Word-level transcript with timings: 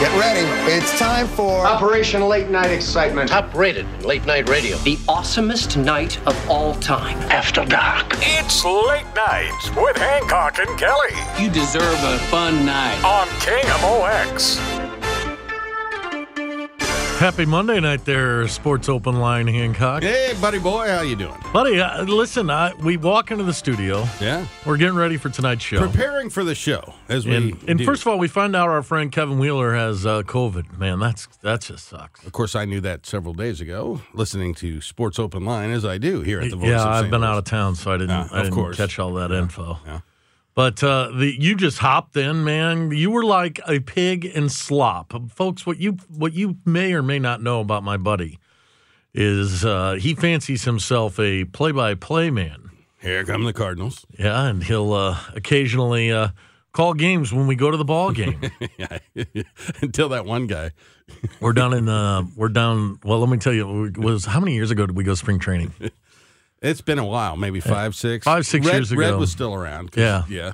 Get 0.00 0.18
ready. 0.18 0.46
It's 0.72 0.98
time 0.98 1.26
for 1.28 1.64
Operation 1.66 2.22
Late 2.28 2.50
Night 2.50 2.70
Excitement. 2.70 3.28
Top 3.30 3.54
rated 3.54 3.86
in 3.86 4.00
late 4.02 4.26
night 4.26 4.48
radio. 4.48 4.76
The 4.78 4.96
awesomest 5.08 5.82
night 5.82 6.18
of 6.26 6.50
all 6.50 6.74
time. 6.74 7.16
After 7.30 7.64
dark. 7.64 8.06
It's 8.18 8.64
late 8.64 9.06
night 9.14 9.52
with 9.76 9.96
Hancock 9.96 10.58
and 10.58 10.78
Kelly 10.78 11.10
You 11.38 11.48
deserve 11.48 11.98
a 12.02 12.18
fun 12.28 12.66
night. 12.66 13.02
on 13.04 13.28
KMOX. 13.40 14.83
Happy 17.24 17.46
Monday 17.46 17.80
night 17.80 18.04
there, 18.04 18.46
Sports 18.48 18.90
Open 18.90 19.18
Line, 19.18 19.46
Hancock. 19.46 20.02
Hey, 20.02 20.34
buddy 20.42 20.58
boy, 20.58 20.86
how 20.88 21.00
you 21.00 21.16
doing? 21.16 21.34
Buddy, 21.54 21.80
uh, 21.80 22.02
listen, 22.04 22.50
I, 22.50 22.74
we 22.74 22.98
walk 22.98 23.30
into 23.30 23.44
the 23.44 23.54
studio. 23.54 24.04
Yeah. 24.20 24.46
We're 24.66 24.76
getting 24.76 24.94
ready 24.94 25.16
for 25.16 25.30
tonight's 25.30 25.64
show. 25.64 25.78
Preparing 25.78 26.28
for 26.28 26.44
the 26.44 26.54
show 26.54 26.92
as 27.08 27.24
we 27.26 27.34
and, 27.34 27.64
and 27.66 27.82
first 27.82 28.02
of 28.02 28.08
all, 28.08 28.18
we 28.18 28.28
find 28.28 28.54
out 28.54 28.68
our 28.68 28.82
friend 28.82 29.10
Kevin 29.10 29.38
Wheeler 29.38 29.74
has 29.74 30.04
uh, 30.04 30.20
COVID. 30.20 30.76
Man, 30.76 30.98
that's 30.98 31.26
that 31.40 31.62
just 31.62 31.88
sucks. 31.88 32.22
Of 32.26 32.32
course, 32.32 32.54
I 32.54 32.66
knew 32.66 32.82
that 32.82 33.06
several 33.06 33.32
days 33.32 33.62
ago, 33.62 34.02
listening 34.12 34.52
to 34.56 34.82
Sports 34.82 35.18
Open 35.18 35.46
Line 35.46 35.70
as 35.70 35.86
I 35.86 35.96
do 35.96 36.20
here 36.20 36.42
at 36.42 36.50
the 36.50 36.56
Voice 36.56 36.68
yeah, 36.68 36.86
I've 36.86 37.04
St. 37.04 37.10
been 37.10 37.22
Louis. 37.22 37.30
out 37.30 37.38
of 37.38 37.44
town, 37.44 37.74
so 37.74 37.90
I 37.90 37.96
didn't, 37.96 38.10
Ah, 38.10 38.28
I 38.32 38.42
didn't 38.42 38.54
course. 38.54 38.76
catch 38.76 38.98
all 38.98 39.14
that 39.14 39.32
info. 39.32 39.78
yeah. 39.86 40.00
But 40.54 40.84
uh, 40.84 41.10
the 41.12 41.34
you 41.36 41.56
just 41.56 41.78
hopped 41.78 42.16
in, 42.16 42.44
man. 42.44 42.92
You 42.92 43.10
were 43.10 43.24
like 43.24 43.60
a 43.66 43.80
pig 43.80 44.24
in 44.24 44.48
slop, 44.48 45.12
folks. 45.32 45.66
What 45.66 45.78
you 45.78 45.96
what 46.08 46.32
you 46.32 46.58
may 46.64 46.92
or 46.92 47.02
may 47.02 47.18
not 47.18 47.42
know 47.42 47.60
about 47.60 47.82
my 47.82 47.96
buddy 47.96 48.38
is 49.12 49.64
uh, 49.64 49.94
he 49.94 50.14
fancies 50.14 50.64
himself 50.64 51.18
a 51.20 51.44
play-by-play 51.44 52.30
man. 52.30 52.70
Here 53.00 53.24
come 53.24 53.44
the 53.44 53.52
Cardinals. 53.52 54.06
Yeah, 54.18 54.46
and 54.46 54.62
he'll 54.62 54.92
uh, 54.92 55.18
occasionally 55.34 56.10
uh, 56.10 56.28
call 56.72 56.94
games 56.94 57.32
when 57.32 57.46
we 57.46 57.54
go 57.54 57.70
to 57.70 57.76
the 57.76 57.84
ball 57.84 58.12
game. 58.12 58.40
Until 59.82 60.08
that 60.10 60.24
one 60.24 60.46
guy. 60.46 60.72
we're 61.40 61.52
down 61.52 61.74
in 61.74 61.88
uh, 61.88 62.24
we're 62.36 62.48
down. 62.48 62.98
Well, 63.04 63.20
let 63.20 63.28
me 63.28 63.38
tell 63.38 63.52
you, 63.52 63.92
was 63.96 64.24
how 64.24 64.40
many 64.40 64.54
years 64.54 64.70
ago 64.70 64.86
did 64.86 64.96
we 64.96 65.04
go 65.04 65.14
spring 65.14 65.38
training? 65.38 65.72
It's 66.64 66.80
been 66.80 66.98
a 66.98 67.04
while, 67.04 67.36
maybe 67.36 67.60
five, 67.60 67.94
six. 67.94 68.24
Five, 68.24 68.46
six 68.46 68.66
Red, 68.66 68.74
years 68.74 68.90
ago. 68.90 69.00
Red 69.00 69.16
was 69.16 69.30
still 69.30 69.54
around. 69.54 69.90
Yeah. 69.96 70.24
Yeah. 70.28 70.52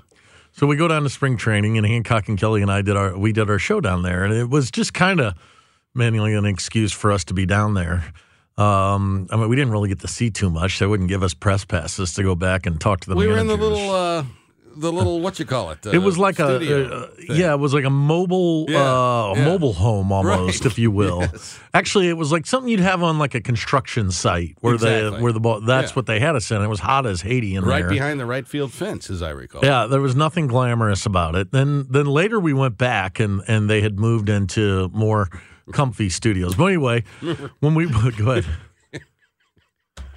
So 0.52 0.66
we 0.66 0.76
go 0.76 0.88
down 0.88 1.04
to 1.04 1.08
spring 1.08 1.36
training, 1.36 1.78
and 1.78 1.86
Hancock 1.86 2.28
and 2.28 2.36
Kelly 2.36 2.62
and 2.62 2.70
I 2.70 2.82
did 2.82 2.96
our 2.96 3.16
we 3.16 3.32
did 3.32 3.48
our 3.48 3.58
show 3.58 3.80
down 3.80 4.02
there, 4.02 4.24
and 4.24 4.34
it 4.34 4.50
was 4.50 4.70
just 4.70 4.92
kind 4.92 5.20
of 5.20 5.34
mainly 5.94 6.34
an 6.34 6.44
excuse 6.44 6.92
for 6.92 7.12
us 7.12 7.24
to 7.24 7.34
be 7.34 7.46
down 7.46 7.74
there. 7.74 8.12
Um, 8.58 9.28
I 9.30 9.36
mean, 9.36 9.48
we 9.48 9.56
didn't 9.56 9.70
really 9.70 9.88
get 9.88 10.00
to 10.00 10.08
see 10.08 10.30
too 10.30 10.50
much. 10.50 10.80
They 10.80 10.86
wouldn't 10.86 11.08
give 11.08 11.22
us 11.22 11.32
press 11.32 11.64
passes 11.64 12.12
to 12.14 12.22
go 12.22 12.34
back 12.34 12.66
and 12.66 12.80
talk 12.80 13.00
to 13.00 13.10
the 13.10 13.16
We 13.16 13.26
were 13.26 13.38
in 13.38 13.46
the 13.46 13.56
little, 13.56 13.90
uh, 13.90 14.24
the 14.76 14.92
little, 14.92 15.20
what 15.20 15.38
you 15.38 15.44
call 15.44 15.70
it? 15.70 15.86
Uh, 15.86 15.90
it 15.90 15.98
was 15.98 16.16
like 16.18 16.38
a, 16.38 16.56
studio 16.56 17.04
uh, 17.04 17.08
yeah, 17.28 17.52
it 17.52 17.58
was 17.58 17.72
like 17.74 17.84
a 17.84 17.90
mobile, 17.90 18.66
Yeah, 18.68 18.78
uh, 18.78 19.32
yeah. 19.36 19.44
mobile 19.44 19.72
home 19.72 20.12
almost, 20.12 20.60
Right. 20.60 20.66
if 20.66 20.78
you 20.78 20.90
will. 20.90 21.20
Yes. 21.32 21.58
Actually, 21.74 22.08
it 22.08 22.16
was 22.16 22.32
like 22.32 22.46
something 22.46 22.68
you'd 22.68 22.80
have 22.80 23.02
on 23.02 23.18
like 23.18 23.34
a 23.34 23.40
construction 23.40 24.10
site 24.10 24.56
where 24.60 24.74
Exactly. 24.74 25.18
the 25.18 25.22
where 25.22 25.32
the 25.32 25.40
ball. 25.40 25.60
That's 25.60 25.90
Yeah. 25.90 25.94
what 25.94 26.06
they 26.06 26.18
had 26.20 26.34
us 26.36 26.50
in. 26.50 26.60
It 26.62 26.68
was 26.68 26.80
hot 26.80 27.06
as 27.06 27.20
Haiti 27.22 27.54
in 27.54 27.64
Right 27.64 27.80
there. 27.80 27.88
behind 27.90 28.18
the 28.20 28.26
right 28.26 28.46
field 28.46 28.72
fence, 28.72 29.10
as 29.10 29.22
I 29.22 29.30
recall. 29.30 29.60
Yeah, 29.64 29.86
there 29.86 30.00
was 30.00 30.16
nothing 30.16 30.46
glamorous 30.48 31.06
about 31.06 31.34
it. 31.36 31.52
Then 31.52 31.86
then 31.90 32.06
later 32.06 32.40
we 32.40 32.52
went 32.52 32.76
back 32.78 33.20
and 33.20 33.42
and 33.46 33.68
they 33.70 33.80
had 33.82 33.98
moved 33.98 34.28
into 34.28 34.90
more 34.92 35.28
comfy 35.72 36.08
studios. 36.08 36.54
But 36.56 36.64
anyway, 36.66 37.04
when 37.60 37.74
we 37.74 37.86
go 38.16 38.30
ahead. 38.32 38.46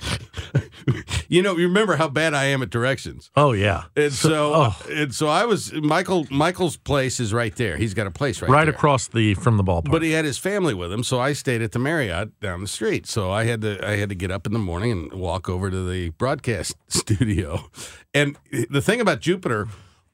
You 1.33 1.41
know, 1.41 1.57
you 1.57 1.67
remember 1.67 1.95
how 1.95 2.09
bad 2.09 2.35
I 2.35 2.45
am 2.45 2.61
at 2.61 2.69
directions. 2.69 3.31
Oh 3.35 3.53
yeah. 3.53 3.85
And 3.95 4.13
so, 4.13 4.53
oh. 4.55 4.85
and 4.91 5.15
so 5.15 5.27
I 5.27 5.45
was 5.45 5.73
Michael. 5.73 6.27
Michael's 6.29 6.77
place 6.77 7.19
is 7.19 7.33
right 7.33 7.55
there. 7.55 7.75
He's 7.75 7.95
got 7.95 8.05
a 8.05 8.11
place 8.11 8.39
right, 8.39 8.51
right 8.51 8.65
there. 8.65 8.73
across 8.73 9.07
the 9.07 9.33
from 9.33 9.57
the 9.57 9.63
ballpark. 9.63 9.89
But 9.89 10.03
he 10.03 10.11
had 10.11 10.25
his 10.25 10.37
family 10.37 10.75
with 10.75 10.93
him, 10.93 11.03
so 11.03 11.19
I 11.19 11.33
stayed 11.33 11.63
at 11.63 11.71
the 11.71 11.79
Marriott 11.79 12.39
down 12.39 12.61
the 12.61 12.67
street. 12.67 13.07
So 13.07 13.31
I 13.31 13.45
had 13.45 13.61
to 13.61 13.83
I 13.83 13.95
had 13.95 14.09
to 14.09 14.15
get 14.15 14.29
up 14.29 14.45
in 14.45 14.53
the 14.53 14.59
morning 14.59 14.91
and 14.91 15.13
walk 15.13 15.49
over 15.49 15.71
to 15.71 15.89
the 15.89 16.09
broadcast 16.09 16.75
studio. 16.87 17.71
And 18.13 18.37
the 18.69 18.81
thing 18.81 19.01
about 19.01 19.19
Jupiter, 19.19 19.69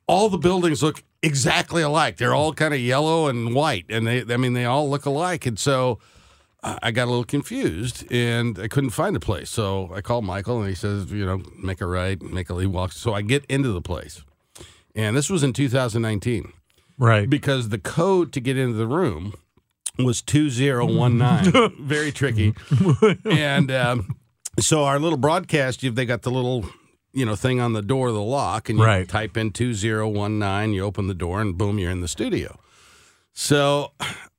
all 0.08 0.30
the 0.30 0.38
buildings 0.38 0.82
look 0.82 1.04
exactly 1.22 1.82
alike. 1.82 2.16
They're 2.16 2.36
all 2.36 2.54
kind 2.54 2.74
of 2.74 2.80
yellow 2.80 3.28
and 3.28 3.54
white, 3.54 3.88
and 3.90 4.08
they 4.08 4.24
I 4.34 4.38
mean 4.38 4.54
they 4.54 4.64
all 4.64 4.90
look 4.90 5.06
alike. 5.06 5.46
And 5.46 5.60
so 5.60 6.00
I 6.62 6.92
got 6.92 7.06
a 7.06 7.10
little 7.12 7.24
confused 7.24 8.10
and 8.12 8.60
I 8.60 8.68
couldn't 8.68 8.90
find 8.90 9.16
a 9.16 9.20
place. 9.20 9.50
So 9.50 9.92
I 9.94 10.02
called 10.02 10.26
Michael 10.26 10.60
and 10.60 10.68
he 10.68 10.76
says, 10.76 11.10
you 11.12 11.26
know, 11.26 11.42
make 11.58 11.80
a 11.80 11.86
right, 11.86 12.22
make 12.22 12.50
a 12.50 12.60
he 12.60 12.66
walks. 12.66 12.98
So 12.98 13.14
I 13.14 13.22
get 13.22 13.46
into 13.46 13.72
the 13.72 13.82
place. 13.82 14.24
And 14.96 15.16
this 15.16 15.30
was 15.30 15.42
in 15.44 15.54
2019 15.54 16.52
right. 16.98 17.30
because 17.30 17.70
the 17.70 17.78
code 17.78 18.34
to 18.34 18.42
get 18.42 18.58
into 18.58 18.76
the 18.78 18.88
room 18.88 19.34
was 19.98 20.22
2019. 20.22 21.76
Very 21.88 22.12
tricky. 22.12 22.54
and 23.26 23.72
um, 23.72 24.16
so 24.60 24.84
our 24.84 25.00
little 25.00 25.18
broadcast, 25.18 25.82
they 25.96 26.06
got 26.06 26.24
the 26.24 26.32
little 26.32 26.66
you 27.14 27.26
know 27.26 27.36
thing 27.36 27.60
on 27.60 27.74
the 27.74 27.82
door 27.82 28.10
of 28.10 28.14
the 28.14 28.22
lock 28.22 28.70
and 28.70 28.78
you 28.80 28.86
Right. 28.86 29.08
type 29.08 29.38
in 29.38 29.52
2019, 29.52 30.74
you 30.74 30.84
open 30.84 31.08
the 31.08 31.14
door 31.14 31.40
and 31.42 31.58
boom, 31.58 31.80
you're 31.80 31.92
in 31.92 32.02
the 32.02 32.08
studio. 32.08 32.60
So 33.34 33.94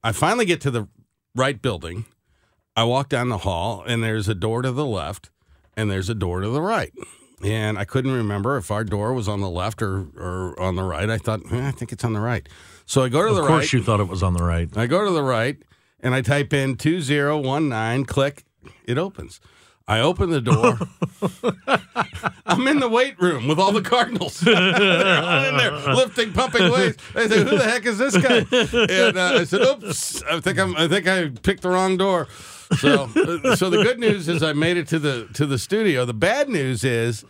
I 0.04 0.12
finally 0.12 0.44
get 0.44 0.60
to 0.62 0.70
the 0.70 0.86
right 1.34 1.60
building. 1.60 2.04
I 2.76 2.84
walk 2.84 3.08
down 3.08 3.28
the 3.28 3.38
hall 3.38 3.82
and 3.86 4.02
there's 4.02 4.28
a 4.28 4.34
door 4.34 4.62
to 4.62 4.72
the 4.72 4.86
left 4.86 5.30
and 5.76 5.90
there's 5.90 6.08
a 6.08 6.14
door 6.14 6.40
to 6.40 6.48
the 6.48 6.62
right. 6.62 6.92
And 7.42 7.78
I 7.78 7.84
couldn't 7.84 8.12
remember 8.12 8.56
if 8.56 8.70
our 8.70 8.84
door 8.84 9.12
was 9.14 9.26
on 9.26 9.40
the 9.40 9.48
left 9.50 9.80
or, 9.82 10.08
or 10.16 10.60
on 10.60 10.76
the 10.76 10.82
right. 10.82 11.08
I 11.08 11.18
thought, 11.18 11.40
eh, 11.50 11.68
I 11.68 11.70
think 11.70 11.90
it's 11.92 12.04
on 12.04 12.12
the 12.12 12.20
right. 12.20 12.46
So 12.86 13.02
I 13.02 13.08
go 13.08 13.22
to 13.22 13.28
Of 13.30 13.36
the 13.36 13.40
course, 13.42 13.64
right. 13.64 13.72
you 13.72 13.82
thought 13.82 14.00
it 14.00 14.08
was 14.08 14.22
on 14.22 14.34
the 14.34 14.44
right. 14.44 14.68
I 14.76 14.86
go 14.86 15.04
to 15.04 15.10
the 15.10 15.22
right 15.22 15.56
and 16.00 16.14
I 16.14 16.20
type 16.22 16.52
in 16.52 16.76
2019, 16.76 18.04
click, 18.04 18.44
it 18.84 18.98
opens. 18.98 19.40
I 19.90 20.02
open 20.02 20.30
the 20.30 20.40
door. 20.40 20.78
I'm 22.46 22.68
in 22.68 22.78
the 22.78 22.88
weight 22.88 23.20
room 23.20 23.48
with 23.48 23.58
all 23.58 23.72
the 23.72 23.82
Cardinals. 23.82 24.38
They're 24.40 24.54
all 25.20 25.44
in 25.46 25.56
there 25.56 25.72
lifting, 25.72 26.32
pumping 26.32 26.70
weights. 26.70 27.02
They 27.12 27.26
say, 27.26 27.38
"Who 27.42 27.58
the 27.58 27.64
heck 27.64 27.84
is 27.86 27.98
this 27.98 28.16
guy?" 28.16 28.46
And 28.72 29.18
uh, 29.18 29.40
I 29.40 29.44
said, 29.44 29.62
"Oops, 29.62 30.22
I 30.22 30.38
think 30.38 30.60
I'm. 30.60 30.76
I 30.76 30.86
think 30.86 31.08
I 31.08 31.30
picked 31.42 31.62
the 31.62 31.70
wrong 31.70 31.96
door." 31.96 32.28
So, 32.78 33.10
uh, 33.16 33.56
so 33.56 33.68
the 33.68 33.82
good 33.82 33.98
news 33.98 34.28
is 34.28 34.44
I 34.44 34.52
made 34.52 34.76
it 34.76 34.86
to 34.88 35.00
the 35.00 35.26
to 35.34 35.44
the 35.44 35.58
studio. 35.58 36.04
The 36.04 36.14
bad 36.14 36.48
news 36.48 36.84
is 36.84 37.24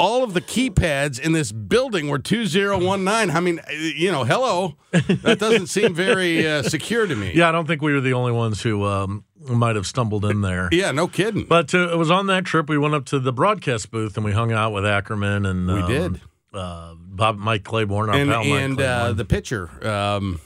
all 0.00 0.24
of 0.24 0.32
the 0.34 0.40
keypads 0.40 1.20
in 1.20 1.32
this 1.32 1.52
building 1.52 2.08
were 2.08 2.18
2019. 2.18 3.36
I 3.36 3.40
mean, 3.40 3.58
uh, 3.60 3.70
you 3.72 4.10
know, 4.10 4.24
hello. 4.24 4.76
That 4.90 5.38
doesn't 5.38 5.66
seem 5.76 5.94
very 5.94 6.46
uh, 6.48 6.62
secure 6.62 7.06
to 7.06 7.14
me. 7.14 7.32
Yeah, 7.34 7.50
I 7.50 7.52
don't 7.52 7.66
think 7.66 7.82
we 7.82 7.92
were 7.92 8.00
the 8.00 8.14
only 8.14 8.32
ones 8.32 8.62
who 8.62 8.84
um, 8.86 9.24
might 9.38 9.76
have 9.76 9.86
stumbled 9.86 10.24
in 10.24 10.40
there. 10.40 10.68
Yeah, 10.80 10.90
no 10.92 11.06
kidding. 11.06 11.44
But 11.44 11.74
uh, 11.74 11.90
it 11.92 11.96
was 11.98 12.10
on 12.10 12.26
that 12.28 12.44
trip 12.46 12.68
we 12.70 12.78
went 12.78 12.94
up 12.94 13.04
to 13.06 13.18
the 13.18 13.32
broadcast 13.32 13.90
booth 13.90 14.16
and 14.16 14.24
we 14.24 14.32
hung 14.32 14.50
out 14.52 14.72
with 14.72 14.86
Ackerman 14.86 15.44
and 15.44 15.66
we 15.68 15.80
um, 15.80 15.88
did. 15.88 16.20
Uh, 16.54 16.94
Bob 16.96 17.36
Mike 17.36 17.64
Claiborne, 17.64 18.08
our 18.08 18.16
and 18.16 18.30
pal 18.30 18.42
Mike 18.44 18.52
and 18.62 18.80
uh, 18.80 18.98
Claiborne. 18.98 19.16
the 19.18 19.24
pitcher. 19.26 19.86
Um, 19.86 20.40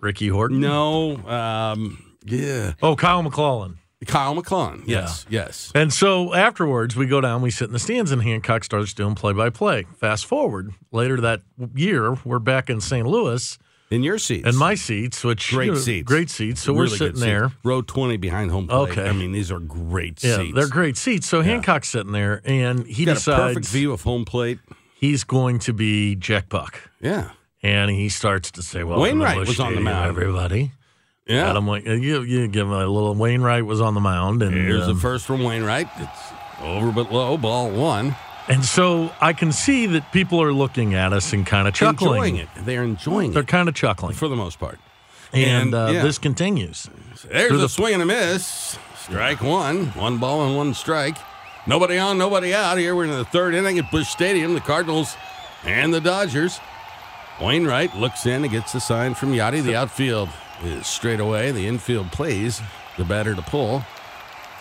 Ricky 0.00 0.28
Horton. 0.28 0.60
no, 0.60 1.16
um, 1.28 2.02
yeah, 2.24 2.72
Oh, 2.82 2.96
Kyle 2.96 3.22
McClellan. 3.22 3.78
Kyle 4.06 4.34
McClellan. 4.34 4.82
Yes, 4.86 5.26
yes. 5.28 5.70
And 5.74 5.92
so 5.92 6.32
afterwards, 6.34 6.96
we 6.96 7.06
go 7.06 7.20
down, 7.20 7.42
we 7.42 7.50
sit 7.50 7.64
in 7.66 7.72
the 7.72 7.78
stands, 7.78 8.10
and 8.12 8.22
Hancock 8.22 8.64
starts 8.64 8.94
doing 8.94 9.14
play 9.14 9.32
by 9.32 9.50
play. 9.50 9.84
Fast 9.98 10.24
forward 10.26 10.72
later 10.90 11.20
that 11.20 11.42
year, 11.74 12.16
we're 12.24 12.38
back 12.38 12.70
in 12.70 12.80
St. 12.80 13.06
Louis 13.06 13.58
In 13.90 14.02
your 14.02 14.18
seats. 14.18 14.48
In 14.48 14.56
my 14.56 14.74
seats, 14.74 15.22
which 15.22 15.50
Great 15.50 15.66
you 15.66 15.72
know, 15.72 15.78
seats. 15.78 16.06
great 16.06 16.30
seats. 16.30 16.62
So 16.62 16.72
Really 16.72 16.90
we're 16.90 16.96
sitting 16.96 17.20
there. 17.20 17.52
Row 17.64 17.82
20 17.82 18.16
behind 18.16 18.50
home 18.50 18.68
plate. 18.68 18.90
Okay. 18.92 19.08
I 19.08 19.12
mean, 19.12 19.32
these 19.32 19.50
are 19.50 19.58
great 19.58 20.22
Yeah, 20.24 20.36
seats. 20.38 20.54
they're 20.54 20.68
great 20.68 20.96
seats. 20.96 21.26
So 21.26 21.42
Hancock's 21.42 21.88
sitting 21.90 22.12
there, 22.12 22.40
and 22.44 22.86
he 22.86 23.04
Got 23.04 23.12
a 23.18 23.20
perfect 23.20 23.56
decides 23.56 23.68
view 23.72 23.92
of 23.92 24.02
home 24.02 24.24
plate. 24.24 24.60
he's 24.94 25.24
going 25.24 25.58
to 25.60 25.72
be 25.74 26.14
Jack 26.16 26.48
Buck. 26.48 26.90
Yeah. 27.00 27.30
And 27.62 27.90
he 27.90 28.08
starts 28.08 28.50
to 28.52 28.62
say, 28.62 28.82
"Well, 28.84 28.98
Wainwright 29.00 29.36
was 29.46 29.60
on 29.60 29.74
the 29.74 29.82
mound. 29.82 30.08
Everybody, 30.08 30.72
Yeah. 31.30 31.50
Adam, 31.50 31.66
Wain- 31.66 31.84
you, 31.86 32.22
you 32.22 32.48
give 32.48 32.66
him 32.66 32.72
a 32.72 32.86
little. 32.86 33.14
Wainwright 33.14 33.64
was 33.64 33.80
on 33.80 33.94
the 33.94 34.00
mound, 34.00 34.42
and 34.42 34.54
Here's 34.54 34.82
um, 34.86 34.94
the 34.94 35.00
first 35.00 35.26
from 35.26 35.42
Wainwright. 35.42 35.88
It's 35.98 36.32
over 36.62 36.90
but 36.92 37.12
low, 37.12 37.36
ball 37.36 37.70
one. 37.70 38.16
and 38.48 38.64
so 38.64 39.12
I 39.20 39.32
can 39.32 39.52
see 39.52 39.86
that 39.86 40.10
people 40.12 40.42
are 40.42 40.52
looking 40.52 40.94
at 40.94 41.12
us 41.12 41.32
and 41.32 41.46
kind 41.46 41.68
of 41.68 41.74
chuckling. 41.74 42.36
Enjoying 42.36 42.36
it. 42.36 42.48
They're 42.66 42.82
enjoying 42.82 43.32
They're 43.32 43.42
it 43.42 43.48
kind 43.48 43.68
of 43.68 43.74
chuckling, 43.74 44.14
for 44.14 44.28
the 44.28 44.36
most 44.36 44.58
part. 44.58 44.78
and, 45.32 45.72
and, 45.72 45.74
uh, 45.74 45.90
yeah. 45.92 46.02
this 46.02 46.18
continues. 46.18 46.88
There's 47.30 47.52
a 47.52 47.56
the- 47.58 47.68
swing 47.68 47.94
and 47.94 48.02
a 48.02 48.06
miss. 48.06 48.76
Strike 48.98 49.40
one. 49.42 49.86
One 49.88 50.18
ball 50.18 50.46
and 50.46 50.56
one 50.56 50.74
strike. 50.74 51.16
Nobody 51.66 51.98
on, 51.98 52.18
nobody 52.18 52.52
out. 52.54 52.78
Here 52.78 52.94
we're 52.96 53.04
in 53.04 53.10
the 53.10 53.24
third 53.24 53.54
inning 53.54 53.78
at 53.78 53.90
Busch 53.90 54.08
Stadium. 54.08 54.54
The 54.54 54.60
Cardinals 54.60 55.16
and 55.64 55.92
the 55.94 56.00
Dodgers. 56.00 56.58
Wainwright 57.40 57.96
looks 57.96 58.26
in 58.26 58.42
and 58.44 58.50
gets 58.52 58.72
the 58.72 58.80
sign 58.80 59.14
from 59.14 59.32
Yadi. 59.32 59.62
The 59.62 59.74
outfield 59.76 60.28
is 60.62 60.86
straight 60.86 61.20
away. 61.20 61.50
The 61.52 61.66
infield 61.66 62.12
plays 62.12 62.60
the 62.96 63.04
batter 63.04 63.34
to 63.34 63.42
pull. 63.42 63.84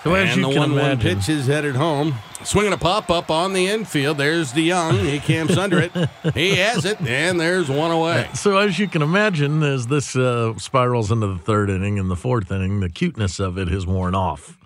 So 0.03 0.15
and 0.15 0.41
the 0.41 0.47
one 0.47 0.75
one 0.75 0.97
pitch 0.97 1.27
is 1.27 1.47
headed 1.47 1.75
home. 1.75 2.15
Swinging 2.45 2.71
a 2.71 2.77
pop 2.77 3.09
up 3.09 3.29
on 3.29 3.51
the 3.51 3.67
infield. 3.67 4.17
There's 4.17 4.53
DeJong. 4.53 4.97
He 5.05 5.19
camps 5.19 5.57
under 5.57 5.77
it. 5.79 5.91
He 6.33 6.55
has 6.55 6.85
it, 6.85 7.01
and 7.01 7.37
there's 7.37 7.69
one 7.69 7.91
away. 7.91 8.29
So 8.33 8.57
as 8.57 8.79
you 8.79 8.87
can 8.87 9.01
imagine, 9.01 9.61
as 9.61 9.87
this 9.87 10.15
uh, 10.15 10.57
spirals 10.57 11.11
into 11.11 11.27
the 11.27 11.37
third 11.37 11.69
inning 11.69 11.99
and 11.99 12.09
the 12.09 12.15
fourth 12.15 12.49
inning, 12.49 12.79
the 12.79 12.89
cuteness 12.89 13.41
of 13.41 13.57
it 13.57 13.67
has 13.67 13.85
worn 13.85 14.15
off. 14.15 14.57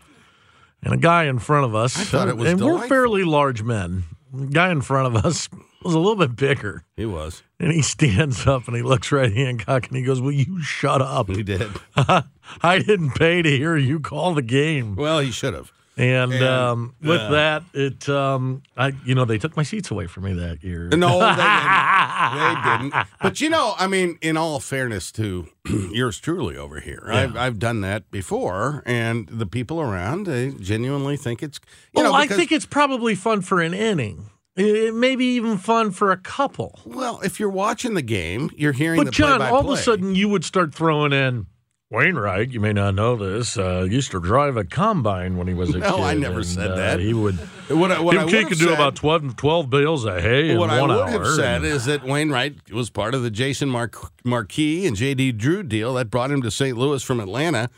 And 0.84 0.94
a 0.94 0.98
guy 0.98 1.24
in 1.24 1.40
front 1.40 1.66
of 1.66 1.74
us, 1.74 1.98
I 1.98 2.04
thought 2.04 2.28
it 2.28 2.38
was 2.38 2.52
and 2.52 2.64
we're 2.64 2.88
fairly 2.88 3.24
large 3.24 3.64
men. 3.64 4.04
The 4.32 4.48
guy 4.48 4.70
in 4.70 4.82
front 4.82 5.16
of 5.16 5.26
us 5.26 5.50
was 5.84 5.94
a 5.94 6.00
little 6.00 6.16
bit 6.16 6.36
bigger, 6.36 6.84
He 6.96 7.06
was. 7.06 7.44
and 7.60 7.72
he 7.72 7.82
stands 7.82 8.46
up 8.48 8.68
and 8.68 8.76
he 8.76 8.82
looks 8.84 9.12
right 9.12 9.26
at 9.26 9.34
Hancock 9.34 9.88
and 9.88 9.98
he 9.98 10.04
goes, 10.04 10.22
"Will 10.22 10.32
you 10.32 10.62
shut 10.62 11.02
up? 11.02 11.30
He 11.30 11.44
did. 11.44 11.70
I 11.96 12.80
didn't 12.80 13.12
pay 13.12 13.42
to 13.42 13.50
hear 13.50 13.76
you 13.78 14.00
call 14.00 14.34
the 14.34 14.42
game." 14.42 14.96
Well, 14.96 15.20
he 15.20 15.32
should 15.32 15.54
have. 15.54 15.72
And, 15.96 16.34
And, 16.34 16.44
um, 16.44 16.96
with 17.04 17.22
uh, 17.22 17.30
that, 17.30 17.64
it, 17.76 18.10
um, 18.10 18.64
I, 18.76 18.94
you 19.06 19.14
know, 19.14 19.26
they 19.26 19.38
took 19.38 19.56
my 19.56 19.62
seats 19.62 19.92
away 19.92 20.08
from 20.08 20.24
me 20.24 20.34
that 20.34 20.64
year. 20.64 20.90
No, 20.90 21.20
they 21.20 21.36
didn't. 21.36 22.34
they 22.34 22.90
didn't. 22.90 23.08
But 23.22 23.42
you 23.42 23.50
know, 23.50 23.76
I 23.78 23.86
mean, 23.86 24.18
in 24.20 24.36
all 24.36 24.60
fairness 24.60 25.12
to 25.12 25.50
yours 25.92 26.20
truly 26.20 26.58
over 26.58 26.80
here, 26.80 27.04
I've 27.06 27.38
I've 27.38 27.60
done 27.60 27.82
that 27.82 28.10
before, 28.10 28.82
and 28.88 29.28
the 29.28 29.46
people 29.46 29.80
around 29.80 30.26
they 30.26 30.50
genuinely 30.54 31.16
think 31.16 31.44
it's 31.44 31.60
you 31.96 32.02
well, 32.02 32.12
know 32.12 32.18
I 32.18 32.26
think 32.26 32.52
it's 32.52 32.66
probably 32.66 33.14
fun 33.14 33.42
for 33.42 33.62
an 33.62 33.76
inning. 33.76 34.32
It 34.56 34.94
may 34.94 35.16
be 35.16 35.26
even 35.36 35.58
fun 35.58 35.92
for 35.92 36.12
a 36.12 36.18
couple. 36.18 36.80
well, 36.86 37.20
if 37.22 37.40
you're 37.40 37.50
watching 37.50 37.96
the 37.96 38.02
game, 38.04 38.52
you're 38.56 38.72
hearing 38.74 38.98
But 39.00 39.06
the 39.08 39.12
John, 39.12 39.42
all 39.42 39.60
of 39.72 39.78
a 39.78 39.82
sudden, 39.82 40.14
you 40.14 40.30
would 40.30 40.46
start 40.46 40.76
throwing 40.76 41.12
in 41.12 41.48
Wainwright. 41.90 42.52
You 42.52 42.60
may 42.60 42.72
not 42.74 42.94
know 42.94 43.16
this. 43.16 43.58
Uh, 43.58 43.88
used 43.90 44.12
to 44.12 44.20
drive 44.20 44.56
a 44.56 44.64
combine 44.64 45.38
when 45.38 45.48
he 45.48 45.56
was 45.56 45.74
a 45.74 45.80
No, 45.80 45.96
kid. 45.96 46.04
I 46.04 46.14
never 46.14 46.38
and, 46.38 46.46
said 46.46 46.72
uh, 46.72 46.76
that. 46.76 47.00
He 47.00 47.16
would. 47.16 47.36
what 47.70 47.92
I, 47.92 48.00
what 48.00 48.16
I 48.16 48.20
Him 48.20 48.26
would 48.26 48.34
he 48.34 48.40
have 48.42 48.50
could 48.50 48.60
do 48.60 48.66
said- 48.66 48.74
about 48.76 48.96
12, 48.96 49.36
12 49.38 49.70
bales 49.72 50.06
of 50.06 50.22
hay 50.22 50.52
in 50.52 50.60
one 50.60 50.70
hour. 50.70 50.82
What 50.82 50.92
I 50.92 50.96
would 51.06 51.14
hour. 51.16 51.24
have 51.24 51.28
said 51.36 51.64
is 51.64 51.86
that 51.86 52.04
Wainwright 52.04 52.72
was 52.72 52.92
part 52.92 53.16
of 53.16 53.24
the 53.24 53.32
Jason 53.32 53.70
Mar- 53.70 53.90
Marquis 54.24 54.86
and 54.86 54.96
J.D. 54.96 55.32
Drew 55.32 55.64
deal 55.64 55.96
that 55.96 56.12
brought 56.12 56.30
him 56.30 56.44
to 56.44 56.52
St. 56.52 56.78
Louis 56.78 57.02
from 57.02 57.20
Atlanta. 57.20 57.72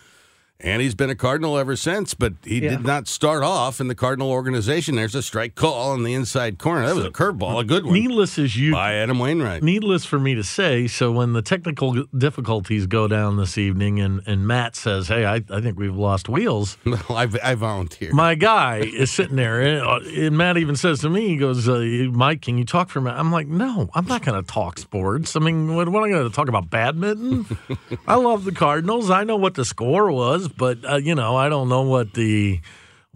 And 0.62 0.82
he's 0.82 0.96
been 0.96 1.10
a 1.10 1.16
Cardinal 1.16 1.58
ever 1.58 1.76
since, 1.76 2.14
but 2.14 2.34
he 2.46 2.60
Yeah. 2.60 2.70
did 2.78 2.86
not 2.86 3.10
start 3.10 3.44
off 3.44 3.82
in 3.82 3.90
the 3.90 3.94
Cardinal 3.94 4.32
organization. 4.32 4.96
There's 4.96 5.14
a 5.14 5.22
strike 5.22 5.54
call 5.54 5.94
in 5.94 6.04
the 6.04 6.14
inside 6.14 6.58
corner. 6.60 6.86
That 6.88 6.96
was 6.96 7.04
a 7.04 7.10
curveball, 7.12 7.60
a 7.60 7.66
good 7.66 7.84
one 7.84 7.94
needless 7.94 8.40
as 8.40 8.56
you 8.56 8.72
by 8.72 8.94
Adam 8.94 9.20
Wainwright. 9.20 9.62
needless 9.64 10.06
for 10.06 10.18
me 10.18 10.34
to 10.34 10.44
say, 10.44 10.88
so 10.88 11.12
when 11.12 11.34
the 11.34 11.42
technical 11.42 12.06
difficulties 12.18 12.88
go 12.88 13.06
down 13.10 13.36
this 13.36 13.58
evening 13.58 14.00
and, 14.00 14.22
and 14.26 14.48
Matt 14.48 14.78
says, 14.78 15.10
Hey, 15.10 15.26
I, 15.26 15.42
I 15.50 15.60
think 15.60 15.78
we've 15.78 15.96
lost 15.96 16.30
wheels, 16.30 16.78
No, 16.86 16.98
I, 17.10 17.28
I 17.44 17.56
volunteered. 17.56 18.14
my 18.14 18.34
guy 18.36 18.78
is 18.78 19.12
sitting 19.12 19.36
there. 19.36 19.60
And, 19.62 19.82
uh, 19.86 20.00
and 20.16 20.38
Matt 20.38 20.56
even 20.58 20.78
says 20.78 21.02
to 21.02 21.10
me, 21.10 21.28
He 21.28 21.36
goes, 21.38 21.68
uh, 21.68 21.80
Mike, 22.14 22.42
can 22.42 22.58
you 22.58 22.64
talk 22.64 22.88
for 22.90 23.00
a 23.00 23.02
minute? 23.02 23.20
I'm 23.20 23.32
like, 23.32 23.48
No, 23.48 23.90
I'm 23.94 24.06
not 24.06 24.24
going 24.24 24.42
to 24.42 24.50
talk 24.50 24.80
sports. 24.80 25.36
I 25.36 25.40
mean, 25.42 25.76
what, 25.76 25.90
what 25.90 26.00
am 26.00 26.06
I 26.06 26.10
going 26.12 26.30
to 26.30 26.34
talk 26.34 26.48
about? 26.48 26.70
Badminton? 26.70 27.46
I 28.08 28.16
love 28.16 28.46
the 28.46 28.54
Cardinals. 28.54 29.10
I 29.12 29.26
know 29.26 29.36
what 29.36 29.56
the 29.56 29.66
score 29.66 30.10
was, 30.12 30.45
but, 30.48 30.80
uh, 30.90 30.96
you 30.98 31.16
know, 31.16 31.36
I 31.36 31.50
don't 31.50 31.70
know 31.70 31.84
what 31.84 32.14
the. 32.14 32.62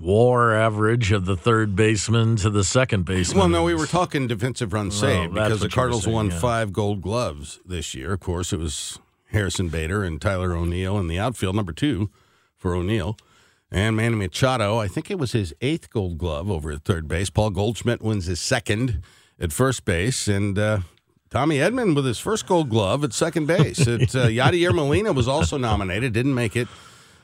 War 0.02 0.54
average 0.54 1.12
of 1.12 1.26
the 1.26 1.36
third 1.36 1.76
baseman 1.76 2.38
to 2.38 2.50
the 2.50 2.64
second 2.64 3.04
baseman. 3.04 3.38
well, 3.38 3.50
no, 3.50 3.64
we 3.66 3.76
were 3.76 3.86
talking 3.86 4.28
defensive 4.28 4.72
run 4.72 4.92
saved 4.92 5.36
that's 5.36 5.50
because 5.50 5.60
the 5.60 5.66
what 5.66 5.66
you 5.66 5.66
were 5.66 5.70
Cardinals 5.70 6.04
saying, 6.06 6.16
won 6.16 6.30
yeah. 6.30 6.40
five 6.40 6.72
gold 6.72 7.02
gloves 7.02 7.60
this 7.66 7.94
year. 7.94 8.14
Of 8.14 8.22
course, 8.22 8.54
it 8.54 8.60
was 8.60 8.98
Harrison 9.32 9.68
Bader 9.68 10.06
and 10.06 10.22
Tyler 10.22 10.54
O'Neill 10.54 10.98
in 10.98 11.10
the 11.10 11.20
outfield, 11.20 11.54
number 11.54 11.74
two 11.74 12.10
for 12.56 12.74
O'Neill. 12.74 13.18
And 13.72 13.96
Manny 13.96 14.16
Machado, 14.16 14.78
I 14.78 14.88
think 14.88 15.12
it 15.12 15.20
was 15.20 15.32
his 15.32 15.54
eighth 15.62 15.90
gold 15.92 16.18
glove 16.18 16.50
over 16.50 16.72
at 16.72 16.84
third 16.84 17.08
base. 17.08 17.30
Paul 17.30 17.52
Goldschmidt 17.52 18.02
wins 18.02 18.26
his 18.26 18.42
second 18.42 19.02
at 19.40 19.54
first 19.54 19.86
base. 19.86 20.28
And 20.28 20.58
uh, 20.58 20.80
Tommy 21.30 21.58
Edman 21.58 21.96
with 21.96 22.06
his 22.06 22.18
first 22.18 22.48
gold 22.48 22.70
glove 22.70 23.04
at 23.04 23.14
second 23.14 23.46
base. 23.46 23.80
It, 23.88 24.16
uh, 24.16 24.28
Yadier 24.28 24.74
Molina 24.74 25.14
was 25.14 25.28
also 25.28 25.58
nominated, 25.58 26.14
didn't 26.14 26.34
make 26.34 26.56
it. 26.56 26.68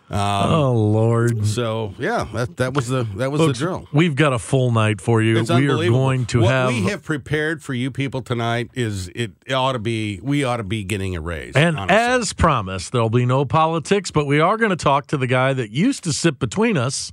Um, 0.08 0.20
oh 0.20 0.74
Lord! 0.74 1.48
So 1.48 1.96
yeah, 1.98 2.28
that 2.34 2.58
that 2.58 2.76
was 2.76 2.90
the 2.90 3.04
that 3.16 3.32
was 3.32 3.42
Folks, 3.42 3.60
the 3.60 3.66
drill. 3.66 3.88
We've 3.92 4.16
got 4.16 4.34
a 4.34 4.40
full 4.40 4.72
night 4.72 5.02
for 5.02 5.20
you. 5.20 5.40
It's 5.40 5.50
we 5.50 5.68
are 5.68 5.90
going 5.90 6.28
to 6.28 6.42
what 6.42 6.50
have, 6.52 6.68
we 6.70 6.84
have 6.84 7.02
prepared 7.02 7.64
for 7.64 7.74
you 7.74 7.90
people 7.90 8.22
tonight 8.22 8.70
is 8.76 9.08
it, 9.10 9.32
it 9.48 9.54
ought 9.54 9.72
to 9.72 9.80
be 9.80 10.20
we 10.22 10.44
ought 10.44 10.58
to 10.58 10.64
be 10.64 10.84
getting 10.84 11.16
a 11.16 11.22
raise. 11.22 11.56
and 11.56 11.76
honestly. 11.78 11.98
as 11.98 12.34
promised, 12.34 12.92
there'll 12.92 13.10
be 13.10 13.26
no 13.26 13.46
politics, 13.46 14.12
but 14.12 14.26
we 14.28 14.40
are 14.40 14.58
going 14.58 14.70
to 14.70 14.76
talk 14.76 15.08
to 15.08 15.18
the 15.18 15.28
guy 15.28 15.54
that 15.54 15.72
used 15.72 16.04
to 16.04 16.14
sit 16.14 16.38
between 16.38 16.78
us 16.78 17.12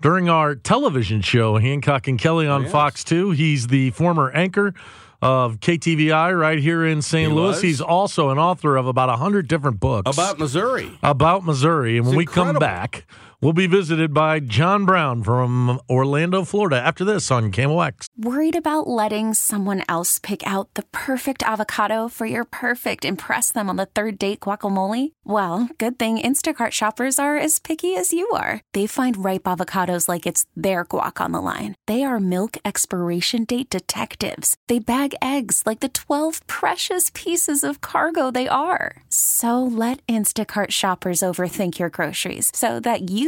during 0.00 0.28
our 0.28 0.54
television 0.54 1.22
show, 1.22 1.56
Hancock 1.56 2.08
and 2.08 2.18
Kelly 2.18 2.46
on 2.46 2.64
yes. 2.64 2.72
Fox 2.72 3.04
2. 3.04 3.30
He's 3.32 3.68
the 3.68 3.90
former 3.90 4.30
anchor 4.32 4.74
of 5.20 5.58
KTVI 5.60 6.38
right 6.38 6.58
here 6.58 6.86
in 6.86 7.02
St. 7.02 7.30
He 7.30 7.34
Louis. 7.34 7.48
was. 7.48 7.62
He's 7.62 7.80
also 7.80 8.30
an 8.30 8.38
author 8.38 8.76
of 8.76 8.86
about 8.86 9.08
100 9.08 9.48
different 9.48 9.80
books 9.80 10.14
about 10.16 10.38
Missouri. 10.38 10.90
about 11.02 11.44
Missouri. 11.44 11.98
And 11.98 12.06
when 12.06 12.16
we 12.16 12.26
come 12.26 12.56
back, 12.56 13.04
we'll 13.40 13.52
be 13.52 13.66
visited 13.66 14.12
by 14.12 14.40
John 14.40 14.84
Brown 14.84 15.22
from 15.22 15.80
Orlando, 15.88 16.44
Florida. 16.44 16.80
After 16.80 17.04
this 17.04 17.30
on 17.30 17.52
KMOX. 17.52 18.06
Worried 18.18 18.56
about 18.56 18.88
letting 18.88 19.34
someone 19.34 19.84
else 19.88 20.18
pick 20.18 20.44
out 20.46 20.72
the 20.74 20.84
perfect 20.90 21.42
avocado 21.42 22.08
for 22.08 22.26
your 22.26 22.44
perfect 22.44 23.04
impress 23.04 23.52
them 23.52 23.68
on 23.68 23.76
the 23.76 23.86
third 23.86 24.18
date 24.18 24.40
guacamole? 24.40 25.12
Well, 25.24 25.68
good 25.78 25.98
thing 25.98 26.18
Instacart 26.18 26.72
shoppers 26.72 27.18
are 27.18 27.36
as 27.36 27.60
picky 27.60 27.94
as 27.94 28.12
you 28.12 28.28
are. 28.30 28.60
They 28.72 28.86
find 28.88 29.22
ripe 29.24 29.44
avocados 29.44 30.08
like 30.08 30.26
it's 30.26 30.46
their 30.56 30.84
guac 30.84 31.20
on 31.20 31.30
the 31.30 31.40
line. 31.40 31.76
They 31.86 32.02
are 32.02 32.18
milk 32.18 32.56
expiration 32.64 33.44
date 33.44 33.70
detectives. 33.70 34.56
They 34.66 34.80
bag 34.80 35.14
eggs 35.22 35.62
like 35.64 35.78
the 35.78 35.88
12 35.90 36.44
precious 36.48 37.12
pieces 37.14 37.62
of 37.62 37.80
cargo 37.80 38.32
they 38.32 38.48
are. 38.48 38.96
So 39.08 39.62
let 39.62 40.04
Instacart 40.08 40.72
shoppers 40.72 41.20
overthink 41.20 41.78
your 41.78 41.90
groceries 41.90 42.50
so 42.52 42.80
that 42.80 43.10
you 43.10 43.27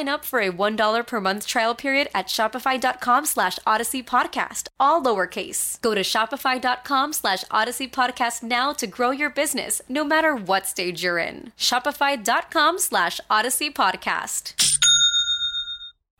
up 0.09 0.25
for 0.25 0.39
a 0.39 0.51
$1 0.51 1.07
per 1.07 1.21
month 1.21 1.47
trial 1.47 1.73
period 1.75 2.09
at 2.13 2.27
shopify.com 2.27 3.25
slash 3.25 3.59
odyssey 3.65 4.03
podcast, 4.03 4.67
all 4.79 5.01
lowercase. 5.01 5.79
Go 5.81 5.95
to 5.95 6.01
shopify.com 6.01 7.13
slash 7.13 7.43
odyssey 7.49 7.87
podcast 7.87 8.43
now 8.43 8.73
to 8.73 8.87
grow 8.87 9.11
your 9.11 9.29
business, 9.29 9.81
no 9.87 10.03
matter 10.03 10.35
what 10.35 10.67
stage 10.67 11.03
you're 11.03 11.17
in. 11.17 11.51
Shopify.com 11.57 12.79
slash 12.79 13.19
odyssey 13.29 13.69
podcast. 13.71 14.53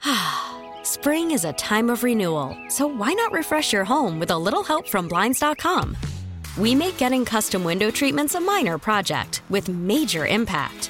Spring 0.83 1.31
is 1.31 1.45
a 1.45 1.53
time 1.53 1.89
of 1.89 2.03
renewal, 2.03 2.57
so 2.69 2.87
why 2.87 3.13
not 3.13 3.31
refresh 3.31 3.71
your 3.73 3.83
home 3.83 4.19
with 4.19 4.31
a 4.31 4.37
little 4.37 4.63
help 4.63 4.87
from 4.87 5.07
Blinds.com? 5.07 5.95
We 6.57 6.75
make 6.75 6.97
getting 6.97 7.25
custom 7.25 7.63
window 7.63 7.91
treatments 7.91 8.35
a 8.35 8.39
minor 8.39 8.77
project 8.77 9.41
with 9.49 9.69
major 9.69 10.25
impact. 10.25 10.89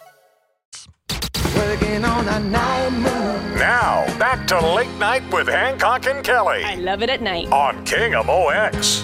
Now, 3.61 4.05
back 4.17 4.47
to 4.47 4.59
Late 4.73 4.91
Night 4.97 5.21
with 5.31 5.47
Hancock 5.47 6.07
and 6.07 6.23
Kelly. 6.23 6.63
I 6.63 6.73
love 6.75 7.03
it 7.03 7.11
at 7.11 7.21
night. 7.21 7.45
On 7.51 7.85
KMOX. 7.85 9.03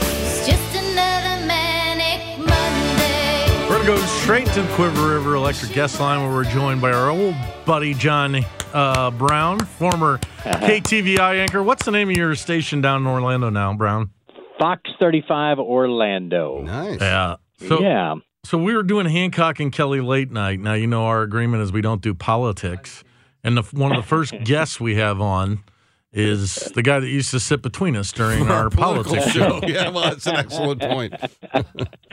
It's 0.00 0.46
just 0.46 0.74
another 0.74 1.46
manic 1.46 2.38
Monday. 2.38 3.68
We're 3.68 3.76
going 3.76 3.82
to 3.82 3.86
go 3.86 3.96
straight 4.22 4.46
to 4.48 4.62
Cuivre 4.74 5.14
River 5.14 5.36
Electric 5.36 5.72
Guest 5.72 6.00
Line 6.00 6.22
where 6.22 6.32
we're 6.34 6.42
joined 6.42 6.80
by 6.80 6.90
our 6.90 7.08
old 7.08 7.36
buddy 7.64 7.94
John 7.94 8.44
uh, 8.72 9.12
Brown, 9.12 9.60
former 9.60 10.18
KTVI 10.42 11.38
anchor. 11.38 11.62
What's 11.62 11.84
the 11.84 11.92
name 11.92 12.10
of 12.10 12.16
your 12.16 12.34
station 12.34 12.80
down 12.80 13.02
in 13.02 13.06
Orlando 13.06 13.48
now, 13.48 13.74
Brown? 13.74 14.10
Fox 14.58 14.90
35 14.98 15.60
Orlando. 15.60 16.62
Nice. 16.62 17.00
Yeah. 17.00 17.36
So, 17.68 17.80
yeah. 17.80 18.16
So 18.44 18.58
we 18.58 18.74
were 18.74 18.82
doing 18.82 19.06
Hancock 19.06 19.58
and 19.60 19.72
Kelly 19.72 20.00
late 20.00 20.30
night. 20.30 20.60
Now 20.60 20.74
you 20.74 20.86
know 20.86 21.06
our 21.06 21.22
agreement 21.22 21.62
is 21.62 21.72
we 21.72 21.80
don't 21.80 22.02
do 22.02 22.14
politics, 22.14 23.02
and 23.42 23.56
the, 23.56 23.62
one 23.72 23.90
of 23.92 23.96
the 23.96 24.06
first 24.06 24.34
guests 24.44 24.78
we 24.78 24.96
have 24.96 25.20
on 25.20 25.64
is 26.12 26.54
the 26.76 26.82
guy 26.82 27.00
that 27.00 27.08
used 27.08 27.32
to 27.32 27.40
sit 27.40 27.60
between 27.60 27.96
us 27.96 28.12
during 28.12 28.48
our, 28.48 28.70
politics 28.70 29.30
show. 29.32 29.60
yeah, 29.66 29.88
well, 29.88 30.04
that's 30.04 30.26
an 30.28 30.36
excellent 30.36 30.80
point. 30.80 31.12
Uh, 31.52 31.62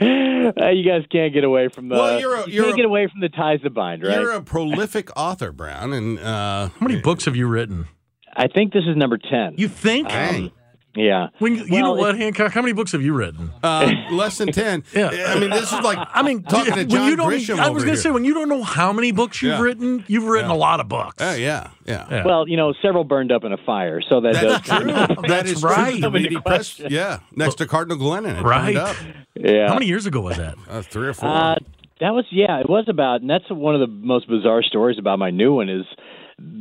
you 0.00 0.82
guys 0.84 1.04
can't 1.12 1.32
get 1.32 1.44
away 1.44 1.68
from 1.68 1.88
the. 1.88 1.94
Well, 1.94 2.18
you're 2.18 2.34
a- 2.34 2.46
you 2.46 2.54
you're 2.54 2.64
can't 2.64 2.74
a- 2.74 2.76
get 2.78 2.86
away 2.86 3.06
from 3.06 3.20
the 3.20 3.28
ties 3.28 3.60
that 3.62 3.74
bind, 3.74 4.02
right? 4.02 4.18
You're 4.18 4.32
a 4.32 4.42
prolific 4.42 5.10
author, 5.16 5.52
Brown, 5.52 5.92
and 5.92 6.18
uh, 6.18 6.68
How 6.68 6.86
many 6.86 7.00
books 7.00 7.26
have 7.26 7.36
you 7.36 7.46
written? 7.46 7.86
I 8.34 8.48
think 8.48 8.72
this 8.72 8.84
is 8.88 8.96
number 8.96 9.18
ten. 9.18 9.54
You 9.58 9.68
think? 9.68 10.08
Dang. 10.08 10.50
Yeah. 10.94 11.28
When, 11.38 11.54
you 11.56 11.80
know 11.82 11.94
what, 11.94 12.16
Hancock? 12.18 12.52
How 12.52 12.60
many 12.62 12.72
books 12.72 12.92
have 12.92 13.02
you 13.02 13.12
written? 13.14 13.50
uh, 13.62 13.90
less 14.10 14.38
than 14.38 14.52
ten. 14.52 14.84
Yeah. 14.94 15.08
I 15.28 15.38
mean, 15.38 15.50
this 15.50 15.72
is 15.72 15.80
like 15.80 15.98
I 16.12 16.22
mean, 16.22 16.42
talking 16.42 16.74
to 16.74 16.84
John 16.84 17.08
you 17.08 17.16
don't, 17.16 17.30
Grisham 17.32 17.58
I 17.58 17.70
was 17.70 17.84
going 17.84 17.96
to 17.96 18.00
say 18.02 18.10
when 18.10 18.24
you 18.24 18.34
don't 18.34 18.48
know 18.48 18.62
how 18.62 18.92
many 18.92 19.10
books 19.12 19.40
you've 19.42 19.52
Yeah. 19.52 19.60
written, 19.62 20.04
you've 20.06 20.24
written 20.24 20.50
Yeah. 20.50 20.56
a 20.56 20.58
lot 20.58 20.80
of 20.80 20.88
books. 20.88 21.16
Oh 21.20 21.34
yeah, 21.34 21.70
yeah. 21.86 22.06
Yeah. 22.10 22.24
Well, 22.26 22.46
you 22.48 22.56
know, 22.56 22.74
several 22.82 23.04
burned 23.04 23.32
up 23.32 23.44
in 23.44 23.52
a 23.52 23.56
fire, 23.58 24.00
so 24.02 24.20
that 24.20 24.34
does. 24.34 24.42
That's 24.62 24.68
true. 24.68 24.92
that 24.92 25.24
That's 25.28 25.50
is 25.52 25.62
right. 25.62 25.92
True. 25.92 26.00
The 26.00 26.06
Come 26.06 26.12
Meaty 26.14 26.36
Press, 26.40 26.78
yeah, 26.78 27.20
next 27.34 27.54
to 27.56 27.66
Cardinal 27.66 27.96
Glennon. 27.96 28.38
It 28.40 28.42
Right. 28.44 28.76
Up. 28.76 28.96
Yeah. 29.34 29.68
How 29.68 29.74
many 29.74 29.86
years 29.86 30.06
ago 30.06 30.20
was 30.20 30.36
that? 30.36 30.56
Uh, 30.68 30.82
three 30.82 31.08
or 31.08 31.14
four. 31.14 31.28
Uh, 31.28 31.54
that 32.00 32.10
was 32.14 32.24
yeah, 32.30 32.58
it 32.60 32.68
was 32.68 32.84
about, 32.88 33.20
and 33.20 33.30
that's 33.30 33.48
one 33.48 33.74
of 33.74 33.80
the 33.80 33.86
most 33.86 34.28
bizarre 34.28 34.62
stories 34.62 34.98
about 34.98 35.18
my 35.18 35.30
new 35.30 35.54
one 35.54 35.68
is 35.68 35.84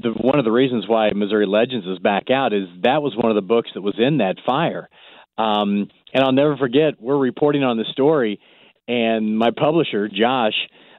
the 0.02 0.10
one 0.10 0.38
of 0.38 0.46
the 0.46 0.52
reasons 0.52 0.88
why 0.88 1.12
Missouri 1.12 1.46
Legends 1.46 1.86
is 1.88 2.00
back 2.00 2.30
out 2.30 2.54
is 2.54 2.68
that 2.84 3.02
was 3.02 3.16
one 3.16 3.32
of 3.32 3.36
the 3.36 3.42
books 3.42 3.70
that 3.74 3.82
was 3.82 3.96
in 3.98 4.18
that 4.18 4.38
fire, 4.46 4.90
um, 5.38 5.90
and 6.14 6.24
I'll 6.24 6.32
never 6.32 6.58
forget 6.58 7.02
we're 7.02 7.18
reporting 7.18 7.64
on 7.64 7.78
the 7.78 7.86
story, 7.92 8.40
and 8.88 9.38
my 9.38 9.52
publisher 9.52 10.08
Josh 10.08 10.54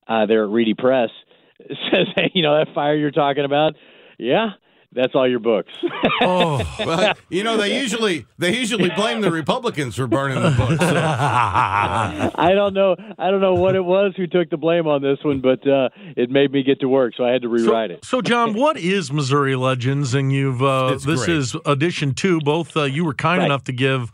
uh, 0.08 0.26
there 0.26 0.44
at 0.44 0.50
Reedy 0.50 0.74
Press 0.74 1.10
says, 1.68 2.08
"Hey, 2.16 2.30
you 2.34 2.42
know 2.42 2.58
that 2.58 2.74
fire 2.74 2.96
you're 2.96 3.10
talking 3.10 3.44
about? 3.44 3.74
Yeah." 4.18 4.50
That's 4.94 5.14
all 5.14 5.28
your 5.28 5.38
books. 5.40 5.72
Oh, 6.24 6.62
well, 6.78 7.14
you 7.30 7.42
know 7.42 7.56
they 7.56 7.80
usually 7.80 8.26
they 8.38 8.56
usually 8.56 8.90
blame 8.90 9.22
the 9.22 9.30
Republicans 9.32 9.96
for 9.96 10.06
burning 10.06 10.40
the 10.40 10.50
books. 10.50 10.78
So. 10.78 10.94
I 10.96 12.52
don't 12.54 12.74
know. 12.74 12.94
I 13.18 13.30
don't 13.30 13.40
know 13.40 13.54
what 13.54 13.74
it 13.74 13.84
was 13.84 14.12
who 14.16 14.28
took 14.28 14.48
the 14.50 14.56
blame 14.56 14.86
on 14.86 15.02
this 15.02 15.18
one, 15.24 15.40
but 15.40 15.66
uh, 15.66 15.88
it 16.16 16.30
made 16.30 16.52
me 16.52 16.62
get 16.62 16.78
to 16.80 16.88
work, 16.88 17.14
so 17.16 17.24
I 17.24 17.30
had 17.32 17.42
to 17.42 17.48
rewrite 17.48 17.90
it. 17.90 18.04
So, 18.04 18.20
John, 18.22 18.54
what 18.56 18.76
is 18.76 19.12
Missouri 19.12 19.56
Legends? 19.56 20.14
And 20.14 20.32
you've 20.32 20.62
uh, 20.62 20.94
this 20.94 21.24
great. 21.24 21.28
is 21.36 21.56
edition 21.66 22.14
two. 22.14 22.40
Both 22.40 22.76
uh, 22.76 22.84
you 22.84 23.04
were 23.04 23.14
kind 23.14 23.38
Right. 23.40 23.46
enough 23.46 23.64
to 23.64 23.72
give 23.72 24.12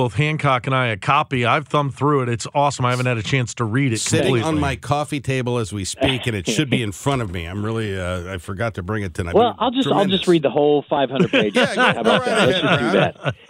both 0.00 0.14
Hancock 0.14 0.66
and 0.66 0.74
I 0.74 0.86
a 0.86 0.96
copy. 0.96 1.44
I've 1.44 1.68
thumbed 1.68 1.94
through 1.94 2.22
it. 2.22 2.30
It's 2.30 2.46
awesome. 2.54 2.86
I 2.86 2.90
haven't 2.90 3.04
had 3.04 3.18
a 3.18 3.22
chance 3.22 3.52
to 3.56 3.64
read 3.64 3.92
it 3.92 3.98
Sitting 3.98 4.22
completely. 4.28 4.48
on 4.48 4.58
my 4.58 4.74
coffee 4.74 5.20
table 5.20 5.58
as 5.58 5.74
we 5.74 5.84
speak, 5.84 6.26
and 6.26 6.34
it 6.34 6.48
should 6.48 6.70
be 6.70 6.82
in 6.82 6.90
front 6.90 7.20
of 7.20 7.30
me. 7.30 7.44
I'm 7.44 7.62
really 7.62 8.00
uh, 8.00 8.32
I 8.32 8.38
forgot 8.38 8.72
to 8.76 8.82
bring 8.82 9.02
it 9.02 9.12
tonight. 9.12 9.34
Well, 9.34 9.54
I'll 9.58 9.70
just 9.70 9.88
I'll 9.88 10.06
just 10.06 10.26
read 10.26 10.42
the 10.42 10.48
whole 10.48 10.86
500 10.88 11.30
pages. 11.40 11.56
Yeah, 11.76 11.92
How 11.92 12.00
about 12.00 12.20
right 12.20 12.24
that? 12.30 12.48
Let's 12.48 12.60
just 12.62 12.80
do 12.80 12.90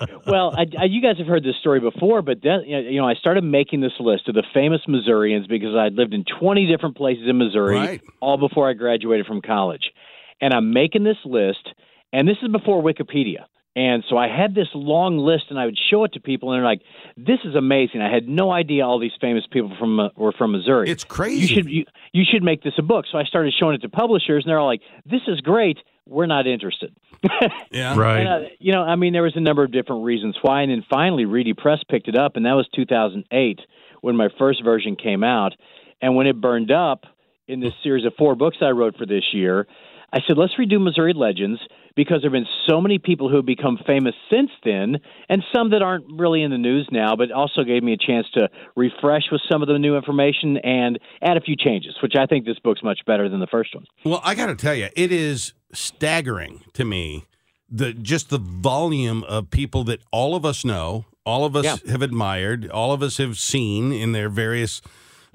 that. 0.09 0.27
Well, 0.27 0.53
I, 0.59 0.67
I, 0.81 0.85
you 0.87 1.01
guys 1.01 1.19
have 1.19 1.29
heard 1.29 1.45
this 1.45 1.55
story 1.61 1.79
before, 1.79 2.21
but 2.21 2.43
that, 2.43 2.65
you 2.67 3.01
know, 3.01 3.07
I 3.09 3.15
started 3.15 3.45
making 3.45 3.81
this 3.81 3.93
list 4.01 4.29
of 4.29 4.35
the 4.35 4.43
famous 4.53 4.81
Missourians 4.89 5.47
because 5.47 5.77
I'd 5.77 5.93
lived 5.95 6.15
in 6.15 6.25
20 6.41 6.67
different 6.67 6.97
places 6.97 7.29
in 7.29 7.39
Missouri, 7.39 7.77
Right. 7.77 8.01
all 8.19 8.39
before 8.39 8.69
I 8.69 8.73
graduated 8.73 9.27
from 9.27 9.41
college, 9.41 9.93
and 10.41 10.53
I'm 10.53 10.73
making 10.73 11.05
this 11.05 11.19
list, 11.25 11.69
and 12.13 12.27
this 12.27 12.39
is 12.43 12.49
before 12.51 12.83
Wikipedia. 12.83 13.45
And 13.77 14.03
so 14.09 14.17
I 14.17 14.27
had 14.27 14.55
this 14.55 14.67
long 14.75 15.19
list, 15.19 15.45
and 15.49 15.59
I 15.59 15.65
would 15.65 15.79
show 15.91 16.03
it 16.03 16.15
to 16.15 16.21
people, 16.21 16.51
and 16.51 16.59
they're 16.59 16.69
like, 16.69 16.83
"This 17.17 17.39
is 17.45 17.55
amazing! 17.55 18.01
I 18.01 18.13
had 18.13 18.29
no 18.29 18.51
idea 18.51 18.85
all 18.85 18.99
these 18.99 19.13
famous 19.21 19.45
people 19.49 19.73
from 19.79 20.01
uh, 20.01 20.09
were 20.17 20.33
from 20.33 20.53
Missouri. 20.53 20.91
It's 20.91 21.05
crazy. 21.05 21.41
You 21.41 21.47
should 21.47 21.71
you, 21.71 21.85
you 22.13 22.25
should 22.29 22.43
make 22.43 22.65
this 22.65 22.75
a 22.79 22.83
book." 22.83 23.05
So 23.11 23.17
I 23.17 23.25
started 23.25 23.55
showing 23.57 23.77
it 23.77 23.83
to 23.83 23.89
publishers, 23.89 24.45
and 24.45 24.51
they're 24.51 24.59
all 24.59 24.67
like, 24.67 24.83
"This 25.07 25.21
is 25.29 25.41
great. 25.41 25.79
We're 26.05 26.27
not 26.27 26.47
interested." 26.47 26.97
Yeah. 27.73 27.97
Right. 27.97 28.21
And, 28.21 28.29
uh, 28.29 28.49
you 28.59 28.73
know, 28.73 28.83
I 28.83 28.97
mean, 28.97 29.13
there 29.13 29.23
was 29.23 29.37
a 29.37 29.41
number 29.41 29.63
of 29.63 29.71
different 29.71 30.05
reasons 30.05 30.37
why, 30.43 30.63
and 30.63 30.73
then 30.73 30.85
finally, 30.91 31.25
Reedy 31.25 31.55
Press 31.55 31.79
picked 31.89 32.09
it 32.09 32.17
up, 32.17 32.35
and 32.35 32.45
that 32.47 32.55
was 32.55 32.67
2008 32.75 33.61
when 34.01 34.17
my 34.17 34.29
first 34.37 34.65
version 34.65 34.97
came 34.97 35.23
out. 35.23 35.55
And 36.03 36.17
when 36.17 36.27
it 36.27 36.41
burned 36.41 36.73
up 36.73 37.05
in 37.47 37.61
this 37.61 37.73
series 37.85 38.05
of 38.05 38.15
four 38.19 38.35
books 38.35 38.57
I 38.61 38.71
wrote 38.71 38.97
for 38.97 39.07
this 39.07 39.33
year, 39.33 39.69
I 40.13 40.21
said, 40.27 40.37
let's 40.37 40.55
redo 40.55 40.83
Missouri 40.83 41.13
Legends 41.13 41.61
because 42.01 42.23
there 42.23 42.31
have 42.31 42.33
been 42.33 42.47
so 42.67 42.81
many 42.81 42.99
people 42.99 43.29
who 43.29 43.37
have 43.37 43.45
become 43.45 43.79
famous 43.87 44.15
since 44.31 44.51
then, 44.65 44.97
and 45.29 45.43
some 45.55 45.69
that 45.69 45.83
aren't 45.83 46.07
really 46.19 46.43
in 46.43 46.51
the 46.51 46.57
news 46.57 46.89
now, 46.91 47.15
but 47.15 47.31
also 47.31 47.63
gave 47.63 47.83
me 47.83 47.93
a 47.93 47.97
chance 47.99 48.27
to 48.33 48.49
refresh 48.75 49.25
with 49.31 49.43
some 49.53 49.61
of 49.61 49.69
the 49.69 49.79
new 49.79 49.95
information 49.99 50.57
and 50.57 50.99
add 51.21 51.37
a 51.37 51.43
few 51.43 51.55
changes, 51.57 51.95
which 52.03 52.15
I 52.19 52.25
think 52.25 52.47
this 52.47 52.59
book's 52.59 52.83
much 52.83 53.01
better 53.07 53.29
than 53.29 53.39
the 53.39 53.47
first 53.49 53.75
one. 53.75 53.85
Well, 54.03 54.23
I 54.25 54.35
got 54.35 54.47
to 54.47 54.55
tell 54.57 54.75
you, 54.75 54.89
it 54.97 55.13
is 55.13 55.53
staggering 55.75 56.63
to 56.73 56.87
me 56.87 57.27
the 57.69 57.93
just 57.93 58.31
the 58.31 58.39
volume 58.39 59.23
of 59.25 59.51
people 59.51 59.85
that 59.85 60.01
all 60.11 60.35
of 60.35 60.47
us 60.47 60.65
know, 60.65 61.05
all 61.27 61.45
of 61.45 61.55
us 61.55 61.67
Yeah. 61.67 61.77
have 61.93 62.01
admired, 62.01 62.71
all 62.71 62.93
of 62.93 63.03
us 63.03 63.19
have 63.19 63.37
seen 63.39 63.93
in 63.93 64.13
their 64.13 64.31
various 64.31 64.81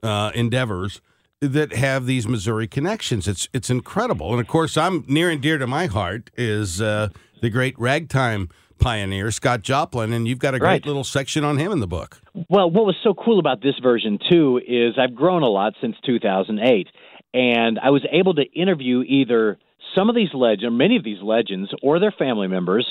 uh, 0.02 0.32
endeavors 0.34 1.00
that 1.48 1.74
have 1.74 2.06
these 2.06 2.28
Missouri 2.28 2.68
connections. 2.68 3.28
It's 3.28 3.48
it's 3.54 3.70
incredible, 3.70 4.32
and 4.32 4.40
of 4.42 4.48
course, 4.48 4.78
I'm 4.78 5.04
near 5.08 5.30
and 5.30 5.42
dear 5.42 5.58
to 5.58 5.68
my 5.68 5.86
heart 5.88 6.30
is 6.38 6.82
uh, 6.82 7.10
the 7.42 7.50
great 7.50 7.78
ragtime 7.80 8.50
pioneer 8.78 9.32
Scott 9.32 9.62
Joplin, 9.62 10.12
and 10.12 10.28
you've 10.28 10.40
got 10.40 10.54
a 10.54 10.60
great 10.60 10.68
Right. 10.70 10.86
little 10.86 11.04
section 11.06 11.44
on 11.44 11.58
him 11.58 11.72
in 11.72 11.80
the 11.80 11.88
book. 11.88 12.20
Well, 12.50 12.70
what 12.70 12.86
was 12.86 12.96
so 13.04 13.14
cool 13.14 13.40
about 13.40 13.62
this 13.62 13.76
version 13.82 14.20
too 14.30 14.60
is 14.68 14.96
I've 14.98 15.16
grown 15.16 15.44
a 15.44 15.48
lot 15.48 15.74
since 15.80 15.96
2008, 16.06 16.88
and 17.34 17.80
I 17.80 17.90
was 17.90 18.06
able 18.12 18.34
to 18.36 18.44
interview 18.54 19.02
either 19.08 19.58
some 19.96 20.10
of 20.10 20.16
these 20.16 20.34
legends, 20.34 20.76
many 20.78 20.98
of 20.98 21.04
these 21.06 21.22
legends, 21.22 21.74
or 21.82 22.00
their 22.00 22.12
family 22.12 22.48
members, 22.48 22.86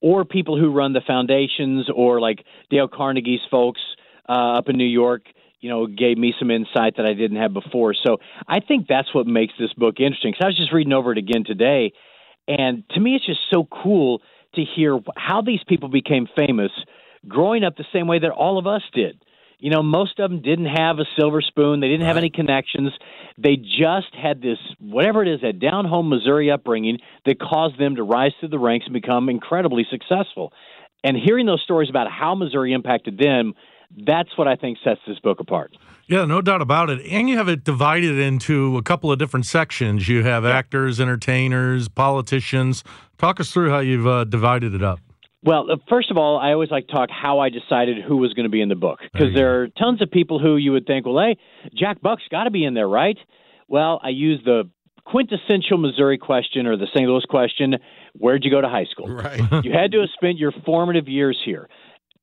or 0.00 0.24
people 0.24 0.58
who 0.58 0.70
run 0.72 0.92
the 0.92 1.00
foundations, 1.06 1.88
or 1.94 2.20
like 2.20 2.44
Dale 2.70 2.88
Carnegie's 2.88 3.40
folks 3.50 3.80
uh, 4.28 4.58
up 4.58 4.68
in 4.68 4.76
New 4.76 4.84
York. 4.84 5.22
You 5.60 5.70
know, 5.70 5.86
gave 5.86 6.18
me 6.18 6.34
some 6.38 6.50
insight 6.50 6.96
that 6.98 7.06
I 7.06 7.14
didn't 7.14 7.38
have 7.38 7.52
before. 7.52 7.94
So 7.94 8.18
I 8.46 8.60
think 8.60 8.86
that's 8.88 9.12
what 9.12 9.26
makes 9.26 9.54
this 9.58 9.72
book 9.72 9.96
interesting. 9.98 10.32
Because 10.32 10.44
I 10.44 10.48
was 10.48 10.56
just 10.56 10.72
reading 10.72 10.92
over 10.92 11.12
it 11.12 11.18
again 11.18 11.44
today, 11.44 11.92
and 12.46 12.84
to 12.90 13.00
me, 13.00 13.16
it's 13.16 13.26
just 13.26 13.40
so 13.52 13.64
cool 13.64 14.22
to 14.54 14.64
hear 14.64 14.98
how 15.16 15.42
these 15.42 15.60
people 15.66 15.88
became 15.88 16.26
famous 16.36 16.70
growing 17.26 17.64
up 17.64 17.76
the 17.76 17.84
same 17.92 18.06
way 18.06 18.18
that 18.20 18.30
all 18.30 18.58
of 18.58 18.66
us 18.66 18.82
did. 18.94 19.22
You 19.58 19.70
know, 19.70 19.82
most 19.82 20.20
of 20.20 20.30
them 20.30 20.40
didn't 20.40 20.66
have 20.66 21.00
a 21.00 21.04
silver 21.18 21.42
spoon. 21.42 21.80
They 21.80 21.88
didn't 21.88 22.06
have 22.06 22.16
any 22.16 22.30
connections. 22.30 22.92
They 23.36 23.56
just 23.56 24.14
had 24.14 24.40
this, 24.40 24.58
whatever 24.78 25.22
it 25.22 25.28
is, 25.28 25.40
that 25.40 25.58
down 25.58 25.84
home 25.84 26.08
Missouri 26.08 26.50
upbringing 26.50 26.98
that 27.26 27.40
caused 27.40 27.78
them 27.78 27.96
to 27.96 28.04
rise 28.04 28.30
through 28.38 28.50
the 28.50 28.58
ranks 28.58 28.86
and 28.86 28.94
become 28.94 29.28
incredibly 29.28 29.84
successful. 29.90 30.52
And 31.02 31.16
hearing 31.16 31.46
those 31.46 31.62
stories 31.62 31.90
about 31.90 32.08
how 32.10 32.36
Missouri 32.36 32.72
impacted 32.72 33.18
them, 33.18 33.54
that's 33.96 34.36
what 34.36 34.46
I 34.48 34.56
think 34.56 34.78
sets 34.84 35.00
this 35.06 35.18
book 35.20 35.40
apart. 35.40 35.76
Yeah, 36.06 36.24
no 36.24 36.40
doubt 36.40 36.62
about 36.62 36.90
it. 36.90 37.04
And 37.06 37.28
you 37.28 37.36
have 37.36 37.48
it 37.48 37.64
divided 37.64 38.18
into 38.18 38.76
a 38.76 38.82
couple 38.82 39.12
of 39.12 39.18
different 39.18 39.46
sections. 39.46 40.08
You 40.08 40.22
have 40.24 40.44
actors, 40.44 41.00
entertainers, 41.00 41.88
politicians. 41.88 42.82
Talk 43.18 43.40
us 43.40 43.52
through 43.52 43.70
how 43.70 43.80
you've 43.80 44.06
uh, 44.06 44.24
divided 44.24 44.74
it 44.74 44.82
up. 44.82 45.00
Well, 45.44 45.70
uh, 45.70 45.76
first 45.88 46.10
of 46.10 46.16
all, 46.16 46.38
I 46.38 46.52
always 46.52 46.70
like 46.70 46.86
to 46.88 46.92
talk 46.92 47.10
how 47.10 47.38
I 47.38 47.48
decided 47.48 48.02
who 48.02 48.16
was 48.16 48.34
going 48.34 48.44
to 48.44 48.50
be 48.50 48.60
in 48.60 48.68
the 48.68 48.74
book 48.74 48.98
because 49.12 49.34
there 49.34 49.60
are 49.60 49.68
tons 49.68 50.02
of 50.02 50.10
people 50.10 50.38
who 50.38 50.56
you 50.56 50.72
would 50.72 50.86
think, 50.86 51.06
well, 51.06 51.18
hey, 51.18 51.38
Jack 51.74 52.00
Buck's 52.00 52.24
got 52.30 52.44
to 52.44 52.50
be 52.50 52.64
in 52.64 52.74
there, 52.74 52.88
right? 52.88 53.16
Well, 53.68 54.00
I 54.02 54.08
use 54.08 54.40
the 54.44 54.68
quintessential 55.04 55.78
Missouri 55.78 56.18
question 56.18 56.66
or 56.66 56.76
the 56.76 56.86
St. 56.94 57.08
Louis 57.08 57.24
question: 57.28 57.76
Where'd 58.14 58.44
you 58.44 58.50
go 58.50 58.60
to 58.60 58.68
high 58.68 58.86
school? 58.90 59.08
Right. 59.08 59.38
you 59.64 59.72
had 59.72 59.92
to 59.92 60.00
have 60.00 60.08
spent 60.14 60.38
your 60.38 60.52
formative 60.66 61.08
years 61.08 61.38
here. 61.44 61.68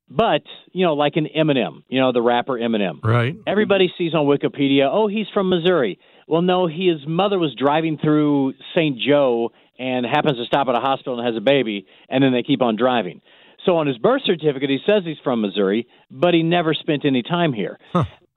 But 0.09 0.43
you 0.71 0.85
know, 0.85 0.93
like 0.93 1.15
an 1.15 1.27
Eminem, 1.35 1.83
you 1.88 2.00
know, 2.00 2.12
the 2.12 2.21
rapper 2.21 2.53
Eminem. 2.53 3.03
Right. 3.03 3.35
Everybody 3.47 3.91
sees 3.97 4.13
on 4.13 4.25
Wikipedia, 4.25 4.88
oh, 4.91 5.07
he's 5.07 5.27
from 5.33 5.50
Missouri. 5.50 6.00
Well, 6.27 6.41
no, 6.41 6.67
his 6.67 7.05
mother 7.07 7.38
was 7.38 7.53
driving 7.55 7.97
through 7.97 8.53
St. 8.74 9.00
Joe 9.00 9.51
and 9.77 10.05
happens 10.05 10.38
to 10.38 10.45
stop 10.45 10.67
at 10.67 10.75
a 10.75 10.79
hospital 10.79 11.19
and 11.19 11.27
has 11.27 11.35
a 11.35 11.41
baby, 11.41 11.85
and 12.09 12.24
then 12.24 12.31
they 12.31 12.43
keep 12.43 12.62
on 12.62 12.75
driving. 12.75 13.21
So 13.65 13.77
on 13.77 13.88
his 13.88 13.97
birth 13.97 14.21
certificate, 14.25 14.69
he 14.69 14.80
says 14.86 15.03
he's 15.03 15.17
from 15.23 15.41
Missouri, 15.41 15.88
but 16.10 16.34
he 16.34 16.43
never 16.43 16.73
spent 16.73 17.03
any 17.03 17.23
time 17.23 17.51
here. 17.51 17.80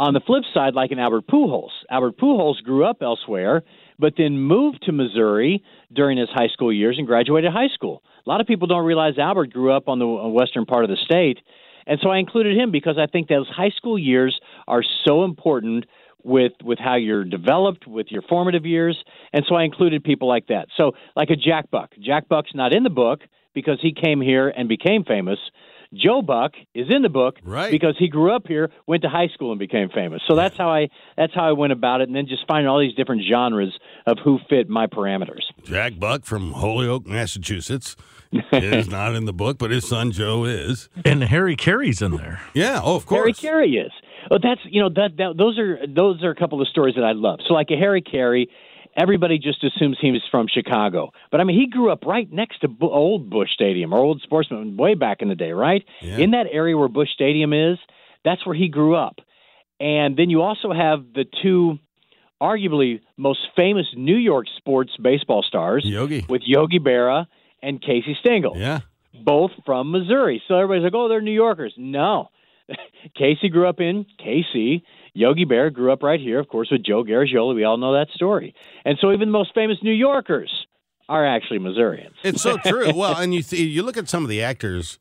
On 0.01 0.15
the 0.15 0.21
flip 0.21 0.45
side, 0.55 0.75
like 0.75 0.93
in 0.93 0.99
Albert 0.99 1.27
Pujols, 1.27 1.71
Albert 1.91 2.19
Pujols 2.19 2.63
grew 2.63 2.85
up 2.85 3.03
elsewhere, 3.03 3.63
but 3.99 4.15
then 4.17 4.39
moved 4.39 4.83
to 4.85 4.93
Missouri 4.93 5.63
during 5.93 6.19
his 6.19 6.29
high 6.31 6.49
school 6.49 6.73
years 6.73 6.97
and 6.99 7.07
graduated 7.07 7.53
high 7.53 7.69
school. 7.75 8.03
A 8.27 8.29
lot 8.29 8.41
of 8.41 8.47
people 8.47 8.67
don't 8.67 8.85
realize 8.85 9.19
Albert 9.19 9.53
grew 9.53 9.73
up 9.73 9.89
on 9.89 9.99
the 9.99 10.07
uh, 10.07 10.29
western 10.29 10.67
part 10.67 10.85
of 10.85 10.91
the 10.91 10.97
state, 11.05 11.39
and 11.87 11.99
so 12.03 12.11
I 12.11 12.19
included 12.19 12.57
him 12.57 12.71
because 12.71 12.99
I 12.99 13.07
think 13.07 13.29
those 13.29 13.49
high 13.49 13.71
school 13.71 13.99
years 13.99 14.39
are 14.67 14.83
so 15.07 15.25
important 15.25 15.87
with 16.25 16.53
with 16.63 16.79
how 16.79 16.97
you're 16.97 17.25
developed 17.25 17.87
with 17.87 18.09
your 18.11 18.23
formative 18.23 18.67
years 18.67 18.97
and 19.33 19.45
so 19.49 19.55
I 19.55 19.63
included 19.65 20.05
people 20.05 20.29
like 20.29 20.49
that. 20.49 20.69
So 20.77 20.93
like 21.17 21.31
a 21.31 21.37
Jack 21.37 21.71
Buck. 21.71 21.93
Jack 22.01 22.29
Buck's 22.29 22.51
not 22.55 22.73
in 22.73 22.83
the 22.83 22.91
book 22.91 23.21
because 23.55 23.79
he 23.81 23.93
came 23.93 24.21
here 24.21 24.49
and 24.49 24.69
became 24.69 25.05
famous. 25.05 25.39
Joe 25.95 26.21
Buck 26.23 26.53
is 26.75 26.87
in 26.91 27.03
the 27.03 27.09
book 27.09 27.37
Right. 27.43 27.71
because 27.71 27.97
he 27.99 28.09
grew 28.09 28.31
up 28.35 28.47
here, 28.47 28.71
went 28.87 29.03
to 29.03 29.09
high 29.09 29.29
school 29.29 29.51
and 29.53 29.59
became 29.59 29.89
famous. 29.89 30.21
So 30.29 30.35
that's 30.35 30.57
how 30.57 30.69
I 30.71 30.89
that's 31.17 31.35
how 31.35 31.49
I 31.49 31.53
went 31.53 31.73
about 31.73 32.01
it 32.03 32.09
and 32.09 32.17
then 32.17 32.27
just 32.27 32.47
finding 32.47 32.69
all 32.69 32.79
these 32.79 32.95
different 32.95 33.23
genres 33.29 33.77
of 34.07 34.19
who 34.23 34.39
fit 34.51 34.69
my 34.69 34.87
parameters. 34.87 35.43
Jack 35.65 35.99
Buck 35.99 36.25
from 36.25 36.53
Holyoke, 36.53 37.07
Massachusetts, 37.07 37.97
is 38.53 38.89
not 38.89 39.15
in 39.15 39.25
the 39.25 39.33
book, 39.33 39.57
but 39.59 39.71
his 39.71 39.89
son 39.89 40.13
Joe 40.13 40.45
is. 40.45 40.89
And 41.05 41.25
Harry 41.25 41.57
Carey's 41.57 42.03
in 42.03 42.13
there. 42.17 42.43
Yeah, 42.53 42.81
oh, 42.83 42.97
of 42.97 43.07
course, 43.07 43.19
Harry 43.21 43.33
course. 43.33 43.41
Carey 43.41 43.71
is. 43.77 43.93
Well, 44.31 44.41
that's 44.43 44.61
you 44.65 44.83
know 44.83 44.91
that, 44.91 45.17
that 45.17 45.35
those 45.39 45.59
are 45.59 45.79
those 45.87 46.23
are 46.23 46.31
a 46.31 46.35
couple 46.35 46.61
of 46.61 46.69
stories 46.69 46.97
that 46.97 47.05
I 47.05 47.13
love. 47.13 47.39
So 47.49 47.55
like 47.55 47.69
a 47.71 47.77
Harry 47.77 48.03
Carey, 48.03 48.51
everybody 48.99 49.39
just 49.39 49.63
assumes 49.65 49.97
he 50.01 50.11
was 50.11 50.23
from 50.31 50.47
Chicago, 50.49 51.11
but 51.31 51.41
I 51.41 51.45
mean 51.45 51.59
he 51.59 51.67
grew 51.69 51.91
up 51.91 52.05
right 52.05 52.31
next 52.31 52.61
to 52.61 52.69
old 52.83 53.31
Busch 53.31 53.51
Stadium 53.53 53.93
or 53.93 53.99
old 53.99 54.21
Sportsman 54.23 54.77
way 54.77 54.95
back 54.95 55.23
in 55.23 55.29
the 55.29 55.35
day, 55.35 55.53
right? 55.53 55.85
Yeah. 56.01 56.19
In 56.19 56.33
that 56.33 56.47
area 56.51 56.77
where 56.77 56.89
Busch 56.89 57.11
Stadium 57.15 57.53
is, 57.53 57.79
that's 58.25 58.45
where 58.45 58.55
he 58.57 58.69
grew 58.69 58.95
up. 58.97 59.17
And 59.81 60.17
then 60.17 60.29
you 60.29 60.43
also 60.43 60.73
have 60.73 61.05
the 61.15 61.25
two 61.43 61.79
arguably 62.43 63.01
most 63.17 63.41
famous 63.57 63.87
New 63.97 64.17
York 64.17 64.47
sports 64.57 64.93
baseball 65.03 65.43
stars 65.43 65.85
Yogi. 65.85 66.25
with 66.29 66.43
Yogi 66.45 66.79
Berra 66.79 67.27
and 67.63 67.81
Casey 67.81 68.17
Stengel 68.21 68.55
Yeah. 68.57 68.81
both 69.25 69.51
from 69.67 69.91
Missouri. 69.91 70.43
So 70.49 70.55
everybody's 70.55 70.85
like, 70.85 70.95
oh, 70.95 71.09
they're 71.09 71.21
New 71.21 71.33
Yorkers. 71.33 71.75
No. 71.77 72.31
Casey 73.17 73.49
grew 73.49 73.67
up 73.69 73.81
in 73.81 74.05
KC. 74.21 74.83
Yogi 75.15 75.45
Berra 75.45 75.73
grew 75.73 75.93
up 75.93 76.03
right 76.03 76.21
here, 76.21 76.39
of 76.39 76.49
course, 76.49 76.69
with 76.71 76.85
Joe 76.85 77.05
Garagiola. 77.05 77.55
We 77.55 77.65
all 77.65 77.77
know 77.77 77.93
that 77.95 78.09
story. 78.15 78.55
And 78.85 78.97
so 79.01 79.13
even 79.13 79.29
the 79.29 79.33
most 79.33 79.55
famous 79.55 79.79
New 79.83 79.93
Yorkers 79.93 80.67
are 81.09 81.27
actually 81.27 81.59
Missourians. 81.59 82.15
It's 82.23 82.43
so 82.43 82.57
true. 82.59 82.93
well, 82.95 83.17
and 83.17 83.35
you 83.35 83.43
th- 83.43 83.61
you 83.63 83.83
look 83.83 83.97
at 83.97 84.09
some 84.09 84.23
of 84.23 84.29
the 84.29 84.43
actors, 84.43 84.99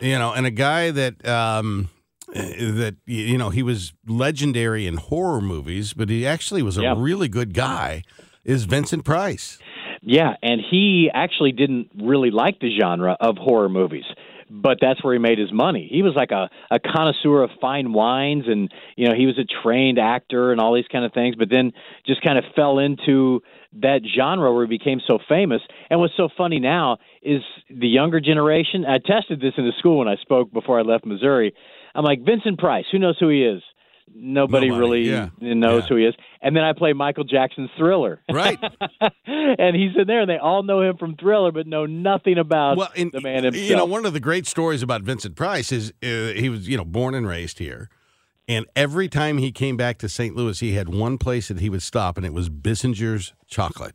you 0.00 0.18
know, 0.18 0.32
and 0.32 0.46
a 0.46 0.50
guy 0.50 0.90
that 0.92 1.26
um, 1.26 1.88
that 2.32 2.96
you 3.06 3.36
know 3.36 3.50
he 3.50 3.62
was 3.62 3.92
legendary 4.06 4.86
in 4.86 4.96
horror 4.96 5.40
movies, 5.40 5.92
but 5.92 6.08
he 6.08 6.26
actually 6.26 6.62
was 6.62 6.78
a 6.78 6.82
Yeah. 6.82 6.94
really 6.96 7.28
good 7.28 7.52
guy. 7.54 8.02
Is 8.44 8.64
Vincent 8.64 9.04
Price? 9.04 9.58
Yeah, 10.02 10.34
and 10.42 10.62
he 10.70 11.10
actually 11.12 11.52
didn't 11.52 11.90
really 11.94 12.30
like 12.30 12.58
the 12.60 12.70
genre 12.80 13.16
of 13.20 13.36
horror 13.36 13.68
movies. 13.68 14.04
But 14.52 14.78
that's 14.80 15.02
where 15.04 15.12
he 15.12 15.20
made 15.20 15.38
his 15.38 15.52
money. 15.52 15.88
He 15.90 16.02
was 16.02 16.14
like 16.16 16.32
a, 16.32 16.50
a 16.72 16.80
connoisseur 16.80 17.42
of 17.42 17.50
fine 17.60 17.92
wines, 17.92 18.44
and 18.48 18.72
you 18.96 19.08
know 19.08 19.14
he 19.14 19.26
was 19.26 19.38
a 19.38 19.44
trained 19.62 19.98
actor 19.98 20.50
and 20.50 20.60
all 20.60 20.74
these 20.74 20.88
kind 20.90 21.04
of 21.04 21.12
things. 21.12 21.36
But 21.36 21.50
then 21.50 21.72
just 22.04 22.20
kind 22.22 22.36
of 22.36 22.44
fell 22.56 22.78
into 22.78 23.42
that 23.80 24.00
genre 24.16 24.52
where 24.52 24.66
he 24.66 24.68
became 24.68 25.00
so 25.06 25.18
famous. 25.28 25.62
And 25.88 26.00
what's 26.00 26.16
so 26.16 26.28
funny 26.36 26.58
now 26.58 26.98
is 27.22 27.42
the 27.70 27.86
younger 27.86 28.20
generation. 28.20 28.84
I 28.84 28.98
tested 28.98 29.40
this 29.40 29.54
in 29.56 29.64
the 29.64 29.72
school 29.78 29.98
when 29.98 30.08
I 30.08 30.16
spoke 30.16 30.52
before 30.52 30.80
I 30.80 30.82
left 30.82 31.06
Missouri. 31.06 31.54
I'm 31.94 32.04
like 32.04 32.24
Vincent 32.24 32.58
Price. 32.58 32.86
Who 32.90 32.98
knows 32.98 33.16
who 33.20 33.28
he 33.28 33.44
is? 33.44 33.62
Nobody, 34.14 34.68
Nobody, 34.68 34.70
really 34.70 35.02
yeah. 35.10 35.28
knows 35.40 35.82
Yeah. 35.84 35.88
who 35.88 35.96
he 35.96 36.04
is. 36.04 36.14
And 36.42 36.54
then 36.56 36.62
I 36.64 36.72
play 36.72 36.92
Michael 36.92 37.24
Jackson's 37.24 37.70
Thriller. 37.76 38.20
Right. 38.30 38.58
and 39.26 39.76
he's 39.76 39.92
in 39.96 40.06
there, 40.06 40.20
and 40.20 40.28
they 40.30 40.38
all 40.38 40.62
know 40.62 40.82
him 40.82 40.96
from 40.96 41.16
Thriller, 41.16 41.52
but 41.52 41.66
know 41.66 41.86
nothing 41.86 42.38
about 42.38 42.76
Well, 42.76 42.90
in, 42.94 43.10
the 43.12 43.20
man 43.20 43.44
himself. 43.44 43.68
you 43.68 43.76
know, 43.76 43.84
one 43.86 44.04
of 44.06 44.12
the 44.12 44.20
great 44.20 44.46
stories 44.46 44.82
about 44.82 45.02
Vincent 45.02 45.36
Price 45.36 45.72
is 45.72 45.92
uh, 46.02 46.06
he 46.38 46.48
was, 46.48 46.68
you 46.68 46.76
know, 46.76 46.84
born 46.84 47.14
and 47.14 47.26
raised 47.26 47.58
here. 47.58 47.88
And 48.48 48.66
every 48.74 49.08
time 49.08 49.38
he 49.38 49.52
came 49.52 49.76
back 49.76 49.98
to 49.98 50.08
St. 50.08 50.34
Louis, 50.34 50.58
he 50.58 50.72
had 50.72 50.88
one 50.88 51.18
place 51.18 51.48
that 51.48 51.60
he 51.60 51.70
would 51.70 51.82
stop, 51.82 52.16
and 52.16 52.26
it 52.26 52.32
was 52.32 52.48
Bissinger's 52.48 53.32
Chocolate. 53.46 53.94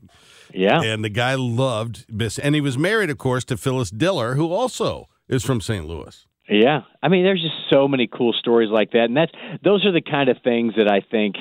yeah, 0.53 0.81
And 0.81 1.03
the 1.03 1.09
guy 1.09 1.35
loved 1.35 2.07
Biss. 2.07 2.39
And 2.41 2.55
he 2.55 2.61
was 2.61 2.77
married, 2.77 3.09
of 3.09 3.17
course, 3.17 3.43
to 3.45 3.57
Phyllis 3.57 3.89
Diller, 3.91 4.35
who 4.35 4.51
also 4.53 5.09
is 5.27 5.43
from 5.43 5.59
St. 5.59 5.85
Louis. 5.85 6.25
Yeah. 6.49 6.81
I 7.01 7.07
mean, 7.07 7.23
there's 7.23 7.41
just 7.41 7.69
so 7.69 7.87
many 7.87 8.07
cool 8.07 8.33
stories 8.33 8.69
like 8.71 8.91
that, 8.91 9.05
and 9.05 9.17
that's 9.17 9.31
those 9.63 9.85
are 9.85 9.91
the 9.91 10.01
kind 10.01 10.29
of 10.29 10.37
things 10.43 10.73
that 10.77 10.91
I 10.91 11.01
think 11.01 11.35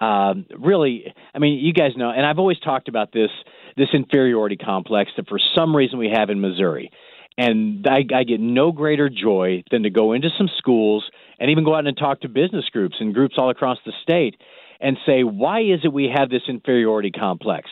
um, 0.00 0.46
really. 0.58 1.12
I 1.34 1.38
mean, 1.38 1.58
you 1.64 1.72
guys 1.72 1.92
know, 1.96 2.10
and 2.10 2.24
I've 2.26 2.38
always 2.38 2.58
talked 2.60 2.88
about 2.88 3.12
this. 3.12 3.30
this 3.76 3.94
inferiority 3.94 4.56
complex 4.56 5.12
that 5.16 5.28
for 5.28 5.38
some 5.56 5.76
reason 5.76 6.00
we 6.00 6.10
have 6.12 6.30
in 6.30 6.40
Missouri. 6.40 6.90
And 7.36 7.86
I, 7.86 8.00
I 8.12 8.24
get 8.24 8.40
no 8.40 8.72
greater 8.72 9.08
joy 9.08 9.62
than 9.70 9.84
to 9.84 9.90
go 9.90 10.14
into 10.14 10.30
some 10.36 10.48
schools 10.58 11.08
and 11.38 11.48
even 11.52 11.62
go 11.62 11.76
out 11.76 11.86
and 11.86 11.96
talk 11.96 12.22
to 12.22 12.28
business 12.28 12.64
groups 12.72 12.96
and 12.98 13.14
groups 13.14 13.36
all 13.38 13.50
across 13.50 13.78
the 13.86 13.92
state 14.02 14.34
and 14.80 14.96
say, 15.06 15.22
why 15.22 15.60
is 15.60 15.80
it 15.84 15.92
we 15.92 16.12
have 16.12 16.28
this 16.28 16.42
inferiority 16.48 17.12
complex? 17.12 17.70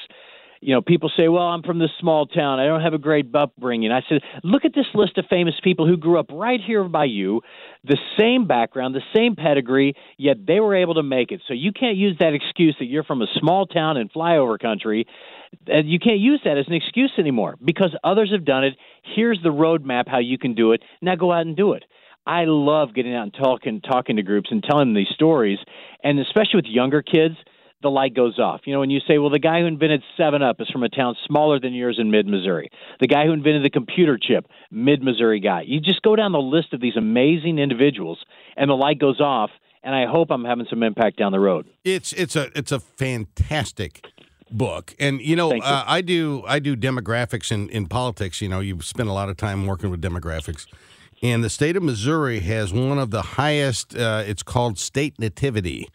You 0.61 0.75
know, 0.75 0.81
people 0.81 1.11
say, 1.17 1.29
"Well, 1.29 1.43
I'm 1.43 1.63
from 1.63 1.79
this 1.79 1.91
small 1.99 2.27
town. 2.27 2.59
I 2.59 2.67
don't 2.67 2.81
have 2.81 2.95
a 2.95 2.99
great 2.99 3.27
upbringing." 3.35 3.93
I 3.93 4.03
said, 4.09 4.23
"Look 4.43 4.65
at 4.65 4.75
this 4.75 4.87
list 4.95 5.19
of 5.19 5.27
famous 5.27 5.55
people 5.63 5.87
who 5.87 5.97
grew 5.97 6.19
up 6.19 6.27
right 6.31 6.61
here 6.61 6.85
by 6.85 7.05
you, 7.05 7.43
the 7.85 7.99
same 8.19 8.47
background, 8.47 8.95
the 8.95 9.03
same 9.15 9.37
pedigree, 9.37 9.95
yet 10.19 10.47
they 10.47 10.61
were 10.61 10.75
able 10.75 10.95
to 10.95 11.03
make 11.03 11.33
it. 11.33 11.43
So 11.47 11.55
you 11.55 11.73
can't 11.73 11.97
use 11.97 12.17
that 12.19 12.35
excuse 12.35 12.77
that 12.79 12.87
you're 12.87 13.05
from 13.05 13.23
a 13.23 13.27
small 13.39 13.67
town 13.67 13.97
in 13.97 14.09
flyover 14.09 14.59
country. 14.59 15.07
And 15.69 15.89
you 15.89 15.99
can't 15.99 16.19
use 16.19 16.41
that 16.45 16.59
as 16.59 16.67
an 16.67 16.75
excuse 16.75 17.13
anymore 17.19 17.57
because 17.65 17.95
others 18.03 18.31
have 18.33 18.45
done 18.45 18.65
it. 18.65 18.77
Here's 19.03 19.41
the 19.43 19.53
roadmap 19.53 20.09
how 20.09 20.19
you 20.19 20.39
can 20.39 20.55
do 20.55 20.73
it. 20.73 20.83
Now 21.01 21.15
go 21.15 21.33
out 21.33 21.47
and 21.47 21.57
do 21.57 21.73
it." 21.73 21.85
I 22.27 22.45
love 22.45 22.93
getting 22.93 23.15
out 23.15 23.23
and 23.23 23.35
talking 23.35 23.81
talking 23.81 24.17
to 24.17 24.23
groups 24.23 24.51
and 24.51 24.63
telling 24.63 24.89
them 24.89 24.95
these 24.95 25.15
stories, 25.15 25.61
and 26.03 26.19
especially 26.19 26.57
with 26.57 26.67
younger 26.67 27.01
kids 27.01 27.37
the 27.83 27.89
light 27.91 28.15
goes 28.15 28.39
off. 28.39 28.63
You 28.65 28.73
know, 28.73 28.81
when 28.81 28.91
you 28.91 29.01
say, 29.07 29.19
well, 29.19 29.31
the 29.31 29.39
guy 29.39 29.61
who 29.61 29.67
invented 29.67 30.03
7 30.17 30.43
Up 30.43 30.61
is 30.61 30.69
from 30.71 30.83
a 30.83 30.89
town 30.89 31.15
smaller 31.27 31.61
than 31.61 31.75
yours 31.75 31.99
in 31.99 32.11
mid 32.11 32.27
Missouri, 32.27 32.71
the 33.01 33.07
guy 33.07 33.27
who 33.27 33.33
invented 33.33 33.65
the 33.65 33.71
computer 33.71 34.19
chip, 34.21 34.47
mid 34.71 35.03
Missouri 35.03 35.41
guy. 35.41 35.63
You 35.67 35.81
just 35.81 36.03
go 36.03 36.17
down 36.17 36.33
the 36.33 36.39
list 36.39 36.73
of 36.73 36.81
these 36.81 36.97
amazing 36.97 37.59
individuals, 37.59 38.19
and 38.57 38.71
the 38.71 38.75
light 38.75 38.99
goes 38.99 39.21
off. 39.21 39.51
And 39.83 39.95
I 39.95 40.07
hope 40.11 40.33
I'm 40.33 40.45
having 40.45 40.67
some 40.69 40.83
impact 40.83 41.17
down 41.17 41.31
the 41.31 41.39
road. 41.39 41.69
It's 41.85 42.13
it's 42.13 42.35
a 42.35 42.51
it's 42.59 42.73
a 42.73 42.81
fantastic 42.81 44.05
book, 44.51 44.97
and 44.99 45.21
you 45.21 45.37
know 45.37 45.53
uh, 45.53 45.85
I 45.87 46.01
do 46.01 46.43
I 46.45 46.59
do 46.59 46.77
demographics 46.77 47.53
in 47.53 47.69
in 47.69 47.87
politics. 47.87 48.41
You 48.41 48.49
know, 48.49 48.59
you 48.59 48.81
spend 48.83 49.09
a 49.09 49.13
lot 49.13 49.29
of 49.29 49.37
time 49.37 49.65
working 49.65 49.91
with 49.91 50.03
demographics, 50.03 50.67
and 51.23 51.45
the 51.45 51.51
state 51.51 51.77
of 51.77 51.85
Missouri 51.85 52.41
has 52.41 52.73
one 52.73 52.99
of 52.99 53.13
the 53.13 53.23
highest. 53.23 53.97
Uh, 53.97 54.25
it's 54.27 54.43
called 54.43 54.77
state 54.81 55.21
nativity 55.21 55.87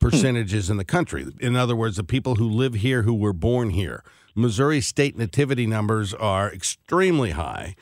percentages 0.00 0.70
in 0.70 0.76
the 0.76 0.84
country. 0.84 1.26
In 1.40 1.56
other 1.56 1.76
words, 1.76 1.96
the 1.96 2.04
people 2.04 2.36
who 2.36 2.48
live 2.48 2.74
here 2.74 3.02
who 3.02 3.14
were 3.14 3.32
born 3.32 3.70
here. 3.70 4.02
Missouri 4.34 4.80
state 4.80 5.16
nativity 5.16 5.66
numbers 5.66 6.14
are 6.14 6.52
extremely 6.52 7.32
high. 7.32 7.74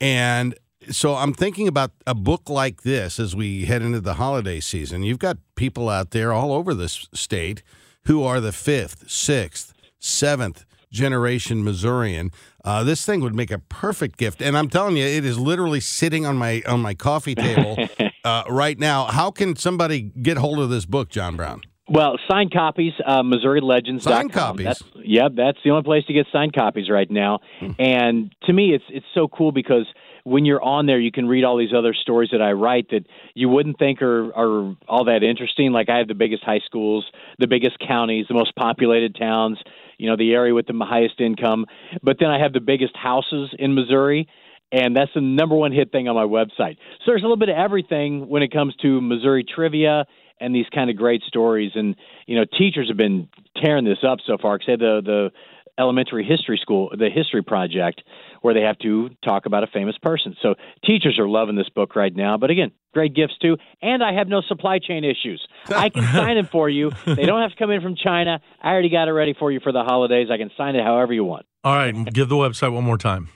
And 0.00 0.54
so 0.90 1.14
I'm 1.14 1.34
thinking 1.34 1.68
about 1.68 1.92
a 2.06 2.14
book 2.14 2.48
like 2.48 2.82
this 2.82 3.20
as 3.20 3.36
we 3.36 3.66
head 3.66 3.82
into 3.82 4.00
the 4.00 4.14
holiday 4.14 4.60
season. 4.60 5.02
You've 5.02 5.18
got 5.18 5.38
people 5.54 5.88
out 5.88 6.10
there 6.10 6.32
all 6.32 6.52
over 6.52 6.74
this 6.74 7.08
state 7.12 7.62
who 8.04 8.22
are 8.22 8.40
the 8.40 8.52
fifth, 8.52 9.10
sixth, 9.10 9.74
seventh 9.98 10.64
generation 10.90 11.62
Missourian. 11.62 12.30
Uh, 12.64 12.82
this 12.82 13.04
thing 13.04 13.20
would 13.20 13.34
make 13.34 13.50
a 13.50 13.58
perfect 13.58 14.16
gift, 14.18 14.42
and 14.42 14.56
I'm 14.56 14.68
telling 14.68 14.96
you, 14.96 15.04
it 15.04 15.24
is 15.24 15.38
literally 15.38 15.80
sitting 15.80 16.26
on 16.26 16.36
my 16.36 16.62
on 16.66 16.80
my 16.80 16.94
coffee 16.94 17.34
table 17.34 17.76
uh, 18.24 18.44
right 18.48 18.78
now. 18.78 19.06
How 19.06 19.30
can 19.30 19.56
somebody 19.56 20.00
get 20.00 20.36
hold 20.36 20.58
of 20.58 20.70
this 20.70 20.84
book, 20.86 21.08
John 21.08 21.36
Brown? 21.36 21.62
Well, 21.90 22.18
signed 22.30 22.52
copies, 22.52 22.92
uh, 23.04 23.22
MissouriLegends. 23.22 24.02
Signed 24.02 24.32
copies? 24.32 24.66
That's, 24.66 24.82
yep, 25.02 25.32
that's 25.34 25.58
the 25.64 25.70
only 25.70 25.82
place 25.82 26.04
to 26.06 26.12
get 26.12 26.26
signed 26.32 26.54
copies 26.54 26.88
right 26.88 27.10
now. 27.10 27.40
And 27.80 28.32
to 28.44 28.52
me, 28.52 28.72
it's 28.72 28.84
it's 28.90 29.06
so 29.12 29.26
cool 29.26 29.50
because 29.50 29.86
when 30.22 30.44
you're 30.44 30.62
on 30.62 30.86
there, 30.86 31.00
you 31.00 31.10
can 31.10 31.26
read 31.26 31.42
all 31.42 31.56
these 31.56 31.72
other 31.76 31.92
stories 31.92 32.30
that 32.30 32.40
I 32.40 32.52
write 32.52 32.90
that 32.90 33.06
you 33.34 33.48
wouldn't 33.48 33.80
think 33.80 34.02
are 34.02 34.32
are 34.36 34.76
all 34.86 35.06
that 35.06 35.24
interesting. 35.24 35.72
Like 35.72 35.88
I 35.88 35.98
have 35.98 36.06
the 36.06 36.14
biggest 36.14 36.44
high 36.44 36.60
schools, 36.64 37.04
the 37.40 37.48
biggest 37.48 37.78
counties, 37.80 38.26
the 38.28 38.34
most 38.34 38.54
populated 38.54 39.16
towns. 39.16 39.58
You 39.98 40.08
know, 40.08 40.16
the 40.16 40.32
area 40.32 40.54
with 40.54 40.66
the 40.66 40.74
highest 40.82 41.20
income. 41.20 41.66
But 42.02 42.18
then 42.20 42.30
I 42.30 42.38
have 42.38 42.54
the 42.54 42.60
biggest 42.60 42.96
houses 42.96 43.50
in 43.58 43.74
Missouri 43.74 44.28
and 44.72 44.96
that's 44.96 45.10
the 45.14 45.20
number 45.20 45.54
one 45.54 45.72
hit 45.72 45.92
thing 45.92 46.08
on 46.08 46.14
my 46.14 46.24
website. 46.24 46.76
So 46.98 47.06
there's 47.06 47.22
a 47.22 47.24
little 47.24 47.36
bit 47.36 47.48
of 47.48 47.56
everything 47.56 48.28
when 48.28 48.42
it 48.42 48.52
comes 48.52 48.74
to 48.82 49.00
Missouri 49.00 49.44
trivia 49.44 50.06
and 50.40 50.54
these 50.54 50.66
kind 50.74 50.90
of 50.90 50.96
great 50.96 51.22
stories. 51.22 51.72
And 51.74 51.96
you 52.26 52.36
know, 52.36 52.44
teachers 52.44 52.88
have 52.88 52.96
been 52.96 53.28
tearing 53.60 53.84
this 53.84 53.98
up 54.06 54.18
so 54.26 54.38
far. 54.40 54.58
Say 54.60 54.76
the 54.76 55.00
the 55.04 55.30
elementary 55.78 56.24
history 56.24 56.58
school, 56.60 56.90
the 56.96 57.08
history 57.08 57.42
project, 57.42 58.02
where 58.42 58.52
they 58.54 58.60
have 58.60 58.78
to 58.78 59.10
talk 59.24 59.46
about 59.46 59.64
a 59.64 59.66
famous 59.66 59.96
person. 59.98 60.36
So 60.42 60.54
teachers 60.84 61.18
are 61.18 61.28
loving 61.28 61.56
this 61.56 61.68
book 61.70 61.96
right 61.96 62.14
now. 62.14 62.36
But 62.36 62.50
again, 62.50 62.70
great 62.92 63.14
gifts 63.14 63.38
too. 63.40 63.56
And 63.80 64.02
I 64.02 64.12
have 64.12 64.28
no 64.28 64.42
supply 64.42 64.78
chain 64.78 65.04
issues. 65.04 65.46
I 65.68 65.88
can 65.88 66.02
sign 66.12 66.36
it 66.36 66.50
for 66.50 66.68
you. 66.68 66.92
They 67.06 67.24
don't 67.24 67.40
have 67.40 67.52
to 67.52 67.56
come 67.56 67.70
in 67.70 67.80
from 67.80 67.96
China. 67.96 68.40
I 68.62 68.68
already 68.68 68.90
got 68.90 69.08
it 69.08 69.12
ready 69.12 69.34
for 69.38 69.50
you 69.50 69.60
for 69.60 69.72
the 69.72 69.82
holidays. 69.82 70.28
I 70.30 70.36
can 70.36 70.50
sign 70.56 70.76
it 70.76 70.84
however 70.84 71.12
you 71.12 71.24
want. 71.24 71.46
All 71.62 71.74
right, 71.74 71.94
give 72.12 72.30
the 72.30 72.36
website 72.36 72.72
one 72.72 72.84
more 72.84 72.96
time. 72.96 73.28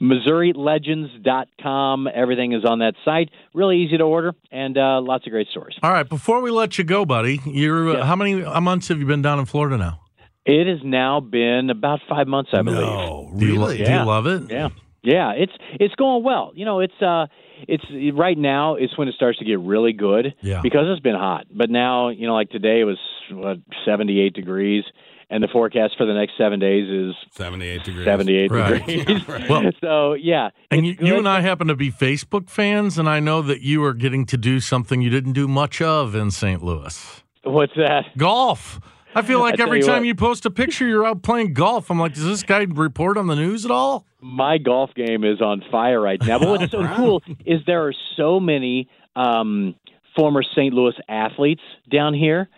MissouriLegends.com. 0.00 2.08
Everything 2.14 2.52
is 2.52 2.64
on 2.64 2.78
that 2.80 2.94
site. 3.04 3.30
Really 3.54 3.78
easy 3.78 3.96
to 3.98 4.04
order 4.04 4.34
and 4.50 4.76
uh, 4.76 5.00
lots 5.00 5.24
of 5.26 5.30
great 5.32 5.48
stories. 5.48 5.76
All 5.82 5.92
right, 5.92 6.08
before 6.08 6.40
we 6.40 6.50
let 6.50 6.78
you 6.78 6.84
go, 6.84 7.04
buddy, 7.04 7.40
you're 7.46 7.90
uh, 7.90 7.92
Yes. 7.98 8.06
how 8.06 8.16
many 8.16 8.34
months 8.60 8.88
have 8.88 8.98
you 8.98 9.06
been 9.06 9.22
down 9.22 9.38
in 9.38 9.44
Florida 9.46 9.76
now? 9.78 10.00
It 10.44 10.66
has 10.66 10.78
now 10.82 11.20
been 11.20 11.68
about 11.70 12.00
five 12.08 12.26
months, 12.26 12.50
I 12.54 12.62
believe. 12.62 12.80
No, 12.80 13.30
Do 13.36 13.46
you, 13.46 13.56
lo- 13.58 13.66
really? 13.66 13.84
do 13.84 13.92
you 13.92 14.02
love 14.04 14.26
it? 14.26 14.50
Yeah, 14.50 14.68
yeah. 15.02 15.32
It's 15.32 15.52
it's 15.72 15.94
going 15.96 16.24
well. 16.24 16.52
You 16.54 16.64
know, 16.64 16.80
it's 16.80 17.02
uh, 17.02 17.26
it's 17.68 17.84
right 18.16 18.38
now. 18.38 18.76
It's 18.76 18.96
when 18.96 19.08
it 19.08 19.14
starts 19.14 19.38
to 19.40 19.44
get 19.44 19.58
really 19.60 19.92
good. 19.92 20.34
Yeah. 20.40 20.62
Because 20.62 20.86
it's 20.88 21.02
been 21.02 21.16
hot, 21.16 21.44
but 21.54 21.68
now 21.68 22.08
you 22.08 22.26
know, 22.26 22.34
like 22.34 22.48
today 22.48 22.80
it 22.80 22.84
was 22.84 22.96
what 23.30 23.58
seventy 23.84 24.20
eight 24.20 24.32
degrees, 24.32 24.84
and 25.30 25.42
the 25.42 25.48
forecast 25.48 25.94
for 25.98 26.06
the 26.06 26.14
next 26.14 26.32
seven 26.38 26.58
days 26.58 26.88
is 26.88 27.14
78 27.32 27.84
degrees. 27.84 28.04
seventy 28.06 28.36
eight 28.36 28.50
Right. 28.50 28.84
degrees. 28.86 29.22
Well- 29.48 29.70
so 29.80 30.12
yeah, 30.14 30.50
And 30.70 30.86
you, 30.86 30.96
you 31.00 31.16
and 31.18 31.28
I 31.28 31.40
happen 31.40 31.68
to 31.68 31.76
be 31.76 31.90
Facebook 31.90 32.48
fans, 32.48 32.98
and 32.98 33.08
I 33.08 33.20
know 33.20 33.42
that 33.42 33.60
you 33.60 33.84
are 33.84 33.94
getting 33.94 34.24
to 34.26 34.36
do 34.36 34.60
something 34.60 35.00
you 35.02 35.10
didn't 35.10 35.32
do 35.34 35.46
much 35.48 35.82
of 35.82 36.14
in 36.14 36.30
St. 36.30 36.62
Louis 36.62 37.22
What's 37.44 37.74
that? 37.76 38.04
golf. 38.16 38.80
I 39.14 39.22
feel 39.22 39.40
like 39.46 39.58
I 39.60 39.62
every 39.64 39.78
you 39.78 39.84
time 39.86 40.00
what. 40.00 40.06
you 40.06 40.14
post 40.14 40.44
a 40.46 40.50
picture, 40.50 40.86
you're 40.86 41.06
out 41.06 41.22
playing 41.22 41.54
golf. 41.54 41.90
I'm 41.90 41.98
like, 41.98 42.14
does 42.14 42.24
this 42.24 42.42
guy 42.42 42.66
report 42.68 43.16
on 43.16 43.26
the 43.26 43.36
news 43.36 43.64
at 43.64 43.70
all? 43.70 44.04
my 44.20 44.58
golf 44.58 44.90
game 44.94 45.22
is 45.22 45.40
on 45.40 45.62
fire 45.70 46.00
right 46.00 46.20
now. 46.26 46.40
But 46.40 46.48
what's 46.48 46.72
so 46.72 46.84
cool 46.96 47.22
is 47.46 47.60
there 47.66 47.86
are 47.86 47.94
so 48.16 48.40
many 48.40 48.88
um, 49.14 49.76
former 50.16 50.42
St. 50.42 50.74
Louis 50.74 50.94
athletes 51.08 51.62
down 51.88 52.14
here 52.14 52.48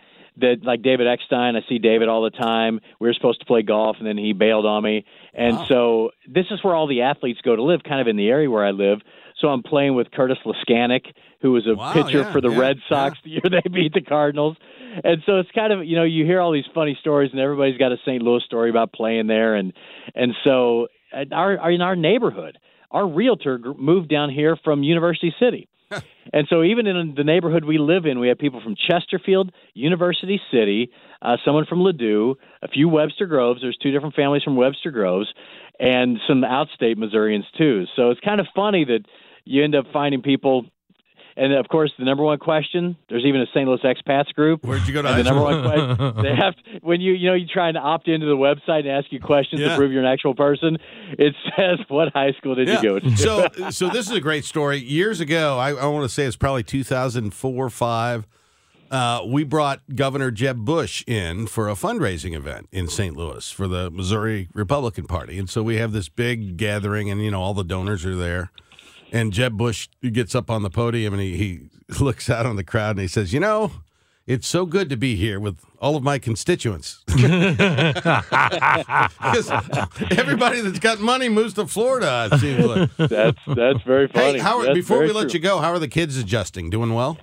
that, 0.40 0.56
like 0.62 0.82
David 0.82 1.06
Eckstein, 1.06 1.56
I 1.56 1.60
see 1.68 1.78
David 1.78 2.08
all 2.08 2.22
the 2.22 2.30
time. 2.30 2.80
We 2.98 3.08
were 3.08 3.14
supposed 3.14 3.40
to 3.40 3.46
play 3.46 3.62
golf, 3.62 3.96
and 3.98 4.06
then 4.06 4.18
he 4.18 4.32
bailed 4.32 4.66
on 4.66 4.82
me. 4.82 5.04
And 5.34 5.58
so 5.68 6.10
this 6.28 6.46
is 6.50 6.62
where 6.62 6.74
all 6.74 6.86
the 6.86 7.02
athletes 7.02 7.40
go 7.42 7.54
to 7.56 7.62
live, 7.62 7.82
kind 7.82 8.00
of 8.00 8.08
in 8.08 8.16
the 8.16 8.28
area 8.28 8.50
where 8.50 8.64
I 8.64 8.70
live. 8.70 9.00
So 9.40 9.48
I'm 9.48 9.62
playing 9.62 9.94
with 9.94 10.10
Curtis 10.10 10.38
Leskanic, 10.44 11.06
who 11.40 11.52
was 11.52 11.66
a 11.66 11.74
Wow, 11.74 11.92
pitcher 11.92 12.18
yeah, 12.18 12.32
for 12.32 12.40
the 12.40 12.50
yeah, 12.50 12.58
Red 12.58 12.76
Sox 12.88 13.18
the 13.24 13.30
year 13.30 13.42
they 13.44 13.68
beat 13.72 13.94
the 13.94 14.02
Cardinals. 14.02 14.56
And 15.02 15.22
so 15.24 15.38
it's 15.38 15.50
kind 15.52 15.72
of 15.72 15.84
you 15.84 15.96
know 15.96 16.04
you 16.04 16.24
hear 16.24 16.40
all 16.40 16.52
these 16.52 16.68
funny 16.74 16.96
stories, 17.00 17.30
and 17.32 17.40
everybody's 17.40 17.78
got 17.78 17.92
a 17.92 17.96
St. 18.04 18.22
Louis 18.22 18.42
story 18.44 18.70
about 18.70 18.92
playing 18.92 19.28
there, 19.28 19.54
and 19.54 19.72
and 20.14 20.34
so 20.44 20.88
our 21.32 21.70
in 21.70 21.80
our 21.80 21.96
neighborhood, 21.96 22.58
our 22.90 23.08
realtor 23.08 23.58
moved 23.78 24.08
down 24.08 24.30
here 24.30 24.56
from 24.62 24.82
University 24.82 25.34
City. 25.40 25.68
And 26.32 26.46
so, 26.48 26.62
even 26.62 26.86
in 26.86 27.14
the 27.16 27.24
neighborhood 27.24 27.64
we 27.64 27.78
live 27.78 28.06
in, 28.06 28.20
we 28.20 28.28
have 28.28 28.38
people 28.38 28.60
from 28.62 28.76
Chesterfield, 28.76 29.50
University 29.74 30.40
City, 30.52 30.92
uh, 31.20 31.38
someone 31.44 31.66
from 31.66 31.80
Ladue, 31.80 32.36
a 32.62 32.68
few 32.68 32.88
Webster 32.88 33.26
Groves. 33.26 33.60
There's 33.62 33.76
two 33.82 33.90
different 33.90 34.14
families 34.14 34.44
from 34.44 34.54
Webster 34.54 34.92
Groves, 34.92 35.26
and 35.80 36.18
some 36.28 36.42
outstate 36.42 36.96
Missourians 36.96 37.46
too. 37.58 37.86
So 37.96 38.10
it's 38.10 38.20
kind 38.20 38.40
of 38.40 38.46
funny 38.54 38.84
that 38.84 39.00
you 39.44 39.64
end 39.64 39.74
up 39.74 39.86
finding 39.92 40.22
people. 40.22 40.66
And 41.36 41.52
of 41.54 41.68
course, 41.68 41.92
the 41.98 42.04
number 42.04 42.22
one 42.24 42.38
question: 42.38 42.96
there's 43.08 43.24
even 43.24 43.40
a 43.40 43.46
St. 43.54 43.66
Louis 43.68 43.80
expats 43.84 44.32
group. 44.34 44.64
Where'd 44.64 44.86
you 44.86 44.92
go 44.92 45.02
to 45.02 45.08
high 45.08 45.18
the 45.22 45.24
number 45.24 45.42
one 45.42 45.62
question 45.62 46.22
they 46.22 46.34
have 46.38 46.54
to, 46.56 46.62
when 46.82 47.00
you 47.00 47.12
you 47.12 47.28
know 47.28 47.34
you 47.34 47.46
try 47.46 47.70
to 47.70 47.78
opt 47.78 48.08
into 48.08 48.26
the 48.26 48.36
website 48.36 48.80
and 48.80 48.88
ask 48.90 49.10
you 49.12 49.20
questions 49.20 49.60
Yeah. 49.60 49.70
to 49.70 49.76
prove 49.76 49.92
you're 49.92 50.02
an 50.02 50.08
actual 50.12 50.34
person. 50.34 50.78
It 51.12 51.34
says 51.56 51.78
what 51.88 52.12
high 52.12 52.32
school 52.32 52.54
did 52.54 52.68
you 52.68 52.82
go 52.82 52.98
to? 52.98 53.16
so, 53.16 53.46
so 53.70 53.88
this 53.88 54.06
is 54.08 54.12
a 54.12 54.20
great 54.20 54.44
story. 54.44 54.78
Years 54.78 55.20
ago, 55.20 55.58
I, 55.58 55.70
I 55.72 55.86
want 55.86 56.04
to 56.04 56.08
say 56.08 56.24
it's 56.24 56.36
probably 56.36 56.62
2004 56.62 57.70
five. 57.70 58.26
Uh, 58.90 59.22
we 59.24 59.44
brought 59.44 59.80
Governor 59.94 60.32
Jeb 60.32 60.64
Bush 60.64 61.04
in 61.06 61.46
for 61.46 61.68
a 61.68 61.74
fundraising 61.74 62.34
event 62.34 62.68
in 62.72 62.88
St. 62.88 63.16
Louis 63.16 63.48
for 63.48 63.68
the 63.68 63.88
Missouri 63.88 64.48
Republican 64.52 65.06
Party, 65.06 65.38
and 65.38 65.48
so 65.48 65.62
we 65.62 65.76
have 65.76 65.92
this 65.92 66.08
big 66.08 66.56
gathering, 66.56 67.08
and 67.08 67.22
you 67.22 67.30
know 67.30 67.40
all 67.40 67.54
the 67.54 67.62
donors 67.62 68.04
are 68.04 68.16
there. 68.16 68.50
And 69.12 69.32
Jeb 69.32 69.56
Bush 69.56 69.88
gets 70.02 70.34
up 70.34 70.50
on 70.50 70.62
the 70.62 70.70
podium 70.70 71.12
and 71.14 71.22
he, 71.22 71.36
he 71.36 71.70
looks 72.02 72.28
out 72.30 72.46
on 72.46 72.56
the 72.56 72.64
crowd 72.64 72.90
and 72.92 73.00
he 73.00 73.08
says, 73.08 73.32
"You 73.32 73.40
know, 73.40 73.72
it's 74.26 74.46
so 74.46 74.66
good 74.66 74.88
to 74.90 74.96
be 74.96 75.16
here 75.16 75.40
with 75.40 75.58
all 75.80 75.96
of 75.96 76.02
my 76.02 76.18
constituents." 76.18 77.04
Because 79.20 79.50
everybody 80.10 80.60
that's 80.60 80.78
got 80.78 81.00
money 81.00 81.28
moves 81.28 81.54
to 81.54 81.66
Florida. 81.66 82.28
It 82.32 82.38
seems 82.40 82.64
like. 82.64 82.96
That's 82.96 83.38
that's 83.46 83.82
very 83.86 84.08
funny. 84.08 84.32
Hey, 84.34 84.38
how, 84.38 84.62
That's 84.62 84.74
before 84.74 85.00
we 85.00 85.12
let 85.12 85.30
true. 85.30 85.38
you 85.38 85.40
go, 85.40 85.58
how 85.58 85.70
are 85.72 85.78
the 85.78 85.88
kids 85.88 86.16
adjusting? 86.16 86.70
Doing 86.70 86.94
well? 86.94 87.18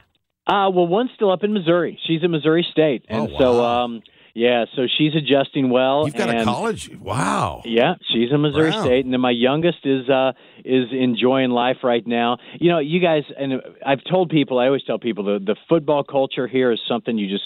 Uh, 0.46 0.70
well, 0.70 0.88
one's 0.88 1.10
still 1.16 1.32
up 1.32 1.44
in 1.44 1.54
Missouri. 1.54 2.00
She's 2.08 2.24
in 2.24 2.32
Missouri 2.32 2.66
State, 2.72 3.06
and 3.10 3.30
Oh, 3.34 3.38
so 3.40 3.64
um, 3.66 4.02
Yeah, 4.38 4.66
so 4.76 4.84
she's 4.86 5.16
adjusting 5.16 5.72
well. 5.72 6.06
You've 6.06 6.14
got 6.14 6.30
and, 6.30 6.42
a 6.42 6.44
college? 6.46 6.92
Wow. 7.00 7.64
Yeah, 7.66 7.96
she's 8.14 8.32
in 8.32 8.40
Missouri 8.40 8.70
Wow. 8.70 8.84
State, 8.84 9.04
and 9.04 9.12
then 9.12 9.20
my 9.20 9.32
youngest 9.32 9.80
is 9.84 10.08
uh, 10.08 10.34
is 10.64 10.90
enjoying 10.92 11.50
life 11.50 11.78
right 11.84 12.06
now. 12.06 12.38
You 12.60 12.70
know, 12.70 12.78
you 12.78 13.00
guys, 13.00 13.24
and 13.36 13.64
I've 13.84 14.04
told 14.08 14.30
people, 14.30 14.60
I 14.60 14.68
always 14.68 14.84
tell 14.84 15.00
people 15.00 15.24
the 15.24 15.40
the 15.44 15.56
football 15.68 16.04
culture 16.04 16.46
here 16.48 16.72
is 16.72 16.80
something 16.88 17.18
you 17.18 17.28
just. 17.30 17.46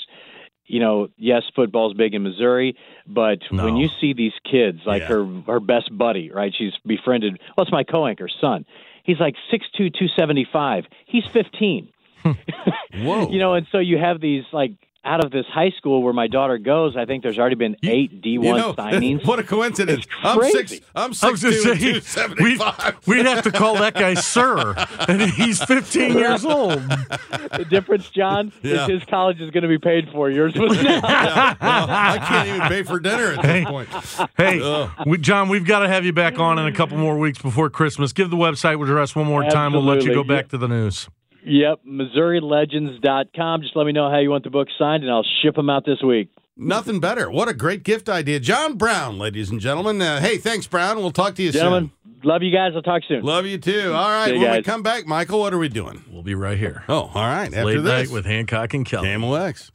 You 0.67 0.79
know, 0.79 1.07
yes, 1.17 1.43
football's 1.53 1.93
big 1.93 2.13
in 2.13 2.23
Missouri, 2.23 2.77
but 3.05 3.39
when 3.49 3.75
you 3.75 3.89
see 3.99 4.13
these 4.13 4.31
kids, 4.49 4.79
like 4.85 5.01
Yeah. 5.01 5.07
her 5.07 5.41
her 5.47 5.59
best 5.59 5.89
buddy, 5.97 6.29
right? 6.31 6.53
She's 6.57 6.71
befriended. 6.85 7.39
Well, 7.57 7.63
it's 7.63 7.71
my 7.73 7.83
co-anchor's 7.83 8.35
son. 8.39 8.65
He's 9.03 9.19
like 9.19 9.35
six 9.49 9.65
two, 9.75 9.89
two 9.89 10.07
seventy 10.17 10.45
five. 10.51 10.85
He's 11.05 11.25
fifteen. 11.25 11.89
Whoa. 12.23 13.27
You 13.31 13.39
know, 13.39 13.53
and 13.55 13.65
so 13.71 13.79
you 13.79 13.97
have 13.97 14.21
these 14.21 14.43
like 14.53 14.71
out 15.03 15.25
of 15.25 15.31
this 15.31 15.45
high 15.47 15.71
school 15.77 16.03
where 16.03 16.13
my 16.13 16.27
daughter 16.27 16.57
goes. 16.59 16.95
I 16.95 17.05
think 17.05 17.23
there's 17.23 17.39
already 17.39 17.55
been 17.55 17.75
eight 17.83 18.21
D 18.21 18.37
one 18.37 18.47
You 18.47 18.53
know, 18.57 18.73
signings. 18.77 19.25
what 19.25 19.39
a 19.39 19.43
coincidence. 19.43 20.05
It's 20.05 20.13
I'm 20.23 20.37
crazy. 20.37 20.57
six. 20.67 20.79
I'm 20.95 21.09
I 21.09 21.13
six 21.13 21.41
gonna 21.43 21.55
two 21.55 21.61
say, 22.01 22.23
and 22.23 22.35
two 22.37 22.43
we'd, 22.43 22.61
we'd 23.07 23.25
have 23.25 23.43
to 23.45 23.51
call 23.51 23.75
that 23.77 23.95
guy 23.95 24.13
sir, 24.13 24.75
and 25.07 25.21
he's 25.21 25.61
15 25.63 26.13
years 26.17 26.45
old. 26.45 26.73
the 26.81 27.65
difference, 27.69 28.09
John, 28.11 28.51
Yeah. 28.61 28.83
is 28.83 28.89
his 28.89 29.03
college 29.05 29.41
is 29.41 29.49
going 29.49 29.63
to 29.63 29.67
be 29.69 29.79
paid 29.79 30.09
for. 30.11 30.29
Yours 30.29 30.53
was 30.55 30.81
not. 30.83 31.03
I 31.03 32.17
can't 32.27 32.47
even 32.49 32.61
pay 32.67 32.83
for 32.83 32.99
dinner 32.99 33.33
at 33.33 33.41
this 33.41 33.65
point. 33.65 33.89
Hey, 34.37 34.87
we, 35.05 35.17
John, 35.17 35.49
we've 35.49 35.65
got 35.65 35.79
to 35.79 35.87
have 35.87 36.05
you 36.05 36.13
back 36.13 36.37
on 36.37 36.59
in 36.59 36.67
a 36.67 36.71
couple 36.71 36.97
more 36.97 37.17
weeks 37.17 37.41
before 37.41 37.69
Christmas. 37.71 38.13
Give 38.13 38.29
the 38.29 38.37
website 38.37 38.81
address 38.81 39.15
one 39.15 39.25
more 39.25 39.43
time. 39.45 39.73
We'll 39.73 39.83
let 39.83 40.03
you 40.03 40.13
go 40.13 40.19
Absolutely. 40.21 40.35
back 40.35 40.47
to 40.49 40.57
the 40.59 40.67
news. 40.67 41.07
Yep, 41.43 41.81
MissouriLegends.com. 41.87 43.61
Just 43.61 43.75
let 43.75 43.85
me 43.85 43.91
know 43.91 44.09
how 44.09 44.19
you 44.19 44.29
want 44.29 44.43
the 44.43 44.49
book 44.49 44.67
signed, 44.77 45.03
and 45.03 45.11
I'll 45.11 45.25
ship 45.41 45.55
them 45.55 45.69
out 45.69 45.85
this 45.85 46.01
week. 46.03 46.29
Nothing 46.57 46.99
better. 46.99 47.31
What 47.31 47.47
a 47.47 47.53
great 47.53 47.83
gift 47.83 48.09
idea. 48.09 48.39
John 48.39 48.77
Brown, 48.77 49.17
ladies 49.17 49.49
and 49.49 49.59
gentlemen. 49.59 50.01
Uh, 50.01 50.19
hey, 50.19 50.37
thanks, 50.37 50.67
Brown. 50.67 50.97
We'll 50.97 51.11
talk 51.11 51.33
to 51.35 51.43
you 51.43 51.51
Gentlemen, 51.51 51.91
love 52.23 52.43
you 52.43 52.51
guys. 52.51 52.73
I'll 52.75 52.81
talk 52.81 53.01
soon. 53.07 53.21
soon. 53.21 53.25
Love 53.25 53.45
you 53.45 53.57
too. 53.57 53.93
All 53.93 54.09
right. 54.09 54.27
See 54.27 54.35
you 54.35 54.41
when 54.41 54.57
we 54.57 54.63
come 54.63 54.83
back, 54.83 55.07
Michael, 55.07 55.39
what 55.39 55.53
are 55.53 55.57
we 55.57 55.69
doing? 55.69 56.03
We'll 56.11 56.23
be 56.23 56.35
right 56.35 56.57
here. 56.57 56.83
Oh, 56.87 57.09
all 57.13 57.27
right. 57.27 57.47
After 57.47 57.65
Late 57.65 57.75
this, 57.77 58.09
night 58.09 58.09
with 58.11 58.25
Hancock 58.25 58.73
and 58.73 58.85
Kelly. 58.85 59.07
KMOX. 59.07 59.71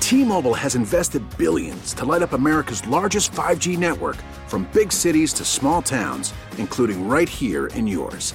T-Mobile 0.00 0.54
has 0.54 0.76
invested 0.76 1.22
billions 1.36 1.92
to 1.94 2.04
light 2.04 2.22
up 2.22 2.32
America's 2.32 2.86
largest 2.86 3.32
5G 3.32 3.76
network 3.76 4.16
from 4.46 4.68
big 4.72 4.92
cities 4.92 5.32
to 5.32 5.44
small 5.44 5.82
towns, 5.82 6.32
including 6.58 7.08
right 7.08 7.28
here 7.28 7.66
in 7.68 7.88
yours. 7.88 8.34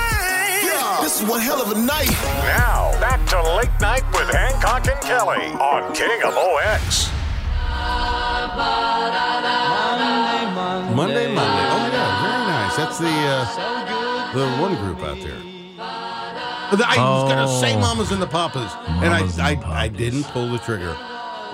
Yeah, 1.01 1.07
this 1.07 1.21
is 1.21 1.27
one 1.27 1.41
hell 1.41 1.61
of 1.61 1.71
a 1.75 1.79
night. 1.79 2.11
Now, 2.11 2.91
back 2.99 3.25
to 3.29 3.41
Late 3.57 3.69
Night 3.81 4.03
with 4.13 4.29
Hancock 4.29 4.87
and 4.87 5.01
Kelly 5.01 5.47
on 5.57 5.93
KMOX. 5.95 7.09
Monday, 10.95 11.33
Monday. 11.33 11.65
Oh, 11.71 11.89
yeah. 11.91 12.21
Very 12.21 12.45
nice. 12.47 12.75
That's 12.77 12.99
the 12.99 13.07
uh, 13.07 14.33
the 14.33 14.61
one 14.61 14.75
group 14.75 14.99
out 14.99 15.19
there. 15.21 15.37
I 16.73 16.95
was 16.97 17.31
going 17.33 17.47
to 17.47 17.59
say 17.59 17.75
Oh. 17.75 17.79
Mamas 17.79 18.11
and 18.11 18.21
the 18.21 18.27
Papas, 18.27 18.71
and 18.87 19.13
I, 19.13 19.51
I, 19.51 19.83
I 19.83 19.87
didn't 19.87 20.23
pull 20.25 20.49
the 20.49 20.57
trigger. 20.59 20.95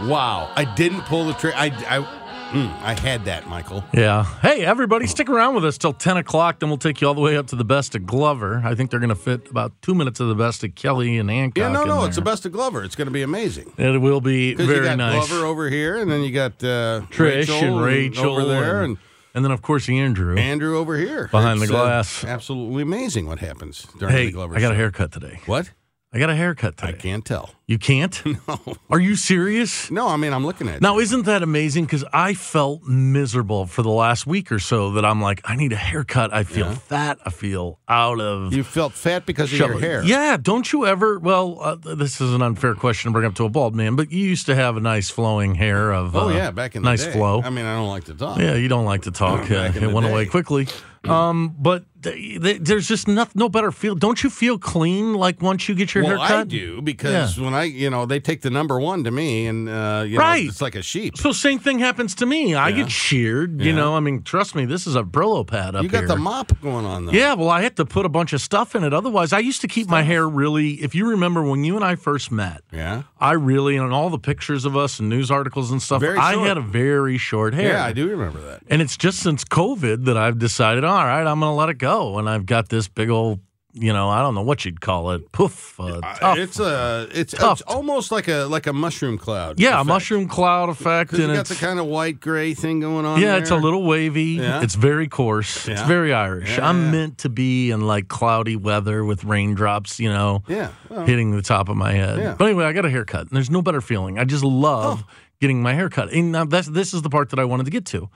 Wow. 0.07 0.51
I 0.55 0.63
didn't 0.75 1.01
pull 1.01 1.25
the 1.25 1.33
trigger. 1.33 1.57
I, 1.57 1.67
I, 1.87 2.16
mm, 2.51 2.81
I 2.81 2.99
had 2.99 3.25
that, 3.25 3.47
Michael. 3.47 3.83
Yeah. 3.93 4.23
Hey, 4.41 4.63
everybody, 4.65 5.07
stick 5.07 5.29
around 5.29 5.55
with 5.55 5.65
us 5.65 5.77
till 5.77 5.93
10 5.93 6.17
o'clock. 6.17 6.59
Then 6.59 6.69
we'll 6.69 6.77
take 6.77 7.01
you 7.01 7.07
all 7.07 7.13
the 7.13 7.21
way 7.21 7.37
up 7.37 7.47
to 7.47 7.55
the 7.55 7.65
best 7.65 7.95
of 7.95 8.05
Glover. 8.05 8.61
I 8.63 8.75
think 8.75 8.91
they're 8.91 8.99
going 8.99 9.09
to 9.09 9.15
fit 9.15 9.49
about 9.49 9.73
two 9.81 9.93
minutes 9.95 10.19
of 10.19 10.27
the 10.27 10.35
best 10.35 10.63
of 10.63 10.75
Kelly 10.75 11.17
and 11.17 11.29
Hancock. 11.29 11.57
Yeah, 11.57 11.69
no, 11.69 11.83
no. 11.83 11.99
there. 11.99 12.07
It's 12.07 12.15
the 12.15 12.21
best 12.21 12.45
of 12.45 12.51
Glover. 12.51 12.83
It's 12.83 12.95
going 12.95 13.07
to 13.07 13.11
be 13.11 13.21
amazing. 13.21 13.71
It 13.77 13.99
will 14.01 14.21
be 14.21 14.53
very 14.53 14.77
you 14.77 14.83
got 14.83 14.97
nice. 14.97 15.27
Glover 15.27 15.45
over 15.45 15.69
here, 15.69 15.97
and 15.97 16.09
then 16.11 16.21
you 16.21 16.31
got 16.31 16.53
uh, 16.63 17.01
Trish 17.09 17.19
Rachel 17.19 17.57
and 17.57 17.81
Rachel 17.81 18.31
over 18.37 18.45
there, 18.45 18.83
and, 18.83 18.91
and, 18.91 18.97
and 19.35 19.45
then 19.45 19.51
of 19.51 19.61
course 19.61 19.87
Andrew. 19.89 20.37
Andrew 20.37 20.77
over 20.77 20.97
here 20.97 21.27
Behind 21.31 21.59
the 21.59 21.65
It's, 21.65 21.71
uh, 21.73 21.75
glass. 21.83 22.23
absolutely 22.23 22.81
amazing 22.83 23.27
what 23.27 23.39
happens 23.39 23.85
during 23.99 24.15
Hey, 24.15 24.25
the 24.27 24.31
Glover. 24.33 24.55
I 24.55 24.59
got 24.59 24.71
a 24.71 24.75
haircut 24.75 25.11
today. 25.11 25.39
What? 25.45 25.71
I 26.17 26.19
got 26.19 26.31
a 26.31 26.35
haircut 26.35 26.77
today. 26.77 26.89
I 26.89 26.93
can't 26.93 27.23
tell. 27.23 27.51
You 27.67 27.77
can't? 27.77 28.23
No. 28.47 28.59
Are 28.89 28.99
you 28.99 29.15
serious? 29.15 29.91
No, 29.91 30.07
I 30.07 30.15
mean 30.17 30.33
I'm 30.33 30.43
looking 30.45 30.67
at. 30.69 30.81
Now, 30.81 30.97
isn't 30.99 31.25
that 31.25 31.43
amazing? 31.43 31.85
Because 31.85 32.03
I 32.13 32.33
felt 32.33 32.83
miserable 32.83 33.65
for 33.67 33.83
the 33.83 33.89
last 33.91 34.25
week 34.25 34.51
or 34.51 34.57
so 34.57 34.91
that 34.93 35.05
I'm 35.05 35.21
like, 35.21 35.41
I 35.43 35.55
need 35.55 35.73
a 35.73 35.77
haircut. 35.77 36.33
I 36.33 36.43
feel 36.43 36.67
Yeah. 36.67 36.73
fat. 36.75 37.19
I 37.25 37.29
feel 37.29 37.77
out 37.87 38.19
of. 38.19 38.51
You 38.53 38.63
felt 38.63 38.93
fat 38.93 39.25
because 39.27 39.51
of 39.53 39.59
your 39.59 39.79
hair. 39.79 40.03
Yeah, 40.03 40.37
don't 40.41 40.71
you 40.71 40.87
ever? 40.87 41.19
Well, 41.19 41.59
uh, 41.61 41.75
this 41.75 42.19
is 42.21 42.33
an 42.33 42.41
unfair 42.41 42.73
question 42.73 43.11
to 43.11 43.13
bring 43.13 43.27
up 43.27 43.35
to 43.35 43.43
a 43.45 43.49
bald 43.49 43.75
man, 43.75 43.95
but 43.95 44.11
you 44.11 44.25
used 44.25 44.47
to 44.47 44.55
have 44.55 44.75
a 44.77 44.81
nice 44.81 45.09
flowing 45.11 45.53
hair 45.53 45.91
of. 45.93 46.15
Oh 46.15 46.29
uh, 46.29 46.33
yeah, 46.33 46.49
back 46.51 46.75
in 46.75 46.81
the 46.81 46.89
nice 46.89 47.05
flow. 47.05 47.41
I 47.43 47.49
mean, 47.51 47.65
I 47.65 47.75
don't 47.75 47.89
like 47.89 48.05
to 48.05 48.13
talk. 48.15 48.39
yeah, 48.39 48.55
you 48.55 48.69
don't 48.69 48.85
like 48.85 49.03
to 49.03 49.11
talk. 49.11 49.51
Uh, 49.57 49.71
it 49.75 49.91
went 49.93 50.07
away 50.07 50.25
quickly. 50.25 50.67
Um, 51.03 51.55
but 51.59 51.85
th- 52.01 52.41
th- 52.41 52.59
there's 52.61 52.87
just 52.87 53.07
no, 53.07 53.25
no 53.35 53.49
better 53.49 53.71
feel. 53.71 53.95
Don't 53.95 54.23
you 54.23 54.29
feel 54.29 54.57
clean 54.57 55.13
like 55.13 55.41
once 55.41 55.67
you 55.69 55.75
get 55.75 55.93
your 55.93 56.03
hair 56.03 56.17
cut? 56.17 56.29
well. 56.29 56.39
I 56.39 56.43
do 56.43 56.81
because 56.81 57.37
Yeah. 57.37 57.43
when 57.43 57.53
I, 57.53 57.63
you 57.63 57.89
know, 57.89 58.05
they 58.05 58.19
take 58.19 58.41
the 58.41 58.49
number 58.49 58.79
one 58.79 59.03
to 59.03 59.11
me, 59.11 59.47
and 59.47 59.67
uh, 59.69 60.03
you 60.07 60.17
Right. 60.17 60.43
know, 60.43 60.49
it's 60.49 60.61
like 60.61 60.75
a 60.75 60.81
sheep. 60.81 61.17
So 61.17 61.31
same 61.31 61.59
thing 61.59 61.79
happens 61.79 62.15
to 62.15 62.25
me. 62.25 62.55
I 62.55 62.69
Yeah. 62.69 62.75
get 62.77 62.91
sheared. 62.91 63.59
You 63.61 63.71
Yeah. 63.71 63.75
know, 63.75 63.95
I 63.95 63.99
mean, 63.99 64.23
trust 64.23 64.55
me, 64.55 64.65
this 64.65 64.87
is 64.87 64.95
a 64.95 65.03
Brillo 65.03 65.45
pad 65.45 65.75
up 65.75 65.81
here. 65.81 65.83
You 65.83 65.89
got 65.89 65.97
here. 65.99 66.07
the 66.07 66.15
mop 66.17 66.51
going 66.61 66.85
on 66.85 67.05
though. 67.05 67.11
Yeah, 67.11 67.33
well, 67.33 67.49
I 67.49 67.61
had 67.61 67.75
to 67.77 67.85
put 67.85 68.05
a 68.05 68.09
bunch 68.09 68.33
of 68.33 68.41
stuff 68.41 68.75
in 68.75 68.83
it. 68.83 68.93
Otherwise, 68.93 69.33
I 69.33 69.39
used 69.39 69.61
to 69.61 69.67
keep 69.67 69.87
my 69.89 70.03
hair 70.03 70.27
really. 70.27 70.73
If 70.83 70.93
you 70.95 71.07
remember 71.07 71.41
when 71.43 71.63
you 71.63 71.75
and 71.75 71.83
I 71.85 71.95
first 71.95 72.31
met, 72.31 72.61
Yeah. 72.71 73.03
I 73.19 73.31
really, 73.33 73.77
on 73.77 73.91
all 73.91 74.09
the 74.09 74.19
pictures 74.19 74.65
of 74.65 74.75
us 74.77 74.99
and 74.99 75.09
news 75.09 75.31
articles 75.31 75.71
and 75.71 75.81
stuff, 75.81 76.01
Very 76.01 76.17
I 76.17 76.33
short. 76.33 76.47
had 76.47 76.57
a 76.57 76.61
very 76.61 77.17
short 77.17 77.53
hair. 77.53 77.73
Yeah, 77.73 77.85
I 77.85 77.93
do 77.93 78.07
remember 78.07 78.39
that. 78.41 78.61
And 78.69 78.81
it's 78.81 78.97
just 78.97 79.19
since 79.19 79.43
COVID 79.43 80.05
that 80.05 80.17
I've 80.17 80.37
decided, 80.39 80.83
all 80.83 81.03
right, 81.05 81.25
I'm 81.25 81.39
going 81.39 81.51
to 81.51 81.55
let 81.55 81.69
it 81.69 81.75
go. 81.79 81.86
Oh, 81.87 82.17
and 82.17 82.29
I've 82.29 82.45
got 82.45 82.69
this 82.69 82.87
big 82.87 83.09
old, 83.09 83.39
you 83.73 83.93
know, 83.93 84.09
I 84.09 84.21
don't 84.21 84.33
know 84.35 84.41
what 84.41 84.65
you'd 84.65 84.81
call 84.81 85.11
it, 85.11 85.31
poof, 85.31 85.79
uh, 85.79 86.01
tough. 86.01 86.37
It's 86.37 86.59
a, 86.59 87.07
it's, 87.11 87.33
it's 87.33 87.61
almost 87.61 88.11
like 88.11 88.27
a 88.27 88.45
like 88.45 88.65
a 88.65 88.73
mushroom 88.73 89.17
cloud. 89.17 89.59
yeah, 89.59 89.79
a 89.79 89.83
mushroom 89.83 90.27
cloud 90.27 90.69
effect. 90.69 91.13
And 91.13 91.33
got 91.33 91.45
the 91.45 91.55
kind 91.55 91.79
of 91.79 91.85
white 91.85 92.19
gray 92.19 92.53
thing 92.53 92.79
going 92.79 93.05
on. 93.05 93.21
yeah, 93.21 93.35
it's 93.37 93.51
a 93.51 93.55
little 93.55 93.83
wavy. 93.83 94.39
Yeah. 94.41 94.61
It's 94.63 94.75
very 94.75 95.07
coarse. 95.07 95.67
It's 95.67 95.81
very 95.83 96.11
Irish. 96.13 96.57
Yeah, 96.57 96.67
I'm 96.67 96.85
yeah. 96.85 96.91
meant 96.91 97.17
to 97.19 97.29
be 97.29 97.71
in 97.71 97.81
like 97.81 98.07
cloudy 98.07 98.55
weather 98.55 99.05
with 99.05 99.23
raindrops, 99.23 99.99
you 99.99 100.09
know. 100.09 100.43
Yeah. 100.47 100.71
well, 100.89 101.05
hitting 101.05 101.31
the 101.35 101.43
top 101.43 101.69
of 101.69 101.77
my 101.77 101.93
head. 101.93 102.17
Yeah. 102.19 102.35
But 102.37 102.45
anyway, 102.45 102.65
I 102.65 102.73
got 102.73 102.85
a 102.85 102.89
haircut, 102.89 103.21
and 103.21 103.31
there's 103.31 103.51
no 103.51 103.61
better 103.61 103.81
feeling. 103.81 104.17
I 104.17 104.23
just 104.23 104.43
love 104.43 105.03
getting 105.39 105.61
my 105.61 105.73
haircut. 105.73 106.11
And 106.11 106.31
now 106.31 106.45
that's 106.45 106.67
this 106.67 106.93
is 106.95 107.03
the 107.03 107.09
part 107.09 107.29
that 107.29 107.39
I 107.39 107.45
wanted 107.45 107.65
to 107.65 107.71
get 107.71 107.85
to. 107.87 108.09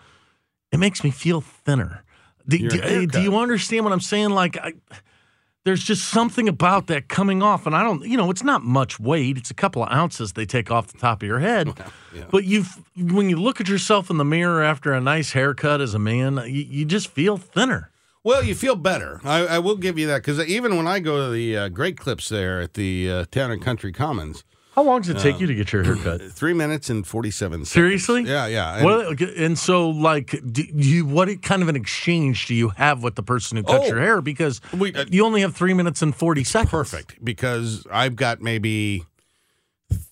It 0.71 0.79
makes 0.79 1.03
me 1.03 1.12
feel 1.12 1.41
thinner. 1.41 2.03
Do, 2.47 2.58
do- 2.69 3.08
do 3.08 3.21
you 3.21 3.38
understand 3.38 3.84
what 3.86 3.93
I'm 3.93 3.99
saying? 4.01 4.30
Like, 4.32 4.58
I, 4.58 4.73
there's 5.63 5.84
just 5.84 6.10
something 6.10 6.49
about 6.49 6.88
that 6.88 7.08
coming 7.08 7.43
off, 7.43 7.67
and 7.67 7.75
I 7.75 7.84
don't, 7.84 8.04
you 8.04 8.17
know, 8.17 8.32
it's 8.32 8.43
not 8.43 8.63
much 8.63 8.99
weight. 8.99 9.38
It's 9.38 9.51
a 9.51 9.54
couple 9.54 9.84
of 9.84 9.91
ounces 9.91 10.34
they 10.34 10.45
take 10.45 10.71
off 10.71 10.88
the 10.88 10.97
top 10.97 11.21
of 11.21 11.27
your 11.27 11.39
head. 11.39 11.71
yeah. 12.15 12.23
But 12.32 12.45
you, 12.45 12.65
when 12.97 13.30
you 13.30 13.39
look 13.39 13.62
at 13.62 13.67
yourself 13.69 14.10
in 14.10 14.17
the 14.17 14.25
mirror 14.25 14.63
after 14.63 14.91
a 14.93 14.99
nice 14.99 15.34
haircut 15.34 15.80
as 15.80 15.93
a 15.93 15.99
man, 15.99 16.38
you, 16.45 16.63
you 16.63 16.86
just 16.86 17.10
feel 17.10 17.38
thinner. 17.38 17.91
Well, 18.23 18.43
you 18.43 18.54
feel 18.56 18.75
better. 18.75 19.19
I, 19.23 19.45
I 19.45 19.60
will 19.60 19.77
give 19.77 19.97
you 19.99 20.08
that 20.08 20.17
because 20.17 20.39
even 20.47 20.77
when 20.77 20.88
I 20.88 20.99
go 20.99 21.25
to 21.27 21.32
the 21.32 21.58
uh, 21.58 21.69
Great 21.69 21.97
Clips 21.97 22.30
there 22.30 22.62
at 22.62 22.73
the 22.75 23.12
uh, 23.12 23.25
Town 23.32 23.51
and 23.51 23.62
Country 23.62 23.91
Commons, 23.91 24.43
How 24.75 24.84
long 24.84 25.01
does 25.01 25.10
it 25.10 25.19
take 25.19 25.36
Uh, 25.36 25.39
you 25.39 25.47
to 25.47 25.55
get 25.55 25.73
your 25.73 25.84
hair 25.84 25.95
cut? 25.97 26.21
Three 26.31 26.53
minutes 26.53 26.89
and 26.89 27.05
forty-seven. 27.05 27.60
seconds. 27.65 27.71
Seriously? 27.71 28.23
Yeah, 28.23 28.47
yeah. 28.47 28.75
And- 28.77 28.86
What, 28.86 29.19
and 29.21 29.60
so, 29.60 29.89
like, 29.89 30.39
do 30.49 30.63
you 30.63 31.05
what 31.05 31.41
kind 31.41 31.62
of 31.62 31.67
an 31.67 31.75
exchange 31.75 32.47
do 32.47 32.55
you 32.55 32.69
have 32.69 33.03
with 33.03 33.15
the 33.15 33.23
person 33.23 33.57
who 33.57 33.63
cuts 33.63 33.84
Oh. 33.84 33.88
your 33.88 33.99
hair? 33.99 34.21
Because 34.21 34.62
We- 34.73 34.93
uh, 34.93 35.05
you 35.10 35.25
only 35.25 35.41
have 35.41 35.55
three 35.55 35.73
minutes 35.73 36.01
and 36.01 36.15
forty 36.15 36.43
seconds. 36.45 36.71
perfect 36.71 37.23
because 37.23 37.86
I've 37.91 38.15
got 38.15 38.41
maybe 38.41 39.03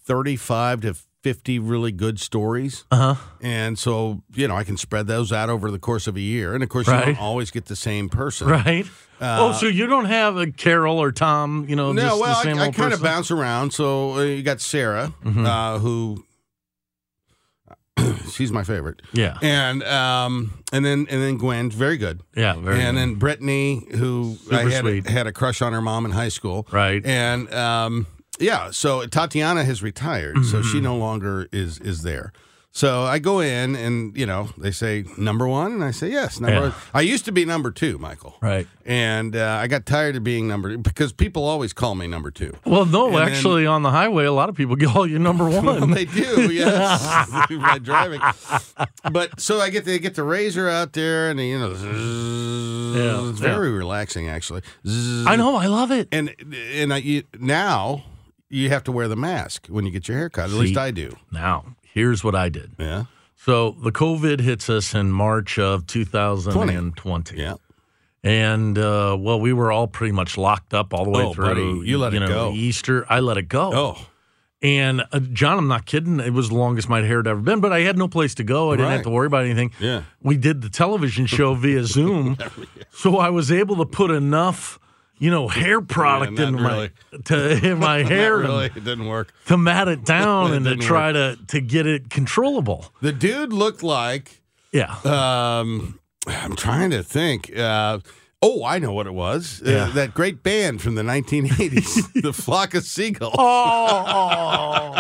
thirty-five 0.06 0.82
to 0.82 0.96
fifty 1.22 1.60
really 1.60 1.92
good 1.92 2.20
stories. 2.20 2.86
Uh 2.92 3.14
huh. 3.16 3.22
And 3.42 3.78
so, 3.78 4.24
you 4.34 4.48
know, 4.48 4.56
I 4.56 4.64
can 4.64 4.78
spread 4.78 5.08
those 5.08 5.32
out 5.32 5.50
over 5.50 5.70
the 5.72 5.80
course 5.80 6.08
of 6.08 6.16
a 6.16 6.22
year. 6.22 6.54
And 6.54 6.64
of 6.64 6.70
course, 6.70 6.88
you 6.88 6.94
don't 6.94 7.20
always 7.20 7.52
get 7.52 7.66
the 7.66 7.76
same 7.76 8.10
person. 8.10 8.48
Right. 8.48 8.86
Uh, 9.22 9.38
oh, 9.40 9.52
so 9.52 9.66
you 9.68 9.86
don't 9.86 10.06
have 10.06 10.38
a 10.38 10.50
Carol 10.50 10.98
or 10.98 11.12
Tom? 11.12 11.66
You 11.68 11.76
know, 11.76 11.92
no, 11.92 12.02
just 12.04 12.22
well, 12.22 12.36
the 12.36 12.44
same 12.44 12.58
I, 12.60 12.68
I 12.68 12.72
kind 12.72 12.94
of 12.94 13.02
bounce 13.04 13.32
around. 13.32 13.72
So 13.72 14.14
uh, 14.14 14.24
you 14.24 14.42
got 14.44 14.62
Sarah, 14.62 15.14
Mhm. 15.26 15.46
uh, 15.46 15.80
who 15.80 16.24
she's 18.32 18.52
my 18.52 18.64
favorite. 18.64 19.02
Yeah. 19.12 19.38
And 19.42 19.84
um, 19.84 20.64
and 20.72 20.86
then 20.86 21.06
and 21.10 21.22
then 21.22 21.38
Gwen, 21.38 21.70
very 21.70 21.98
good. 21.98 22.22
Yeah, 22.36 22.54
very 22.56 22.80
and 22.80 22.96
good. 22.96 23.02
then 23.02 23.16
Brittany, 23.16 23.86
who 23.92 24.38
Super 24.42 24.56
I 24.56 24.70
had 24.70 24.82
sweet. 24.82 25.08
A, 25.08 25.12
had 25.12 25.28
a 25.28 25.34
crush 25.34 25.62
on 25.62 25.74
her 25.74 25.82
mom 25.82 26.06
in 26.06 26.12
high 26.12 26.30
school. 26.30 26.66
Right. 26.72 27.06
And 27.06 27.54
um, 27.54 28.08
yeah, 28.40 28.72
so 28.72 29.06
Tatiana 29.06 29.64
has 29.64 29.82
retired, 29.84 30.46
so 30.46 30.60
Mm-hmm. 30.60 30.72
she 30.72 30.82
no 30.82 30.96
longer 30.98 31.48
is 31.52 31.80
is 31.80 32.02
there. 32.04 32.32
So 32.72 33.02
I 33.02 33.18
go 33.18 33.40
in 33.40 33.76
and 33.76 34.16
you 34.16 34.28
know 34.28 34.50
they 34.56 34.70
say 34.72 35.04
number 35.18 35.48
one, 35.48 35.72
and 35.74 35.84
I 35.84 35.90
say 35.90 36.10
yes, 36.12 36.40
number. 36.40 36.54
Yeah. 36.56 36.62
One. 36.70 36.74
I 36.94 37.02
used 37.02 37.26
to 37.26 37.32
be 37.32 37.44
number 37.44 37.72
two, 37.72 37.98
Michael. 37.98 38.38
Right. 38.42 38.68
And 38.86 39.36
uh, 39.36 39.58
I 39.60 39.66
got 39.68 39.88
tired 39.88 40.16
of 40.16 40.24
being 40.24 40.48
number 40.48 40.78
because 40.78 41.12
people 41.12 41.46
always 41.46 41.74
call 41.74 41.96
me 41.96 42.06
number 42.08 42.30
two. 42.30 42.56
Well, 42.66 42.86
no, 42.86 43.08
And 43.08 43.16
then- 43.16 43.28
actually, 43.28 43.66
on 43.66 43.82
the 43.82 43.90
highway, 43.90 44.26
a 44.26 44.32
lot 44.32 44.50
of 44.50 44.56
people 44.56 44.76
call 44.94 45.08
you 45.08 45.18
number 45.18 45.50
one. 45.50 45.66
well, 45.66 45.88
they 45.88 46.06
do, 46.06 46.54
yes, 46.54 47.04
by 47.50 47.80
driving. 47.80 48.22
But 49.12 49.40
so 49.42 49.60
I 49.60 49.72
get 49.72 49.86
to 49.86 49.98
get 49.98 50.14
the 50.14 50.24
razor 50.24 50.70
out 50.70 50.94
there, 50.94 51.32
and 51.32 51.40
you 51.40 51.58
know, 51.58 51.74
zzz, 51.74 52.96
Yeah, 52.96 53.30
it's 53.32 53.42
yeah. 53.42 53.48
very 53.48 53.72
relaxing 53.72 54.30
actually. 54.30 54.62
Zzz. 54.88 55.26
I 55.26 55.36
know, 55.36 55.56
I 55.56 55.66
love 55.66 55.90
it. 55.92 56.08
and 56.12 56.36
and 56.74 56.94
I, 56.94 56.98
you, 56.98 57.24
now 57.40 58.04
you 58.50 58.70
have 58.70 58.84
to 58.86 58.92
wear 58.92 59.08
the 59.08 59.16
mask 59.16 59.68
when 59.68 59.86
you 59.86 59.92
get 59.92 60.08
your 60.08 60.18
hair 60.18 60.30
cut. 60.30 60.46
At 60.46 60.56
least 60.56 60.78
I 60.78 60.92
do. 60.92 61.16
Now, 61.32 61.76
here's 61.94 62.24
what 62.24 62.36
I 62.36 62.50
did. 62.50 62.72
Yeah. 62.80 63.06
So 63.36 63.72
the 63.84 63.92
COVID 63.92 64.42
hits 64.42 64.70
us 64.70 64.94
in 64.94 65.12
March 65.12 65.58
of 65.58 65.88
2020. 65.88 67.38
Yeah. 67.38 67.56
And 68.22 68.78
uh, 68.78 69.16
well, 69.18 69.40
we 69.40 69.54
were 69.54 69.72
all 69.72 69.88
pretty 69.88 70.12
much 70.12 70.38
locked 70.38 70.74
up 70.74 70.94
all 70.94 71.06
the 71.06 71.12
way 71.12 71.24
Oh, 71.24 71.34
through. 71.34 71.46
buddy, 71.46 71.88
you 71.90 71.98
let 71.98 72.14
it 72.14 72.20
know, 72.20 72.28
go. 72.28 72.52
Easter, 72.54 73.06
I 73.10 73.22
let 73.22 73.38
it 73.38 73.44
go. 73.48 73.72
Oh. 73.74 74.06
And 74.62 75.04
uh, 75.14 75.20
John, 75.22 75.58
I'm 75.58 75.70
not 75.70 75.86
kidding. 75.86 76.20
It 76.20 76.34
was 76.34 76.50
the 76.50 76.56
longest 76.56 76.90
my 76.90 77.02
hair 77.02 77.18
had 77.20 77.28
ever 77.28 77.40
been, 77.40 77.62
but 77.62 77.72
I 77.72 77.80
had 77.82 77.98
no 77.98 78.10
place 78.10 78.36
to 78.36 78.44
go. 78.44 78.72
I 78.72 78.76
didn't 78.76 78.92
have 78.92 79.04
to 79.04 79.10
worry 79.10 79.28
about 79.28 79.46
anything. 79.46 79.72
Yeah. 79.80 80.04
We 80.22 80.36
did 80.36 80.62
the 80.62 80.70
television 80.70 81.28
show 81.28 81.54
via 81.54 81.84
Zoom, 81.86 82.38
so 82.92 83.18
I 83.20 83.30
was 83.30 83.54
able 83.54 83.78
to 83.78 83.86
put 83.86 84.12
enough, 84.12 84.78
you 85.20 85.30
know, 85.30 85.48
hair 85.48 85.82
product 85.82 86.34
not 86.40 86.48
in 86.48 86.54
my 86.56 86.62
really. 86.62 86.92
to 87.26 87.66
in 87.72 87.78
my 87.80 88.04
hair 88.14 88.38
really, 88.38 88.66
it 88.68 88.84
didn't 88.84 89.08
work. 89.08 89.34
to 89.46 89.58
mat 89.58 89.88
it 89.88 90.04
down 90.06 90.52
It 90.54 90.58
and 90.58 90.66
to 90.66 90.76
try 90.78 91.12
to 91.12 91.38
to 91.50 91.62
get 91.62 91.86
it 91.86 92.10
controllable. 92.10 92.92
The 93.02 93.12
dude 93.12 93.54
looked 93.54 93.84
like. 93.84 94.42
Yeah. 94.72 94.96
Um, 95.04 96.00
I'm 96.28 96.56
trying 96.56 96.92
to 96.92 97.04
think. 97.04 97.56
Uh, 97.58 98.00
oh, 98.42 98.64
I 98.64 98.80
know 98.80 98.94
what 98.94 99.08
it 99.08 99.14
was. 99.14 99.62
Uh, 99.64 99.90
that 99.96 100.14
great 100.14 100.44
band 100.44 100.82
from 100.82 100.96
the 100.96 101.02
1980s, 101.02 102.14
the 102.22 102.32
Flock 102.34 102.74
of 102.76 102.84
Seagulls. 102.84 103.36
Oh, 103.38 104.94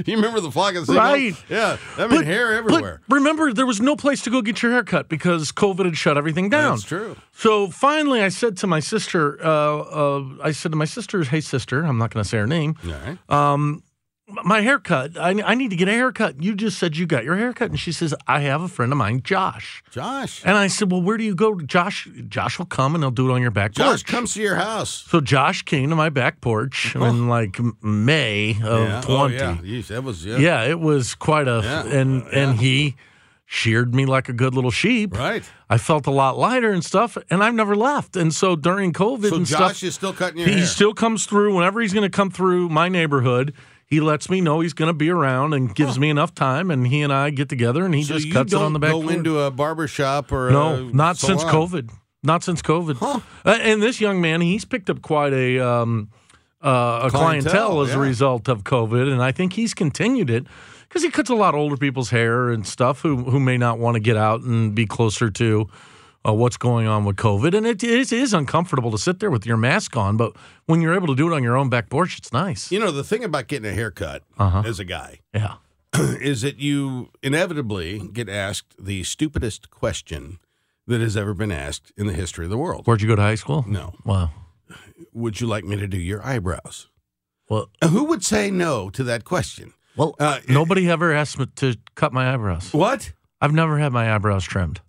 You 0.06 0.16
remember 0.16 0.40
the 0.40 0.50
Flock 0.50 0.74
of 0.74 0.86
Seagulls? 0.86 0.96
Right. 0.98 1.34
Yeah. 1.48 1.76
I 1.96 2.06
mean, 2.06 2.22
hair 2.24 2.52
everywhere. 2.54 3.00
But 3.08 3.14
remember, 3.14 3.52
there 3.52 3.66
was 3.66 3.80
no 3.80 3.96
place 3.96 4.22
to 4.22 4.30
go 4.30 4.42
get 4.42 4.62
your 4.62 4.72
hair 4.72 4.84
cut 4.84 5.08
because 5.08 5.52
COVID 5.52 5.84
had 5.84 5.96
shut 5.96 6.16
everything 6.18 6.48
down. 6.50 6.72
That's 6.76 6.84
true. 6.84 7.16
So 7.32 7.68
finally, 7.68 8.22
I 8.22 8.28
said 8.28 8.56
to 8.58 8.66
my 8.66 8.80
sister, 8.80 9.38
uh, 9.44 9.78
uh, 9.78 10.24
I 10.42 10.52
said 10.52 10.72
to 10.72 10.76
my 10.76 10.84
sister, 10.84 11.22
"Hey, 11.24 11.40
sister, 11.40 11.84
I'm 11.84 11.98
not 11.98 12.10
going 12.12 12.22
to 12.22 12.28
say 12.28 12.38
her 12.38 12.46
name. 12.46 12.76
All 12.84 12.90
right. 12.92 13.30
Um, 13.30 13.82
my 14.28 14.60
haircut. 14.60 15.16
I, 15.16 15.30
I 15.44 15.54
need 15.54 15.70
to 15.70 15.76
get 15.76 15.88
a 15.88 15.92
haircut. 15.92 16.42
You 16.42 16.54
just 16.54 16.78
said 16.78 16.96
you 16.96 17.06
got 17.06 17.24
your 17.24 17.36
haircut, 17.36 17.70
and 17.70 17.78
she 17.78 17.92
says 17.92 18.14
I 18.26 18.40
have 18.40 18.60
a 18.62 18.68
friend 18.68 18.90
of 18.92 18.98
mine, 18.98 19.22
Josh. 19.22 19.84
Josh. 19.90 20.42
And 20.44 20.56
I 20.56 20.66
said, 20.66 20.90
well, 20.90 21.00
where 21.02 21.16
do 21.16 21.24
you 21.24 21.34
go? 21.34 21.60
Josh. 21.60 22.08
Josh 22.28 22.58
will 22.58 22.66
come 22.66 22.94
and 22.94 23.04
he'll 23.04 23.10
do 23.10 23.30
it 23.30 23.32
on 23.32 23.40
your 23.42 23.50
back 23.50 23.74
porch. 23.74 23.76
Josh 23.76 24.04
porch. 24.04 24.06
comes 24.06 24.34
to 24.34 24.42
your 24.42 24.56
house. 24.56 25.04
So 25.08 25.20
Josh 25.20 25.62
came 25.62 25.90
to 25.90 25.96
my 25.96 26.08
back 26.08 26.40
porch 26.40 26.94
oh. 26.96 27.04
in 27.04 27.28
like 27.28 27.58
May 27.82 28.50
of 28.62 28.88
yeah. 28.88 29.02
Oh, 29.06 29.28
twenty. 29.28 29.36
yeah. 29.36 29.56
Yeesh, 29.62 29.86
that 29.88 30.02
was, 30.02 30.24
yeah. 30.24 30.38
Yeah, 30.38 30.64
it 30.64 30.80
was 30.80 31.14
quite 31.14 31.48
a 31.48 31.60
Yeah. 31.62 31.86
and 31.86 32.26
and 32.28 32.58
he 32.58 32.96
sheared 33.48 33.94
me 33.94 34.04
like 34.06 34.28
a 34.28 34.32
good 34.32 34.54
little 34.54 34.72
sheep. 34.72 35.16
Right. 35.16 35.48
I 35.70 35.78
felt 35.78 36.06
a 36.08 36.10
lot 36.10 36.36
lighter 36.36 36.72
and 36.72 36.84
stuff, 36.84 37.16
and 37.30 37.44
I've 37.44 37.54
never 37.54 37.76
left. 37.76 38.16
And 38.16 38.34
so 38.34 38.56
during 38.56 38.92
COVID 38.92 39.30
So 39.30 39.36
and 39.36 39.46
Josh 39.46 39.78
stuff, 39.78 39.82
is 39.84 39.94
still 39.94 40.12
cutting 40.12 40.38
your 40.38 40.48
he 40.48 40.54
hair. 40.56 40.66
still 40.66 40.92
comes 40.94 41.26
through 41.26 41.54
whenever 41.54 41.80
he's 41.80 41.92
going 41.92 42.02
to 42.10 42.14
come 42.14 42.30
through 42.30 42.68
my 42.68 42.88
neighborhood. 42.88 43.54
He 43.86 44.00
lets 44.00 44.28
me 44.28 44.40
know 44.40 44.60
he's 44.60 44.72
going 44.72 44.88
to 44.88 44.92
be 44.92 45.10
around 45.10 45.54
and 45.54 45.72
gives 45.72 45.96
me 45.98 46.10
enough 46.10 46.34
time, 46.34 46.72
and 46.72 46.86
he 46.86 47.02
and 47.02 47.12
I 47.12 47.30
get 47.30 47.48
together, 47.48 47.84
and 47.84 47.94
he 47.94 48.02
so 48.02 48.18
just 48.18 48.32
cuts 48.32 48.52
it 48.52 48.60
on 48.60 48.72
the 48.72 48.80
back. 48.80 48.90
go 48.90 49.08
into 49.08 49.38
a 49.38 49.50
barber 49.50 49.86
shop 49.86 50.32
or 50.32 50.50
no, 50.50 50.88
not 50.88 51.16
since. 51.16 51.44
COVID. 51.44 51.90
Not 52.22 52.42
since 52.42 52.60
COVID. 52.60 53.22
Uh, 53.44 53.50
and 53.50 53.80
this 53.80 54.00
young 54.00 54.20
man, 54.20 54.40
he's 54.40 54.64
picked 54.64 54.90
up 54.90 55.00
quite 55.00 55.32
a 55.32 55.60
um, 55.60 56.10
uh, 56.60 57.02
a 57.04 57.10
clientele, 57.10 57.52
Clientele, 57.52 57.80
as 57.82 57.94
a 57.94 57.98
result 57.98 58.48
of 58.48 58.64
COVID, 58.64 59.12
and 59.12 59.22
I 59.22 59.30
think 59.30 59.52
he's 59.52 59.74
continued 59.74 60.30
it 60.30 60.44
because 60.88 61.04
he 61.04 61.10
cuts 61.10 61.30
a 61.30 61.36
lot 61.36 61.54
of 61.54 61.60
older 61.60 61.76
people's 61.76 62.10
hair 62.10 62.50
and 62.50 62.66
stuff 62.66 63.02
who 63.02 63.16
who 63.16 63.38
may 63.38 63.56
not 63.56 63.78
want 63.78 63.94
to 63.94 64.00
get 64.00 64.16
out 64.16 64.40
and 64.40 64.74
be 64.74 64.86
closer 64.86 65.30
to. 65.30 65.68
Uh, 66.26 66.32
what's 66.32 66.56
going 66.56 66.86
on 66.88 67.04
with 67.04 67.16
COVID, 67.16 67.54
and 67.56 67.66
it 67.66 67.84
is, 67.84 68.10
is 68.12 68.34
uncomfortable 68.34 68.90
to 68.90 68.98
sit 68.98 69.20
there 69.20 69.30
with 69.30 69.46
your 69.46 69.56
mask 69.56 69.96
on. 69.96 70.16
But 70.16 70.32
when 70.66 70.80
you're 70.80 70.94
able 70.94 71.06
to 71.08 71.14
do 71.14 71.30
it 71.30 71.34
on 71.36 71.42
your 71.44 71.56
own 71.56 71.68
back 71.68 71.88
porch, 71.88 72.18
it's 72.18 72.32
nice. 72.32 72.72
You 72.72 72.80
know, 72.80 72.90
the 72.90 73.04
thing 73.04 73.22
about 73.22 73.46
getting 73.46 73.70
a 73.70 73.74
haircut 73.74 74.22
Uh-huh. 74.38 74.62
as 74.66 74.80
a 74.80 74.84
guy 74.84 75.20
Yeah, 75.32 75.54
is 75.94 76.42
that 76.42 76.58
you 76.58 77.10
inevitably 77.22 78.08
get 78.12 78.28
asked 78.28 78.74
the 78.78 79.04
stupidest 79.04 79.70
question 79.70 80.38
that 80.88 81.00
has 81.00 81.16
ever 81.16 81.32
been 81.34 81.52
asked 81.52 81.92
in 81.96 82.06
the 82.06 82.12
history 82.12 82.44
of 82.46 82.50
the 82.50 82.58
world. 82.58 82.86
where'd 82.86 83.02
you 83.02 83.08
go 83.08 83.16
to 83.16 83.22
high 83.22 83.34
school? 83.36 83.64
No. 83.68 83.92
Wow. 84.04 84.30
Would 85.12 85.40
you 85.40 85.46
like 85.46 85.64
me 85.64 85.76
to 85.76 85.86
do 85.86 85.98
your 85.98 86.24
eyebrows? 86.26 86.88
Well, 87.48 87.70
Who 87.84 88.04
would 88.04 88.24
say 88.24 88.50
no 88.50 88.90
to 88.90 89.04
that 89.04 89.22
question? 89.24 89.74
well, 89.96 90.14
Uh, 90.18 90.40
nobody 90.48 90.90
ever 90.90 91.12
asked 91.12 91.38
me 91.38 91.46
to 91.56 91.76
cut 91.94 92.12
my 92.12 92.32
eyebrows. 92.34 92.72
What? 92.72 93.12
I've 93.40 93.54
never 93.54 93.78
had 93.78 93.92
my 93.92 94.12
eyebrows 94.14 94.44
trimmed. 94.44 94.80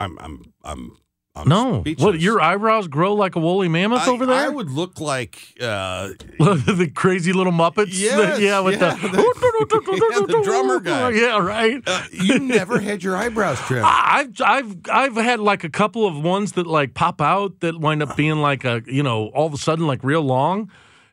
I'm 0.00 0.18
I'm 0.20 0.52
I'm, 0.62 0.96
I'm 1.34 1.48
No. 1.48 1.80
speechless. 1.80 2.04
What, 2.04 2.20
your 2.20 2.40
eyebrows 2.40 2.88
grow 2.88 3.14
like 3.14 3.36
a 3.36 3.40
woolly 3.40 3.68
mammoth 3.68 4.06
I, 4.06 4.10
over 4.10 4.26
there? 4.26 4.36
I 4.36 4.48
would 4.48 4.70
look 4.70 5.00
like 5.00 5.38
uh, 5.60 6.08
the 6.38 6.90
crazy 6.94 7.32
little 7.32 7.52
Muppets? 7.52 7.88
Yes, 7.92 8.40
yeah, 8.40 8.60
with 8.60 8.80
yeah, 8.80 8.94
the, 8.96 9.08
yeah, 9.08 10.26
the 10.26 10.42
drummer 10.44 10.80
guy. 10.80 11.10
Yeah, 11.10 11.38
right. 11.38 11.82
uh, 11.86 12.02
you 12.12 12.38
never 12.38 12.80
had 12.80 13.02
your 13.02 13.16
eyebrows 13.16 13.58
trimmed. 13.60 13.86
I've 13.86 14.40
I've 14.40 14.76
I've 14.90 15.16
had 15.16 15.40
like 15.40 15.64
a 15.64 15.70
couple 15.70 16.06
of 16.06 16.22
ones 16.22 16.52
that 16.52 16.66
like 16.66 16.94
pop 16.94 17.20
out 17.20 17.60
that 17.60 17.78
wind 17.80 18.02
up 18.02 18.16
being 18.16 18.36
like 18.36 18.64
a 18.64 18.82
you 18.86 19.02
know 19.02 19.28
all 19.28 19.46
of 19.46 19.54
a 19.54 19.58
sudden 19.58 19.86
like 19.86 20.02
real 20.04 20.22
long, 20.22 20.70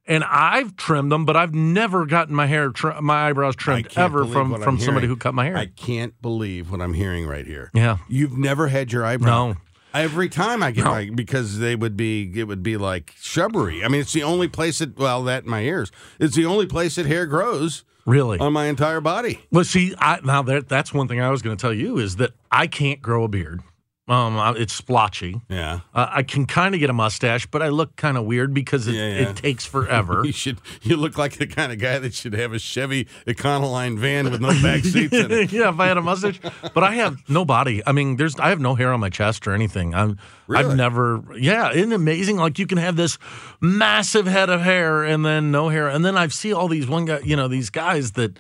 and 0.08 0.24
I've 0.24 0.76
trimmed 0.76 1.12
them, 1.12 1.26
but 1.26 1.36
I've 1.38 1.54
never 1.54 2.06
gotten 2.06 2.36
my 2.36 2.46
hair 2.48 2.70
tri- 2.70 3.00
my 3.00 3.28
eyebrows 3.30 3.56
trimmed 3.56 3.90
ever 3.96 4.26
from 4.26 4.52
from 4.54 4.54
I'm 4.54 4.80
somebody 4.80 5.08
hearing. 5.08 5.10
who 5.10 5.16
cut 5.18 5.34
my 5.34 5.46
hair. 5.46 5.58
I 5.58 5.66
can't 5.68 6.20
believe 6.22 6.72
what 6.72 6.82
I'm 6.82 6.94
hearing 6.94 7.28
right 7.28 7.46
here. 7.46 7.72
yeah, 7.74 7.98
You've 8.08 8.38
never 8.38 8.68
had 8.68 8.92
your 8.92 9.06
eyebrow. 9.06 9.48
No. 9.50 9.56
Every 9.94 10.28
time 10.28 10.62
I 10.62 10.72
get 10.72 10.84
No. 10.84 10.92
my 10.92 11.10
because 11.14 11.60
they 11.60 11.74
would 11.76 11.96
be 11.96 12.30
it 12.36 12.44
would 12.50 12.62
be 12.64 12.76
like 12.76 13.14
shrubbery. 13.20 13.84
I 13.84 13.88
mean, 13.88 14.02
it's 14.02 14.12
the 14.14 14.24
only 14.24 14.48
place 14.50 14.80
that 14.80 14.98
well 14.98 15.24
that 15.24 15.46
in 15.46 15.50
my 15.50 15.62
ears. 15.62 15.92
It's 16.20 16.36
the 16.36 16.46
only 16.46 16.66
place 16.66 16.96
that 16.98 17.06
hair 17.06 17.26
grows 17.26 17.86
really. 18.06 18.38
on 18.40 18.52
my 18.52 18.66
entire 18.66 19.00
body. 19.00 19.40
Well, 19.52 19.64
see, 19.64 19.96
I, 19.98 20.20
now 20.22 20.42
that 20.44 20.68
that's 20.68 20.94
one 20.94 21.08
thing 21.08 21.22
I 21.22 21.30
was 21.30 21.42
going 21.42 21.56
to 21.56 21.62
tell 21.62 21.74
you 21.74 21.98
is 21.98 22.18
that 22.18 22.32
I 22.52 22.68
can't 22.68 23.02
grow 23.02 23.24
a 23.24 23.28
beard. 23.30 23.62
Um, 24.08 24.38
it's 24.58 24.74
splotchy. 24.74 25.42
Yeah. 25.50 25.80
Uh, 25.94 26.08
I 26.12 26.22
can 26.22 26.46
kind 26.46 26.76
of 26.76 26.80
get 26.80 26.92
a 26.92 26.94
mustache, 26.94 27.48
but 27.48 27.64
I 27.64 27.70
look 27.70 27.96
kind 27.96 28.18
of 28.18 28.26
weird 28.26 28.54
because 28.54 28.88
it, 28.88 28.94
Yeah, 28.94 29.08
yeah. 29.08 29.30
it 29.30 29.36
takes 29.36 29.66
forever. 29.76 30.22
You 30.24 30.32
should. 30.32 30.60
You 30.84 30.96
look 30.96 31.18
like 31.18 31.38
the 31.38 31.48
kind 31.48 31.72
of 31.72 31.80
guy 31.80 31.98
that 31.98 32.14
should 32.14 32.34
have 32.34 32.54
a 32.54 32.60
Chevy 32.60 33.08
Econoline 33.26 33.98
van 33.98 34.30
with 34.30 34.42
no 34.42 34.50
back 34.62 34.84
seats 34.84 35.12
in 35.12 35.32
it. 35.32 35.52
yeah, 35.52 35.70
if 35.70 35.80
I 35.80 35.88
had 35.88 35.98
a 35.98 36.02
mustache, 36.04 36.40
but 36.76 36.84
I 36.84 36.94
have 36.96 37.18
no 37.28 37.46
body. 37.46 37.82
I 37.88 37.94
mean, 37.94 38.18
there's 38.18 38.36
I 38.40 38.50
have 38.50 38.60
no 38.60 38.76
hair 38.76 38.94
on 38.94 39.00
my 39.00 39.10
chest 39.10 39.48
or 39.48 39.54
anything. 39.54 39.96
I'm 39.96 40.20
Really? 40.48 40.66
I've 40.66 40.76
never. 40.76 41.24
Yeah, 41.36 41.72
isn't 41.72 41.92
it 41.92 41.96
amazing? 41.96 42.38
Like 42.38 42.60
you 42.60 42.68
can 42.68 42.78
have 42.78 42.96
this 42.96 43.18
massive 43.60 44.28
head 44.28 44.52
of 44.52 44.62
hair 44.62 45.04
and 45.04 45.26
then 45.26 45.50
no 45.50 45.70
hair, 45.70 45.88
and 45.90 46.06
then 46.06 46.16
I 46.16 46.28
see 46.28 46.54
all 46.54 46.68
these 46.68 46.86
one 46.88 47.06
guy, 47.06 47.22
you 47.24 47.36
know, 47.36 47.48
these 47.48 47.72
guys 47.72 48.12
that. 48.12 48.38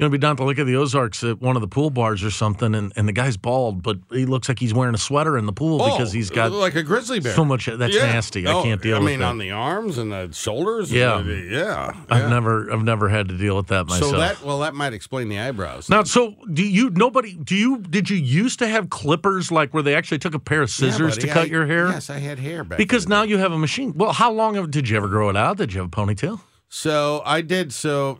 You 0.00 0.06
know, 0.06 0.10
be 0.10 0.16
down 0.16 0.30
at 0.30 0.36
the 0.38 0.44
Lake 0.44 0.56
of 0.56 0.66
the 0.66 0.76
Ozarks 0.76 1.22
at 1.24 1.40
one 1.42 1.56
of 1.56 1.60
the 1.60 1.68
pool 1.68 1.90
bars 1.90 2.24
or 2.24 2.30
something, 2.30 2.74
and, 2.74 2.90
and 2.96 3.06
the 3.06 3.12
guy's 3.12 3.36
bald, 3.36 3.82
but 3.82 3.98
he 4.10 4.24
looks 4.24 4.48
like 4.48 4.58
he's 4.58 4.72
wearing 4.72 4.94
a 4.94 4.98
sweater 4.98 5.36
in 5.36 5.44
the 5.44 5.52
pool 5.52 5.82
oh, 5.82 5.90
because 5.90 6.08
Oh, 6.08 6.12
he's 6.16 6.30
got 6.30 6.52
like 6.52 6.74
a 6.74 6.82
grizzly 6.82 7.20
bear. 7.20 7.34
so 7.34 7.44
much. 7.44 7.66
That's 7.66 7.94
Yeah. 7.94 8.06
nasty. 8.06 8.46
Oh, 8.46 8.60
I 8.60 8.62
can't 8.62 8.80
deal 8.80 8.98
with 8.98 9.06
that. 9.06 9.12
I 9.12 9.16
mean, 9.16 9.22
on 9.22 9.36
the 9.36 9.50
arms 9.50 9.98
and 9.98 10.10
the 10.10 10.30
shoulders. 10.32 10.90
Yeah. 10.90 11.20
the- 11.20 11.34
yeah. 11.50 11.92
I've 12.08 12.30
never, 12.30 12.72
I've 12.72 12.82
never 12.82 13.10
had 13.10 13.28
to 13.28 13.36
deal 13.36 13.56
with 13.56 13.66
that 13.66 13.88
myself. 13.88 14.10
So 14.12 14.16
that 14.18 14.42
well, 14.42 14.60
that 14.60 14.74
might 14.74 14.94
explain 14.94 15.28
the 15.28 15.38
eyebrows. 15.38 15.90
Now, 15.90 16.04
so 16.04 16.34
do 16.50 16.64
you? 16.66 16.88
Nobody? 16.88 17.34
Do 17.36 17.54
you? 17.54 17.78
Did 17.78 18.08
you 18.08 18.16
used 18.16 18.58
to 18.60 18.68
have 18.68 18.88
clippers 18.88 19.52
like 19.52 19.74
where 19.74 19.82
they 19.82 19.94
actually 19.94 20.18
took 20.18 20.34
a 20.34 20.38
pair 20.38 20.62
of 20.62 20.70
Yeah, 20.70 20.90
scissors 20.90 21.16
buddy, 21.16 21.28
to 21.28 21.34
cut 21.34 21.42
I- 21.42 21.50
your 21.50 21.66
hair? 21.66 21.88
Yes, 21.88 22.08
I 22.08 22.18
had 22.18 22.38
hair 22.38 22.64
back. 22.64 22.78
Because 22.78 23.06
now 23.06 23.22
you 23.22 23.36
have 23.36 23.52
a 23.52 23.58
machine. 23.58 23.92
Well, 23.94 24.12
how 24.12 24.32
long 24.32 24.54
have, 24.54 24.70
did 24.70 24.88
you 24.88 24.96
ever 24.96 25.08
grow 25.08 25.28
it 25.28 25.36
out? 25.36 25.58
Did 25.58 25.74
you 25.74 25.80
have 25.80 25.88
a 25.88 25.90
ponytail? 25.90 26.40
So 26.70 27.20
I 27.26 27.40
did. 27.42 27.72
So 27.72 28.18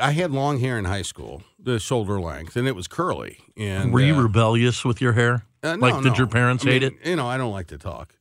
I 0.00 0.12
had 0.12 0.30
long 0.32 0.60
hair 0.60 0.78
in 0.78 0.84
high 0.84 1.02
school, 1.02 1.42
the 1.58 1.78
shoulder 1.78 2.20
length, 2.20 2.56
and 2.56 2.66
it 2.68 2.74
was 2.74 2.88
curly. 2.88 3.38
And 3.56 3.92
Were 3.92 4.00
you 4.00 4.14
uh, 4.14 4.22
rebellious 4.22 4.84
with 4.84 5.00
your 5.00 5.12
hair? 5.12 5.44
uh, 5.62 5.76
no, 5.76 5.86
like, 5.88 6.02
did 6.02 6.12
no. 6.12 6.18
your 6.18 6.26
parents 6.26 6.64
I 6.64 6.70
hate 6.70 6.82
mean, 6.82 6.98
it? 7.02 7.08
You 7.08 7.16
know, 7.16 7.26
I 7.26 7.36
don't 7.36 7.52
like 7.52 7.66
to 7.68 7.78
talk, 7.78 8.14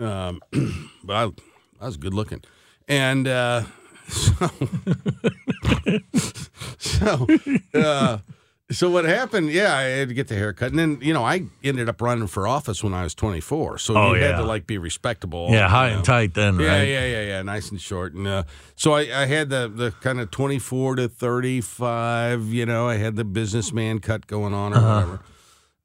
um, 0.00 0.40
but 1.04 1.14
I, 1.16 1.30
I 1.80 1.86
was 1.86 1.96
good 1.96 2.14
looking, 2.14 2.42
and 2.88 3.26
uh, 3.26 3.62
so 4.08 4.50
so 6.78 7.26
uh, 7.74 8.18
so 8.70 8.90
what 8.90 9.04
happened? 9.04 9.50
Yeah, 9.50 9.76
I 9.76 9.82
had 9.82 10.08
to 10.08 10.14
get 10.14 10.28
the 10.28 10.34
haircut, 10.36 10.70
and 10.70 10.78
then 10.78 10.98
you 11.02 11.12
know 11.12 11.22
I 11.24 11.44
ended 11.62 11.88
up 11.88 12.00
running 12.00 12.26
for 12.26 12.46
office 12.48 12.82
when 12.82 12.94
I 12.94 13.02
was 13.04 13.14
24. 13.14 13.78
So 13.78 13.96
Oh, 13.96 14.14
you 14.14 14.22
had 14.22 14.36
to 14.36 14.42
like 14.44 14.66
be 14.66 14.78
respectable. 14.78 15.48
Yeah, 15.50 15.68
high 15.68 15.88
and 15.88 16.04
tight 16.04 16.34
then, 16.34 16.58
Yeah, 16.58 16.68
right? 16.68 16.88
yeah, 16.88 17.04
yeah, 17.06 17.22
yeah, 17.26 17.42
nice 17.42 17.70
and 17.70 17.80
short, 17.80 18.14
and 18.14 18.26
uh, 18.26 18.42
so 18.74 18.92
I, 18.94 19.00
I 19.22 19.26
had 19.26 19.50
the 19.50 19.68
the 19.68 19.90
kind 20.00 20.20
of 20.20 20.30
24 20.30 20.96
to 20.96 21.08
35. 21.08 22.44
You 22.52 22.66
know, 22.66 22.88
I 22.88 22.96
had 22.96 23.16
the 23.16 23.24
businessman 23.24 23.98
cut 24.00 24.26
going 24.26 24.54
on 24.54 24.72
or 24.72 24.76
Uh-huh. 24.76 24.94
whatever. 24.94 25.20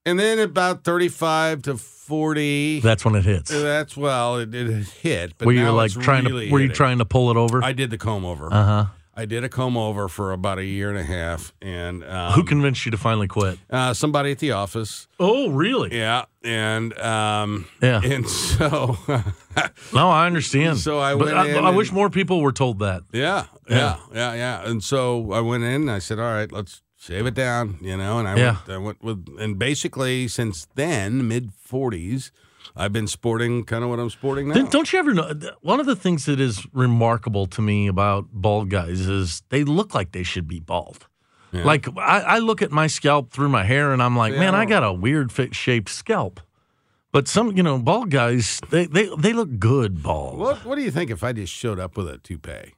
And 0.05 0.17
then 0.17 0.39
about 0.39 0.83
35 0.85 1.61
to 1.63 1.77
40. 1.77 2.79
That's 2.79 3.03
when 3.05 3.15
it 3.15 3.25
hits. 3.25 3.51
That's 3.51 3.95
well, 3.97 4.37
it, 4.37 4.55
it 4.55 4.87
hit. 4.87 5.37
But 5.37 5.45
were 5.45 5.51
you 5.53 5.69
like 5.71 5.91
trying 5.91 6.23
really 6.25 6.47
to? 6.47 6.51
Were 6.51 6.59
you 6.59 6.63
hitting. 6.63 6.75
trying 6.75 6.97
to 6.99 7.05
pull 7.05 7.29
it 7.29 7.37
over? 7.37 7.63
I 7.63 7.73
did 7.73 7.89
the 7.91 7.97
comb 7.97 8.25
over. 8.25 8.47
Uh 8.51 8.65
huh. 8.65 8.85
I 9.19 9.25
did 9.25 9.43
a 9.43 9.49
comb 9.49 9.75
over 9.75 10.07
for 10.07 10.31
about 10.31 10.59
a 10.59 10.63
year 10.63 10.89
and 10.89 10.97
a 10.97 11.03
half, 11.03 11.53
and 11.61 12.03
um, 12.05 12.31
Who 12.33 12.43
convinced 12.43 12.85
you 12.85 12.91
to 12.91 12.97
finally 12.97 13.27
quit? 13.27 13.59
uh, 13.69 13.93
somebody 13.93 14.31
at 14.31 14.39
the 14.39 14.51
office. 14.53 15.07
Oh, 15.19 15.49
really? 15.49 15.95
Yeah, 15.97 16.23
and 16.41 16.97
um, 16.99 17.67
Yeah. 17.81 17.99
and 18.01 18.27
so 18.29 18.97
No, 19.93 20.09
I 20.09 20.25
understand. 20.25 20.77
So 20.77 20.99
I 20.99 21.15
went 21.15 21.35
I, 21.35 21.47
in 21.49 21.65
I 21.65 21.67
and- 21.67 21.75
wish 21.77 21.91
more 21.91 22.09
people 22.09 22.39
were 22.41 22.53
told 22.53 22.79
that. 22.79 23.03
Yeah, 23.11 23.47
Yeah. 23.69 23.77
yeah, 23.77 23.97
yeah, 24.13 24.33
yeah. 24.35 24.69
And 24.69 24.81
so 24.83 25.33
I 25.33 25.41
went 25.41 25.63
in 25.63 25.81
and 25.81 25.91
I 25.91 25.99
said, 25.99 26.17
"All 26.19 26.31
right, 26.33 26.49
let's 26.51 26.81
shave 26.97 27.25
it 27.25 27.33
down," 27.33 27.77
you 27.81 27.97
know. 27.97 28.19
And 28.19 28.27
I 28.27 28.37
Yeah. 28.37 28.55
went, 28.67 28.69
I 28.69 28.77
went 28.77 29.03
with, 29.03 29.25
and 29.39 29.59
basically 29.59 30.29
since 30.29 30.65
then, 30.75 31.27
mid 31.27 31.51
forties, 31.53 32.31
I've 32.79 32.93
been 32.93 33.07
sporting 33.07 33.65
kind 33.65 33.83
of 33.83 33.89
what 33.89 33.99
I'm 33.99 34.09
sporting 34.09 34.47
now. 34.47 34.63
Don't 34.65 34.91
you 34.93 34.99
ever 34.99 35.13
know? 35.13 35.33
One 35.61 35.79
of 35.81 35.85
the 35.85 35.95
things 35.97 36.25
that 36.25 36.39
is 36.39 36.65
remarkable 36.73 37.45
to 37.47 37.61
me 37.61 37.87
about 37.87 38.27
bald 38.31 38.69
guys 38.69 39.01
is 39.01 39.43
they 39.49 39.63
look 39.65 39.93
like 39.93 40.13
they 40.13 40.23
should 40.23 40.47
be 40.47 40.59
bald. 40.59 41.07
Yeah. 41.51 41.65
Like 41.65 41.87
I, 41.97 42.19
I 42.21 42.39
look 42.39 42.61
at 42.61 42.71
my 42.71 42.87
scalp 42.87 43.31
through 43.31 43.49
my 43.49 43.63
hair, 43.63 43.91
and 43.91 44.01
I'm 44.01 44.15
like, 44.15 44.33
Yeah. 44.33 44.39
man, 44.39 44.55
I 44.55 44.65
got 44.65 44.83
a 44.83 44.93
weird 44.93 45.31
fit 45.31 45.53
shaped 45.53 45.89
scalp. 45.89 46.39
But 47.11 47.27
some, 47.27 47.57
you 47.57 47.63
know, 47.63 47.79
bald 47.79 48.11
guys, 48.11 48.61
they 48.69 48.85
they, 48.85 49.09
they 49.17 49.33
look 49.33 49.57
good 49.59 50.01
bald. 50.03 50.37
What 50.39 50.63
What 50.63 50.75
do 50.75 50.81
you 50.83 50.91
think 50.91 51.09
if 51.11 51.23
I 51.23 51.33
just 51.33 51.51
showed 51.51 51.79
up 51.79 51.97
with 51.97 52.07
a 52.07 52.17
toupee? 52.19 52.75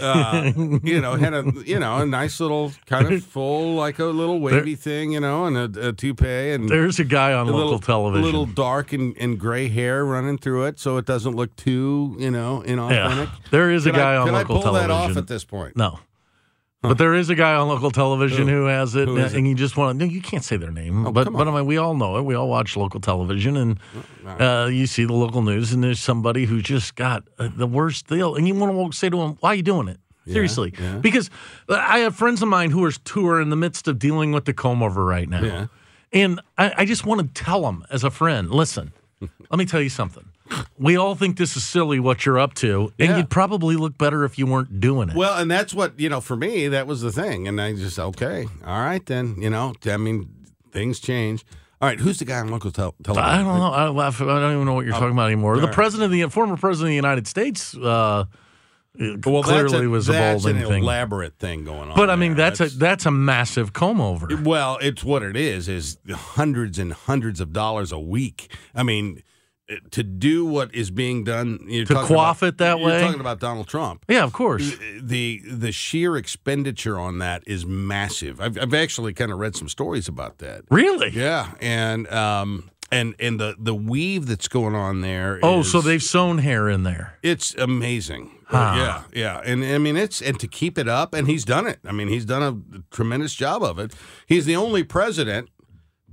Uh, 0.00 0.52
you 0.82 1.00
know, 1.00 1.14
had 1.14 1.32
a 1.32 1.44
you 1.64 1.78
know 1.78 1.98
a 1.98 2.06
nice 2.06 2.40
little 2.40 2.72
kind 2.86 3.12
of 3.12 3.24
full 3.24 3.74
like 3.74 3.98
a 3.98 4.04
little 4.06 4.40
wavy 4.40 4.74
thing, 4.74 5.12
you 5.12 5.20
know, 5.20 5.44
and 5.46 5.56
a, 5.76 5.88
a 5.88 5.92
toupee 5.92 6.50
and 6.52 6.68
There's 6.68 6.98
a 6.98 7.04
guy 7.04 7.32
on 7.32 7.46
a 7.46 7.50
local 7.50 7.64
little, 7.64 7.78
television. 7.78 8.22
a 8.22 8.24
little 8.24 8.46
dark 8.46 8.92
and, 8.92 9.16
and 9.18 9.38
gray 9.38 9.68
hair 9.68 10.04
running 10.04 10.38
through 10.38 10.64
it, 10.64 10.78
so 10.80 10.96
it 10.96 11.06
doesn't 11.06 11.34
look 11.36 11.54
too 11.56 12.16
you 12.18 12.30
know 12.30 12.62
inauthentic. 12.66 13.30
There 13.50 13.70
is 13.70 13.86
a 13.86 13.92
guy 13.92 14.14
I- 14.14 14.16
on 14.16 14.26
can 14.26 14.34
I 14.34 14.44
pull 14.44 14.60
that 14.72 14.90
off 14.90 15.16
at 15.16 15.26
this 15.28 15.44
point? 15.44 15.76
No. 15.76 15.98
But 16.82 16.98
there 16.98 17.14
is 17.14 17.30
a 17.30 17.36
guy 17.36 17.54
on 17.54 17.68
local 17.68 17.92
television 17.92 18.48
Who? 18.48 18.62
who, 18.62 18.66
has 18.66 18.96
it, 18.96 19.06
Who 19.06 19.16
and 19.16 19.46
you 19.48 19.54
just 19.54 19.76
want 19.76 19.98
to. 20.00 20.04
No, 20.04 20.10
you 20.12 20.20
can't 20.20 20.42
say 20.42 20.56
their 20.56 20.72
name, 20.72 21.06
Oh, 21.06 21.12
but 21.12 21.32
but 21.32 21.46
I 21.46 21.50
mean, 21.52 21.64
we 21.64 21.76
all 21.76 21.94
know 21.94 22.16
it. 22.18 22.22
We 22.24 22.34
all 22.34 22.48
watch 22.48 22.76
local 22.76 22.98
television, 23.00 23.56
and 23.56 23.78
uh, 24.26 24.68
you 24.70 24.86
see 24.88 25.04
the 25.04 25.12
local 25.12 25.42
news, 25.42 25.72
and 25.72 25.82
there's 25.84 26.00
somebody 26.00 26.44
who 26.44 26.60
just 26.60 26.96
got 26.96 27.22
uh, 27.38 27.48
the 27.56 27.68
worst 27.68 28.08
deal, 28.08 28.34
and 28.34 28.48
you 28.48 28.54
want 28.56 28.92
to 28.92 28.98
say 28.98 29.08
to 29.08 29.20
him, 29.20 29.36
"Why 29.40 29.50
are 29.50 29.54
you 29.54 29.62
doing 29.62 29.86
it?" 29.88 30.00
Seriously, 30.26 30.72
yeah. 30.80 30.98
because 30.98 31.30
uh, 31.68 31.74
I 31.74 31.98
have 32.00 32.14
friends 32.16 32.42
of 32.42 32.48
mine 32.48 32.70
who 32.70 32.84
are 32.84 32.92
who 33.10 33.28
are 33.28 33.40
in 33.40 33.50
the 33.50 33.56
midst 33.56 33.86
of 33.88 33.98
dealing 33.98 34.32
with 34.32 34.44
the 34.44 34.52
comb 34.52 34.82
over 34.82 35.04
right 35.04 35.28
now, 35.28 35.42
Yeah. 35.42 35.66
and 36.12 36.40
I, 36.58 36.74
I 36.78 36.84
just 36.84 37.06
want 37.06 37.20
to 37.34 37.42
tell 37.44 37.62
them 37.62 37.84
as 37.90 38.02
a 38.04 38.10
friend, 38.10 38.50
listen, 38.50 38.92
let 39.50 39.58
me 39.58 39.64
tell 39.66 39.80
you 39.80 39.88
something. 39.88 40.24
We 40.78 40.96
all 40.96 41.14
think 41.14 41.36
this 41.38 41.56
is 41.56 41.64
silly 41.64 42.00
what 42.00 42.26
you're 42.26 42.38
up 42.38 42.54
to, 42.54 42.92
and 42.98 43.08
Yeah. 43.10 43.16
you'd 43.18 43.30
probably 43.30 43.76
look 43.76 43.96
better 43.96 44.24
if 44.24 44.38
you 44.38 44.46
weren't 44.46 44.80
doing 44.80 45.08
it. 45.10 45.14
Well, 45.16 45.38
and 45.38 45.50
that's 45.50 45.72
what 45.72 45.98
you 45.98 46.08
know. 46.08 46.20
For 46.20 46.36
me, 46.36 46.68
that 46.68 46.86
was 46.86 47.00
the 47.00 47.12
thing, 47.12 47.46
and 47.48 47.60
I 47.60 47.72
just 47.74 47.98
okay, 47.98 48.46
all 48.66 48.80
right 48.80 49.04
then. 49.06 49.36
You 49.38 49.50
know, 49.50 49.72
I 49.86 49.96
mean, 49.96 50.28
things 50.70 50.98
change. 51.00 51.44
All 51.80 51.88
right, 51.88 51.98
who's 51.98 52.18
the 52.18 52.24
guy 52.24 52.38
on 52.38 52.48
local 52.48 52.70
tel- 52.70 52.94
television? 53.02 53.28
I 53.28 53.38
don't 53.38 53.58
know. 53.58 53.72
I, 53.72 53.88
laugh- 53.88 54.20
I 54.20 54.24
don't 54.26 54.52
even 54.52 54.66
know 54.66 54.74
what 54.74 54.84
you're 54.84 54.94
talking 54.94 55.10
about 55.12 55.26
anymore. 55.26 55.56
The 55.58 55.66
right. 55.66 55.74
president, 55.74 56.06
of 56.06 56.10
the 56.12 56.28
former 56.28 56.56
president 56.56 56.86
of 56.88 56.90
the 56.90 56.94
United 56.96 57.26
States, 57.26 57.76
uh, 57.76 58.26
Well, 58.96 59.42
clearly 59.42 59.62
that's 59.72 59.72
a, 59.74 59.88
was 59.88 60.08
a 60.08 60.12
that's 60.12 60.44
balding 60.44 60.62
an 60.62 60.68
thing. 60.68 60.82
elaborate 60.84 61.38
thing 61.40 61.64
going 61.64 61.90
on. 61.90 61.96
But 61.96 62.08
I 62.08 62.14
mean, 62.14 62.36
there. 62.36 62.50
that's, 62.50 62.60
a 62.60 62.68
that's 62.78 63.04
a 63.06 63.10
massive 63.10 63.72
comb 63.72 64.00
over. 64.00 64.28
Well, 64.42 64.78
it's 64.80 65.02
what 65.02 65.22
it 65.24 65.36
is. 65.36 65.68
Is 65.68 65.96
hundreds 66.10 66.78
and 66.78 66.92
hundreds 66.92 67.40
of 67.40 67.52
dollars 67.52 67.90
a 67.90 67.98
week. 67.98 68.54
I 68.76 68.84
mean, 68.84 69.22
to 69.92 70.02
do 70.02 70.44
what 70.44 70.74
is 70.74 70.90
being 70.90 71.24
done. 71.24 71.60
You're 71.68 71.84
To 71.86 71.94
quaff 72.04 72.42
about- 72.42 72.48
it 72.48 72.58
that 72.58 72.80
way. 72.80 72.92
you're 72.98 73.06
talking 73.06 73.20
about 73.20 73.40
Donald 73.40 73.66
Trump. 73.68 74.04
yeah, 74.08 74.24
of 74.24 74.32
course. 74.32 74.76
the 75.00 75.40
the 75.50 75.72
sheer 75.72 76.16
expenditure 76.16 76.98
on 76.98 77.18
that 77.18 77.42
is 77.46 77.64
massive. 77.66 78.40
I've, 78.40 78.58
I've 78.58 78.74
actually 78.74 79.12
kind 79.12 79.32
of 79.32 79.38
read 79.38 79.56
some 79.56 79.68
stories 79.68 80.08
about 80.08 80.38
that. 80.38 80.62
Really? 80.70 81.10
Yeah, 81.10 81.52
and 81.60 82.06
um 82.12 82.70
and 82.90 83.14
and 83.18 83.40
the 83.40 83.54
the 83.58 83.74
weave 83.74 84.26
that's 84.26 84.48
going 84.48 84.74
on 84.74 85.00
there. 85.00 85.38
Oh, 85.42 85.62
so 85.62 85.80
they've 85.80 86.02
sewn 86.02 86.38
hair 86.38 86.68
in 86.68 86.82
there. 86.82 87.18
It's 87.22 87.54
amazing. 87.54 88.30
Huh. 88.46 88.74
Yeah, 88.76 89.02
yeah, 89.14 89.40
and 89.46 89.64
I 89.64 89.78
mean 89.78 89.96
it's 89.96 90.20
and 90.20 90.38
to 90.40 90.46
keep 90.46 90.76
it 90.76 90.86
up, 90.88 91.14
and 91.14 91.26
he's 91.26 91.44
done 91.44 91.66
it. 91.66 91.78
I 91.86 91.92
mean 91.92 92.08
he's 92.08 92.26
done 92.26 92.42
a 92.42 92.82
tremendous 92.94 93.32
job 93.34 93.62
of 93.62 93.78
it. 93.78 93.94
He's 94.26 94.44
the 94.44 94.56
only 94.56 94.82
president, 94.84 95.48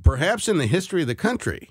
perhaps 0.04 0.48
in 0.48 0.58
the 0.58 0.66
history 0.68 1.02
of 1.02 1.08
the 1.10 1.16
country. 1.16 1.70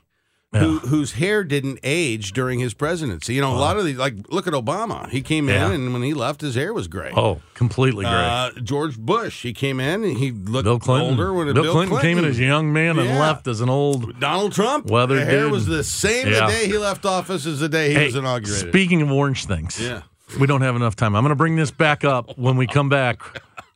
Who, 0.56 0.78
whose 0.78 1.12
hair 1.12 1.44
didn't 1.44 1.78
age 1.82 2.32
during 2.32 2.58
his 2.58 2.72
presidency? 2.72 3.34
You 3.34 3.42
know, 3.42 3.52
a 3.52 3.58
lot 3.58 3.76
of 3.76 3.84
these, 3.84 3.98
like, 3.98 4.14
look 4.30 4.46
at 4.46 4.54
Obama. 4.54 5.06
He 5.10 5.20
came 5.20 5.46
Yeah. 5.46 5.66
in, 5.66 5.72
and 5.72 5.92
when 5.92 6.02
he 6.02 6.14
left, 6.14 6.40
his 6.40 6.54
hair 6.54 6.72
was 6.72 6.88
gray. 6.88 7.12
Oh, 7.14 7.42
completely 7.52 8.06
gray. 8.06 8.14
Uh, 8.14 8.50
George 8.62 8.96
Bush, 8.98 9.42
he 9.42 9.52
came 9.52 9.78
in 9.78 10.02
and 10.04 10.16
he 10.16 10.30
looked 10.32 10.64
Bill 10.64 10.78
Clinton. 10.78 11.10
older 11.10 11.34
when 11.34 11.52
Bill, 11.52 11.70
Clinton, 11.72 11.98
came 12.00 12.16
in 12.16 12.24
as 12.24 12.38
a 12.38 12.44
young 12.44 12.72
man 12.72 12.98
and 12.98 13.08
left 13.20 13.46
as 13.46 13.60
an 13.60 13.68
old. 13.68 14.18
Donald 14.20 14.52
Trump. 14.52 14.86
The 14.86 15.06
hair 15.22 15.42
dude. 15.42 15.52
was 15.52 15.66
the 15.66 15.84
same 15.84 16.28
Yeah. 16.28 16.46
the 16.46 16.52
day 16.52 16.66
he 16.66 16.78
left 16.78 17.04
office 17.04 17.44
as 17.44 17.60
the 17.60 17.68
day 17.68 17.90
he 17.90 17.94
Hey, 17.96 18.06
was 18.06 18.16
inaugurated. 18.16 18.70
Speaking 18.70 19.02
of 19.02 19.12
orange 19.12 19.44
things, 19.44 19.78
Yeah. 19.78 20.00
we 20.40 20.46
don't 20.46 20.62
have 20.62 20.76
enough 20.76 20.96
time. 20.96 21.14
I'm 21.14 21.22
going 21.24 21.28
to 21.30 21.36
bring 21.36 21.56
this 21.56 21.70
back 21.70 22.04
up 22.06 22.38
when 22.38 22.56
we 22.56 22.66
come 22.66 22.88
back 22.88 23.20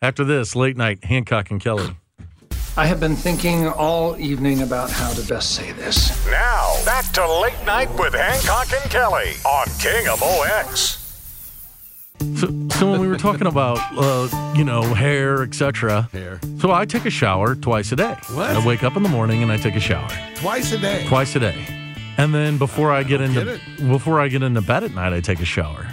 after 0.01 0.25
this 0.25 0.57
late 0.57 0.79
night. 0.79 1.05
Hancock 1.05 1.51
and 1.51 1.61
Kelly. 1.61 1.95
I 2.75 2.87
have 2.87 3.01
been 3.01 3.17
thinking 3.17 3.69
all 3.69 4.17
evening 4.19 4.63
about 4.63 4.91
how 4.91 5.13
to 5.13 5.21
best 5.29 5.55
say 5.55 5.73
this. 5.73 6.09
Now, 6.31 6.75
back 6.87 7.05
to 7.13 7.41
Late 7.43 7.63
Night 7.67 7.91
with 7.99 8.15
Hancock 8.15 8.73
and 8.73 8.91
Kelly 8.91 9.33
on 9.45 9.67
KMOX. 9.67 10.99
So, 12.39 12.47
so 12.79 12.91
when 12.91 13.01
we 13.01 13.09
were 13.09 13.19
talking 13.19 13.47
about, 13.47 13.79
uh, 13.95 14.55
you 14.57 14.65
know, 14.65 14.83
hair, 14.95 15.43
etc. 15.43 16.09
Hair. 16.13 16.41
So 16.61 16.73
I 16.73 16.87
take 16.87 17.05
a 17.05 17.11
shower 17.11 17.55
twice 17.55 17.93
a 17.93 17.97
day. 17.97 18.17
What? 18.31 18.51
I 18.57 18.67
wake 18.67 18.83
up 18.83 18.97
in 18.97 19.03
the 19.03 19.09
morning 19.11 19.43
and 19.43 19.53
I 19.53 19.59
take 19.59 19.75
a 19.77 19.81
shower 19.81 20.09
Twice 20.37 20.73
a 20.73 20.79
day. 20.79 21.05
twice 21.09 21.37
a 21.37 21.41
day, 21.41 21.67
and 22.17 22.33
then 22.35 22.57
before 22.57 22.91
I 22.91 23.03
get 23.03 23.21
into 23.21 23.45
get 23.45 23.89
before 23.89 24.19
I 24.19 24.29
get 24.29 24.43
into 24.43 24.63
bed 24.63 24.83
at 24.83 24.95
night, 24.95 25.13
I 25.13 25.21
take 25.21 25.41
a 25.41 25.45
shower. 25.45 25.89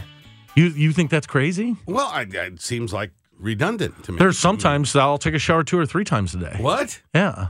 You 0.56 0.68
you 0.68 0.94
think 0.94 1.10
that's 1.10 1.28
crazy? 1.28 1.76
Well, 1.88 2.08
I, 2.08 2.22
it 2.22 2.62
seems 2.62 2.94
like 2.94 3.12
redundant 3.40 4.04
to 4.04 4.12
me. 4.12 4.20
There's 4.20 4.38
sometimes 4.38 4.96
I'll 4.96 5.18
take 5.18 5.34
a 5.34 5.40
shower 5.40 5.64
two 5.64 5.80
or 5.80 5.86
three 5.86 6.04
times 6.04 6.36
a 6.36 6.40
day. 6.40 6.56
what? 6.60 7.02
Yeah. 7.16 7.48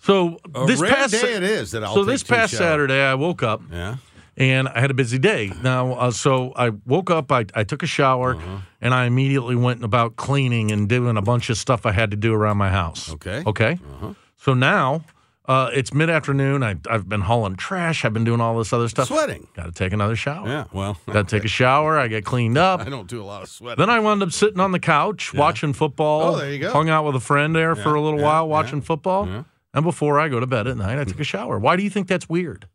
So 0.00 0.38
A 0.54 0.66
this 0.66 0.80
past 0.80 1.12
day 1.12 1.34
it 1.34 1.42
is 1.42 1.72
that 1.72 1.82
I'll 1.84 1.94
so 1.94 2.04
this 2.04 2.22
past 2.22 2.52
showers. 2.52 2.58
Saturday 2.58 3.00
I 3.02 3.14
woke 3.14 3.42
up 3.42 3.60
Yeah. 3.70 3.96
and 4.36 4.68
I 4.68 4.80
had 4.80 4.90
a 4.90 4.94
busy 4.94 5.18
day. 5.18 5.52
Now, 5.62 5.92
uh, 5.94 6.10
so 6.12 6.52
I 6.54 6.70
woke 6.86 7.10
up, 7.10 7.30
I, 7.32 7.46
I 7.54 7.64
took 7.64 7.82
a 7.82 7.86
shower, 7.86 8.36
Uh-huh. 8.36 8.58
and 8.80 8.94
I 8.94 9.06
immediately 9.06 9.56
went 9.56 9.82
about 9.84 10.16
cleaning 10.16 10.70
and 10.70 10.88
doing 10.88 11.16
a 11.16 11.22
bunch 11.22 11.50
of 11.50 11.58
stuff 11.58 11.84
I 11.84 11.92
had 11.92 12.10
to 12.12 12.16
do 12.16 12.32
around 12.32 12.56
my 12.58 12.70
house. 12.70 13.12
Okay. 13.12 13.42
Okay. 13.46 13.72
Uh-huh. 13.94 14.14
So 14.36 14.54
now 14.54 15.04
Uh, 15.48 15.70
it's 15.72 15.94
mid 15.94 16.10
afternoon. 16.10 16.62
I've 16.62 17.08
been 17.08 17.22
hauling 17.22 17.56
trash. 17.56 18.04
I've 18.04 18.12
been 18.12 18.24
doing 18.24 18.38
all 18.38 18.58
this 18.58 18.70
other 18.70 18.86
stuff. 18.86 19.08
Sweating. 19.08 19.48
Got 19.54 19.64
to 19.64 19.72
take 19.72 19.94
another 19.94 20.14
shower. 20.14 20.46
Yeah, 20.46 20.64
well, 20.74 20.98
Got 21.06 21.26
to 21.26 21.36
take 21.36 21.46
a 21.46 21.48
shower. 21.48 21.98
I 21.98 22.06
get 22.06 22.26
cleaned 22.26 22.58
up. 22.58 22.80
I 22.86 22.90
don't 22.90 23.08
do 23.08 23.22
a 23.22 23.24
lot 23.24 23.42
of 23.42 23.48
sweating. 23.48 23.80
Then 23.80 23.88
I 23.88 23.98
wound 23.98 24.22
up 24.22 24.30
sitting 24.30 24.60
on 24.60 24.72
the 24.72 24.78
couch 24.78 25.32
watching 25.32 25.72
football. 25.72 26.34
Oh, 26.34 26.38
there 26.38 26.52
you 26.52 26.58
go. 26.58 26.70
Hung 26.70 26.90
out 26.90 27.06
with 27.06 27.16
a 27.16 27.20
friend 27.20 27.56
there 27.56 27.74
for 27.74 27.94
a 27.94 28.00
little 28.00 28.20
yeah, 28.20 28.26
while 28.26 28.44
yeah. 28.44 28.50
watching 28.50 28.82
football. 28.82 29.46
And 29.74 29.84
before 29.84 30.18
I 30.18 30.28
go 30.28 30.40
to 30.40 30.46
bed 30.46 30.66
at 30.66 30.76
night, 30.76 30.98
I 30.98 31.04
take 31.04 31.20
a 31.20 31.24
shower. 31.24 31.58
Why 31.58 31.76
do 31.76 31.82
you 31.82 31.90
think 31.90 32.08
that's 32.08 32.28
weird? 32.28 32.66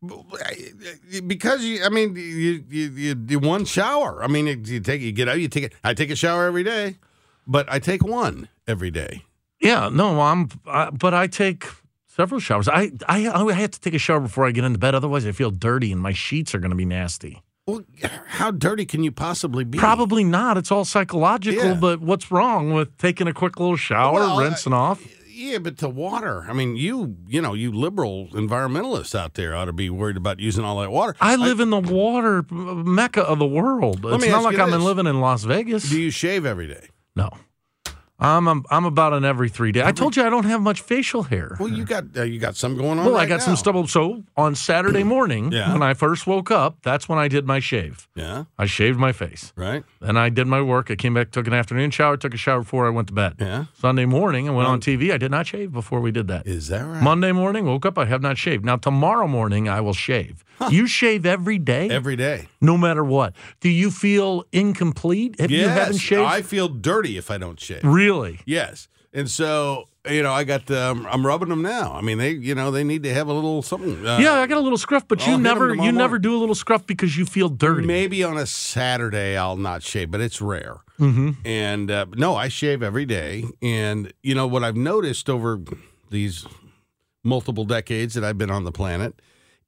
because 1.27 1.63
you, 1.63 1.83
I 1.83 1.89
mean, 1.89 2.15
you 2.15 2.63
you 2.69 2.89
you, 2.91 3.25
you 3.27 3.39
one 3.39 3.65
shower. 3.65 4.23
I 4.23 4.27
mean, 4.27 4.45
you 4.65 4.79
take 4.79 5.01
you 5.01 5.11
get 5.11 5.27
out, 5.27 5.39
you 5.39 5.47
take 5.47 5.63
it. 5.63 5.73
I 5.83 5.93
take 5.93 6.11
a 6.11 6.15
shower 6.15 6.45
every 6.45 6.63
day, 6.63 6.97
but 7.45 7.71
I 7.71 7.79
take 7.79 8.03
one 8.03 8.47
every 8.67 8.91
day. 8.91 9.23
Yeah, 9.59 9.89
no, 9.91 10.21
I'm. 10.21 10.49
I, 10.67 10.91
but 10.91 11.13
I 11.13 11.27
take 11.27 11.65
several 12.15 12.39
showers. 12.39 12.67
I, 12.67 12.91
I 13.07 13.25
oh, 13.27 13.49
I 13.49 13.53
have 13.53 13.71
to 13.71 13.79
take 13.79 13.93
a 13.93 13.99
shower 13.99 14.19
before 14.19 14.45
I 14.45 14.51
get 14.51 14.63
into 14.63 14.79
bed. 14.79 14.95
Otherwise, 14.95 15.25
I 15.25 15.31
feel 15.31 15.51
dirty, 15.51 15.91
and 15.91 16.01
my 16.01 16.13
sheets 16.13 16.53
are 16.55 16.59
going 16.59 16.71
to 16.71 16.77
be 16.77 16.85
nasty. 16.85 17.41
Well, 17.65 17.83
how 18.27 18.51
dirty 18.51 18.85
can 18.85 19.03
you 19.03 19.11
possibly 19.11 19.63
be? 19.63 19.77
Probably 19.77 20.23
not. 20.25 20.57
It's 20.57 20.69
all 20.71 20.83
psychological. 20.83 21.63
Yeah. 21.63 21.73
But 21.75 22.01
what's 22.01 22.29
wrong 22.29 22.73
with 22.73 22.97
taking 22.97 23.27
a 23.27 23.33
quick 23.33 23.57
little 23.59 23.77
shower, 23.77 24.15
Well, 24.15 24.39
I- 24.39 24.43
rinsing 24.43 24.73
uh, 24.73 24.77
off? 24.77 25.03
Yeah, 25.35 25.57
but 25.57 25.77
the 25.77 25.89
water. 25.89 26.45
I 26.47 26.53
mean, 26.53 26.75
you 26.75 27.17
you 27.27 27.41
know, 27.41 27.55
you 27.55 27.71
liberal 27.71 28.27
environmentalists 28.33 29.15
out 29.15 29.33
there 29.33 29.55
ought 29.55 29.65
to 29.65 29.73
be 29.73 29.89
worried 29.89 30.15
about 30.15 30.39
using 30.39 30.63
all 30.63 30.79
that 30.81 30.91
water. 30.91 31.15
I 31.19 31.35
live 31.37 31.59
in 31.59 31.71
the 31.71 31.79
water 31.79 32.45
uh, 32.51 32.53
mecca 32.53 33.23
of 33.23 33.39
the 33.39 33.45
world. 33.47 34.05
It's 34.05 34.27
not 34.27 34.43
like 34.43 34.59
I'm 34.59 34.69
this. 34.69 34.81
living 34.81 35.07
in 35.07 35.21
Las 35.21 35.43
Vegas. 35.43 35.89
Do 35.89 35.99
you 35.99 36.11
shave 36.11 36.45
every 36.45 36.67
day? 36.67 36.87
No. 37.15 37.31
I'm, 38.23 38.47
I'm 38.47 38.63
I'm 38.71 38.85
about 38.85 39.11
an 39.13 39.25
every 39.25 39.49
three 39.49 39.71
day. 39.73 39.83
I 39.83 39.91
told 39.91 40.15
you 40.15 40.23
I 40.23 40.29
don't 40.29 40.45
have 40.45 40.61
much 40.61 40.81
facial 40.81 41.23
hair. 41.23 41.57
Well, 41.59 41.69
you 41.69 41.83
got 41.83 42.05
uh, 42.15 42.23
you 42.23 42.39
got 42.39 42.55
some 42.55 42.77
going 42.77 42.97
on. 42.97 43.05
Well, 43.05 43.15
I 43.15 43.19
right 43.19 43.29
got 43.29 43.41
some 43.41 43.55
stubble. 43.57 43.85
So 43.87 44.23
on 44.37 44.55
Saturday 44.55 45.03
morning, 45.15 45.51
Yeah. 45.51 45.73
when 45.73 45.83
I 45.83 45.93
first 45.93 46.25
woke 46.25 46.49
up, 46.49 46.77
that's 46.83 47.09
when 47.09 47.19
I 47.19 47.27
did 47.27 47.45
my 47.45 47.59
shave. 47.59 48.07
Yeah. 48.15 48.45
I 48.57 48.65
shaved 48.65 48.97
my 48.97 49.11
face. 49.11 49.51
Right. 49.57 49.83
Then 49.99 50.15
I 50.15 50.29
did 50.29 50.47
my 50.47 50.61
work. 50.61 50.89
I 50.89 50.95
came 50.95 51.13
back, 51.13 51.31
took 51.31 51.47
an 51.47 51.53
afternoon 51.53 51.91
shower, 51.91 52.15
took 52.15 52.33
a 52.33 52.37
shower 52.37 52.59
before 52.61 52.87
I 52.87 52.89
went 52.91 53.09
to 53.09 53.13
bed. 53.13 53.35
Yeah. 53.39 53.65
Sunday 53.77 54.05
morning, 54.05 54.47
I 54.47 54.51
went 54.53 54.69
on 54.69 54.79
TV. 54.79 55.11
I 55.13 55.17
did 55.17 55.31
not 55.31 55.45
shave 55.47 55.73
before 55.73 55.99
we 55.99 56.11
did 56.11 56.27
that. 56.29 56.47
Is 56.47 56.69
that 56.69 56.81
right? 56.85 57.03
Monday 57.03 57.33
morning, 57.33 57.65
woke 57.65 57.85
up, 57.85 57.97
I 57.97 58.05
have 58.05 58.21
not 58.21 58.37
shaved. 58.37 58.63
Now, 58.63 58.77
tomorrow 58.77 59.27
morning, 59.27 59.67
I 59.67 59.81
will 59.81 59.93
shave. 59.93 60.45
You 60.69 60.87
shave 60.87 61.25
every 61.25 61.57
day? 61.57 61.89
Every 61.89 62.15
day. 62.15 62.47
No 62.61 62.77
matter 62.77 63.03
what. 63.03 63.33
Do 63.59 63.67
you 63.69 63.91
feel 63.91 64.45
incomplete 64.53 65.35
if 65.39 65.51
you 65.51 65.67
haven't 65.67 65.93
Yes, 65.95 66.01
shaved? 66.01 66.21
I 66.21 66.41
feel 66.41 66.69
dirty 66.69 67.17
if 67.17 67.29
I 67.29 67.37
don't 67.37 67.59
shave. 67.59 67.83
Really? 67.83 68.12
Yes. 68.45 68.87
And 69.13 69.29
so, 69.29 69.89
you 70.09 70.23
know, 70.23 70.33
I 70.33 70.43
got 70.43 70.69
um, 70.71 71.07
I'm 71.09 71.25
rubbing 71.25 71.49
them 71.49 71.61
now. 71.61 71.93
I 71.93 72.01
mean, 72.01 72.17
they, 72.17 72.31
you 72.31 72.55
know, 72.55 72.71
they 72.71 72.83
need 72.83 73.03
to 73.03 73.13
have 73.13 73.27
a 73.27 73.33
little 73.33 73.61
something. 73.61 74.05
Uh, 74.05 74.17
yeah, 74.17 74.33
I 74.33 74.47
got 74.47 74.57
a 74.57 74.61
little 74.61 74.77
scruff, 74.77 75.07
but 75.07 75.21
I'll 75.21 75.31
you 75.31 75.37
never 75.37 75.75
you 75.75 75.91
never 75.91 76.17
do 76.17 76.35
a 76.35 76.39
little 76.39 76.55
scruff 76.55 76.87
because 76.87 77.15
you 77.15 77.25
feel 77.25 77.47
dirty. 77.49 77.85
Maybe 77.85 78.23
on 78.23 78.37
a 78.37 78.47
Saturday 78.47 79.37
I'll 79.37 79.55
not 79.55 79.83
shave, 79.83 80.09
but 80.09 80.19
it's 80.19 80.41
rare. 80.41 80.77
Mm-hmm. 80.99 81.31
And 81.45 81.91
uh, 81.91 82.07
no, 82.15 82.35
I 82.35 82.47
shave 82.47 82.81
every 82.81 83.05
day. 83.05 83.45
And 83.61 84.11
you 84.23 84.33
know 84.33 84.47
what 84.47 84.63
I've 84.63 84.75
noticed 84.75 85.29
over 85.29 85.59
these 86.09 86.45
multiple 87.23 87.65
decades 87.65 88.15
that 88.15 88.23
I've 88.23 88.37
been 88.37 88.51
on 88.51 88.63
the 88.63 88.71
planet 88.71 89.21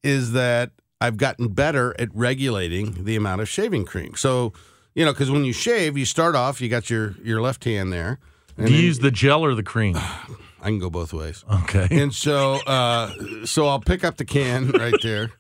is 0.04 0.32
that 0.34 0.72
I've 1.00 1.18
gotten 1.18 1.50
better 1.50 1.96
at 2.00 2.10
regulating 2.16 3.06
the 3.06 3.16
amount 3.16 3.42
of 3.42 3.50
shaving 3.50 3.86
cream. 3.86 4.16
So, 4.16 4.54
you 4.94 5.06
know, 5.06 5.14
because 5.14 5.30
when 5.30 5.46
you 5.46 5.54
shave, 5.54 5.98
you 5.98 6.06
start 6.06 6.36
off, 6.36 6.62
you 6.62 6.70
got 6.70 6.90
your 6.90 7.16
your 7.24 7.42
left 7.42 7.64
hand 7.64 7.94
there. 7.94 8.20
And 8.58 8.68
Do 8.68 8.72
you 8.74 8.78
then- 8.78 8.86
use 8.86 9.00
the 9.00 9.12
gel 9.12 9.44
or 9.44 9.56
the 9.56 9.64
cream? 9.64 9.96
I 10.62 10.70
can 10.70 10.80
go 10.80 10.90
both 10.90 11.14
ways. 11.14 11.46
Okay. 11.64 11.88
And 11.92 12.12
so, 12.14 12.56
uh, 12.66 13.46
so 13.46 13.68
I'll 13.68 13.80
pick 13.80 14.04
up 14.04 14.18
the 14.18 14.26
can 14.26 14.70
right 14.72 14.96
there, 15.04 15.32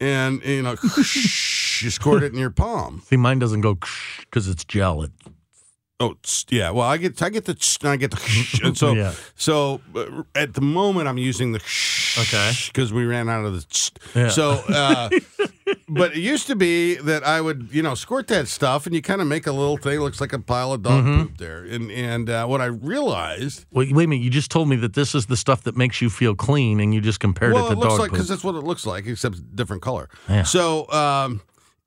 and 0.00 0.42
you 0.42 0.62
know, 0.62 0.76
you 0.94 1.90
squirt 1.90 2.22
it 2.22 2.32
in 2.32 2.38
your 2.38 2.48
palm. 2.50 3.02
See, 3.06 3.18
mine 3.18 3.38
doesn't 3.38 3.60
go 3.60 3.78
because 4.20 4.48
it's 4.48 4.64
gel. 4.64 5.02
It, 5.02 5.10
Oh, 6.02 6.16
yeah. 6.48 6.70
Well, 6.70 6.86
I 6.88 6.96
get 6.96 7.20
I 7.22 7.28
get 7.28 7.44
the 7.44 7.78
I 7.82 7.96
get 7.96 8.10
the 8.10 8.60
and 8.64 8.76
so 8.76 8.94
Yeah. 8.94 9.12
so 9.36 9.82
uh, 9.94 10.22
at 10.34 10.54
the 10.54 10.62
moment 10.62 11.08
I'm 11.08 11.18
using 11.18 11.52
the 11.52 11.60
Okay. 12.18 12.52
because 12.66 12.92
we 12.92 13.04
ran 13.04 13.28
out 13.28 13.44
of 13.44 13.52
the. 13.54 13.90
Yeah. 14.14 14.28
so. 14.30 14.52
Uh, 14.68 15.10
but 15.88 16.12
it 16.16 16.20
used 16.20 16.46
to 16.48 16.56
be 16.56 16.94
that 16.96 17.24
I 17.24 17.40
would 17.40 17.68
you 17.70 17.82
know 17.82 17.94
squirt 17.94 18.26
that 18.28 18.48
stuff 18.48 18.86
and 18.86 18.94
you 18.94 19.02
kind 19.02 19.20
of 19.20 19.26
make 19.28 19.46
a 19.46 19.52
little 19.52 19.76
thing 19.76 20.00
looks 20.00 20.20
like 20.20 20.32
a 20.32 20.38
pile 20.38 20.72
of 20.72 20.82
dog 20.82 21.04
Mm-hmm. 21.04 21.22
poop 21.22 21.36
there 21.38 21.64
and 21.64 21.90
and 21.90 22.28
uh, 22.30 22.46
what 22.46 22.60
I 22.60 22.66
realized 22.66 23.66
wait, 23.70 23.92
wait 23.94 24.04
a 24.04 24.08
minute. 24.08 24.22
You 24.22 24.30
just 24.30 24.50
told 24.50 24.68
me 24.68 24.76
that 24.76 24.94
this 24.94 25.14
is 25.14 25.26
the 25.26 25.36
stuff 25.36 25.62
that 25.64 25.76
makes 25.76 26.00
you 26.00 26.08
feel 26.10 26.34
clean, 26.34 26.80
and 26.80 26.92
you 26.94 27.00
just 27.00 27.20
compared 27.20 27.52
well, 27.52 27.66
it 27.66 27.68
to 27.68 27.72
it 27.74 27.78
looks 27.78 27.90
dog 27.92 28.00
like 28.00 28.08
poop. 28.10 28.14
because 28.16 28.28
that's 28.28 28.42
what 28.44 28.54
it 28.54 28.64
looks 28.64 28.86
like, 28.86 29.06
except 29.06 29.54
different 29.54 29.82
color. 29.82 30.08
Yeah. 30.28 30.42
So, 30.44 30.90
um, 30.90 31.40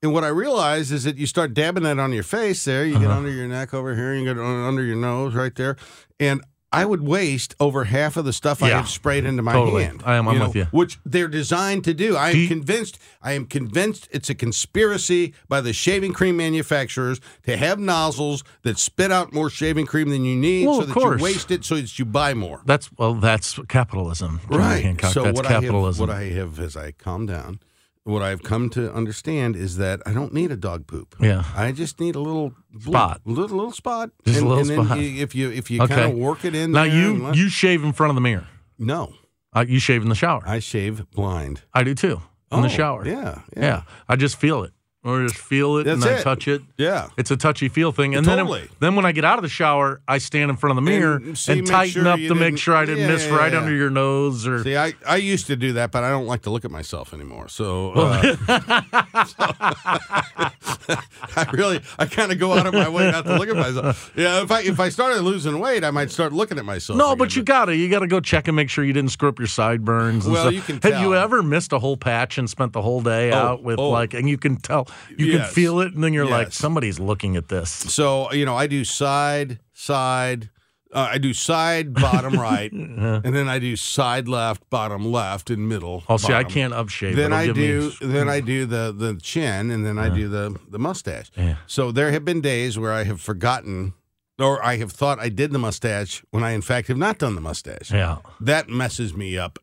and 0.04 0.12
what 0.12 0.22
I 0.22 0.28
realize 0.28 0.92
is 0.92 1.02
that 1.04 1.16
you 1.16 1.26
start 1.26 1.54
dabbing 1.54 1.82
that 1.84 1.98
on 1.98 2.12
your 2.12 2.22
face 2.22 2.64
there. 2.64 2.84
You 2.84 2.98
get 2.98 3.08
Uh-huh. 3.08 3.16
under 3.16 3.30
your 3.30 3.48
neck 3.48 3.74
over 3.74 3.94
here, 3.96 4.14
you 4.14 4.24
get 4.24 4.38
under 4.38 4.82
your 4.84 4.96
nose 4.96 5.34
right 5.34 5.54
there, 5.54 5.76
and 6.20 6.40
I 6.70 6.84
would 6.84 7.02
waste 7.02 7.54
over 7.60 7.84
half 7.84 8.16
of 8.16 8.24
the 8.24 8.32
stuff 8.32 8.60
I 8.60 8.68
Yeah. 8.70 8.78
had 8.78 8.88
sprayed 8.88 9.24
into 9.24 9.42
my 9.44 9.52
Totally. 9.52 9.84
hand. 9.84 10.02
I 10.04 10.16
am- 10.16 10.26
I'm 10.26 10.40
with 10.40 10.56
you. 10.56 10.66
Which 10.72 10.98
they're 11.06 11.28
designed 11.28 11.84
to 11.84 11.94
do. 11.94 12.16
I 12.16 12.30
am 12.30 12.32
Do 12.34 12.40
you- 12.40 12.48
convinced. 12.48 12.98
I 13.22 13.32
am 13.32 13.46
convinced 13.46 14.08
it's 14.10 14.28
a 14.28 14.34
conspiracy 14.34 15.34
by 15.48 15.60
the 15.60 15.72
shaving 15.72 16.12
cream 16.12 16.36
manufacturers 16.36 17.20
to 17.46 17.56
have 17.56 17.78
nozzles 17.78 18.42
that 18.64 18.76
spit 18.80 19.12
out 19.12 19.32
more 19.32 19.48
shaving 19.50 19.86
cream 19.86 20.08
than 20.10 20.24
you 20.24 20.34
need, 20.36 20.66
Well, 20.66 20.76
so 20.76 20.80
of 20.82 20.88
that 20.88 20.94
course. 20.94 21.20
you 21.20 21.24
waste 21.24 21.50
it, 21.52 21.64
so 21.64 21.76
that 21.76 21.96
you 21.96 22.04
buy 22.04 22.34
more. 22.34 22.60
That's 22.66 22.90
well, 22.98 23.14
that's 23.14 23.56
capitalism, 23.68 24.40
Right. 24.48 24.82
Hancock. 24.82 25.12
So 25.12 25.22
that's 25.22 25.36
what 25.36 25.46
capitalism. 25.46 26.10
I 26.10 26.12
have, 26.14 26.18
what 26.22 26.32
I 26.34 26.38
have 26.40 26.58
as 26.60 26.76
I 26.76 26.90
calm 26.90 27.24
down, 27.26 27.60
what 28.04 28.22
I've 28.22 28.42
come 28.42 28.68
to 28.70 28.92
understand 28.92 29.56
is 29.56 29.76
that 29.78 30.00
I 30.06 30.12
don't 30.12 30.32
need 30.32 30.50
a 30.52 30.56
dog 30.56 30.86
poop. 30.86 31.16
Yeah. 31.20 31.42
I 31.56 31.72
just 31.72 31.98
need 32.00 32.14
a 32.14 32.20
little 32.20 32.52
bloop, 32.72 32.82
Spot. 32.88 33.20
little 33.24 33.56
little 33.56 33.72
spot, 33.72 34.10
Just 34.24 34.36
a 34.36 34.40
and, 34.40 34.48
little 34.48 34.60
and 34.60 34.70
then 34.70 34.84
spot. 34.86 34.98
you- 35.00 35.22
if 35.22 35.34
you 35.34 35.50
if 35.50 35.70
you 35.70 35.82
Okay. 35.82 35.94
kind 35.94 36.12
of 36.12 36.18
work 36.18 36.44
it 36.44 36.54
in 36.54 36.72
now 36.72 36.82
you 36.84 37.32
you 37.32 37.48
shave 37.48 37.82
in 37.82 37.92
front 37.94 38.10
of 38.10 38.14
the 38.14 38.20
mirror. 38.20 38.46
no, 38.78 39.14
Uh, 39.56 39.64
you 39.66 39.78
shave 39.78 40.02
in 40.02 40.08
the 40.10 40.14
shower. 40.14 40.42
I 40.46 40.58
shave 40.58 41.08
blind. 41.12 41.62
I 41.72 41.82
do 41.82 41.94
too. 41.94 42.20
In 42.52 42.60
the 42.60 42.66
Oh, 42.66 42.70
shower. 42.70 43.06
yeah, 43.06 43.40
yeah. 43.56 43.62
yeah. 43.62 43.82
I 44.08 44.16
just 44.16 44.36
feel 44.36 44.62
it, 44.64 44.72
or 45.04 45.22
just 45.22 45.36
feel 45.36 45.76
it, 45.76 45.86
and 45.86 46.02
That's 46.02 46.16
I 46.16 46.18
it. 46.20 46.22
touch 46.22 46.48
it. 46.48 46.62
Yeah. 46.78 47.08
It's 47.18 47.30
a 47.30 47.36
touchy 47.36 47.68
feel 47.68 47.92
thing, 47.92 48.14
and 48.16 48.24
then 48.26 48.38
Totally. 48.38 48.68
then 48.80 48.96
when 48.96 49.04
I 49.04 49.12
get 49.12 49.24
out 49.24 49.38
of 49.38 49.42
the 49.42 49.48
shower, 49.50 50.00
I 50.08 50.16
stand 50.18 50.50
in 50.50 50.56
front 50.56 50.70
of 50.72 50.76
the 50.82 50.90
mirror 50.90 51.16
And 51.16 51.26
and, 51.26 51.38
see, 51.38 51.56
make 51.56 51.66
tighten 51.66 52.02
sure 52.02 52.08
up 52.08 52.18
to 52.18 52.34
make 52.34 52.56
sure 52.58 52.74
I 52.74 52.84
didn't 52.86 53.02
Yeah, 53.02 53.08
miss 53.08 53.26
yeah, 53.26 53.36
right 53.36 53.52
yeah. 53.52 53.58
under 53.60 53.72
your 53.74 53.90
nose 53.90 54.46
or. 54.46 54.64
See, 54.64 54.76
I, 54.76 54.94
I 55.06 55.16
used 55.16 55.46
to 55.48 55.56
do 55.56 55.74
that, 55.74 55.92
but 55.92 56.04
I 56.04 56.10
don't 56.10 56.26
like 56.26 56.42
to 56.42 56.50
look 56.50 56.64
at 56.64 56.70
myself 56.70 57.12
anymore. 57.12 57.48
So, 57.48 57.92
uh, 57.92 58.22
so- 59.26 59.54
I 61.36 61.46
really, 61.52 61.80
I 61.98 62.06
kind 62.06 62.30
of 62.32 62.38
go 62.38 62.52
out 62.52 62.66
of 62.66 62.74
my 62.74 62.88
way 62.88 63.10
not 63.10 63.24
to 63.24 63.36
look 63.38 63.48
at 63.48 63.56
myself. 63.56 64.12
Yeah, 64.16 64.42
if 64.42 64.50
I 64.50 64.60
if 64.62 64.78
I 64.80 64.88
started 64.88 65.22
losing 65.22 65.58
weight, 65.58 65.84
I 65.84 65.90
might 65.90 66.10
start 66.10 66.32
looking 66.32 66.58
at 66.58 66.64
myself. 66.64 66.98
No, 66.98 67.06
again, 67.08 67.18
but 67.18 67.36
you 67.36 67.42
gotta 67.42 67.74
you 67.76 67.88
gotta 67.88 68.06
go 68.06 68.20
check 68.20 68.48
and 68.48 68.54
make 68.56 68.68
sure 68.70 68.84
you 68.84 68.92
didn't 68.92 69.10
screw 69.10 69.28
up 69.28 69.38
your 69.38 69.48
sideburns. 69.48 70.24
And 70.26 70.34
Well, 70.34 70.44
stuff. 70.44 70.54
you 70.54 70.60
can 70.60 70.80
Have 70.92 71.00
you 71.02 71.14
ever 71.14 71.42
missed 71.42 71.72
a 71.72 71.78
whole 71.78 71.96
patch 71.96 72.38
and 72.38 72.48
spent 72.48 72.72
the 72.72 72.82
whole 72.82 73.00
day 73.02 73.32
Oh, 73.32 73.36
out 73.38 73.62
with 73.62 73.78
oh. 73.78 73.90
like, 73.90 74.14
and 74.14 74.28
you 74.28 74.36
can 74.38 74.56
tell, 74.56 74.86
you 75.16 75.26
Yes. 75.26 75.46
can 75.46 75.54
feel 75.54 75.80
it, 75.80 75.94
and 75.94 76.02
then 76.02 76.12
you're 76.12 76.26
like, 76.26 76.52
somebody's 76.52 76.98
looking 76.98 77.36
at 77.36 77.48
this. 77.48 77.70
So 77.70 78.32
you 78.32 78.44
know, 78.44 78.56
I 78.56 78.66
do 78.66 78.84
side, 78.84 79.60
side. 79.72 80.50
Uh, 80.92 81.08
I 81.14 81.18
do 81.18 81.34
side, 81.34 81.92
bottom, 81.92 82.34
right, 82.38 82.70
and 82.72 83.24
then 83.34 83.48
I 83.48 83.58
do 83.58 83.74
side, 83.74 84.28
left, 84.28 84.70
bottom, 84.70 85.04
left, 85.10 85.50
and 85.50 85.68
middle. 85.68 86.04
Oh, 86.08 86.16
see, 86.18 86.32
I 86.32 86.44
can't 86.44 86.72
upshave. 86.72 87.16
Then 87.16 87.32
It'll 87.32 87.38
I 87.38 87.46
give 87.46 87.56
me- 87.56 87.62
do. 87.66 87.90
Then 88.00 88.28
I 88.28 88.38
do 88.38 88.64
the 88.64 88.94
the 88.96 89.18
chin, 89.20 89.72
and 89.72 89.84
then 89.84 89.98
I 89.98 90.08
do 90.08 90.28
the 90.28 90.56
the 90.70 90.78
mustache. 90.78 91.32
Yeah. 91.36 91.56
So 91.66 91.90
there 91.90 92.12
have 92.12 92.24
been 92.24 92.40
days 92.40 92.78
where 92.78 92.92
I 92.92 93.02
have 93.02 93.20
forgotten, 93.20 93.94
or 94.38 94.64
I 94.64 94.76
have 94.76 94.92
thought 94.92 95.18
I 95.18 95.30
did 95.30 95.50
the 95.50 95.58
mustache 95.58 96.22
when 96.30 96.44
I 96.44 96.52
in 96.52 96.62
fact 96.62 96.86
have 96.86 96.96
not 96.96 97.18
done 97.18 97.34
the 97.34 97.40
mustache. 97.40 97.90
Yeah. 97.90 98.18
That 98.40 98.68
messes 98.68 99.14
me 99.16 99.36
up 99.36 99.58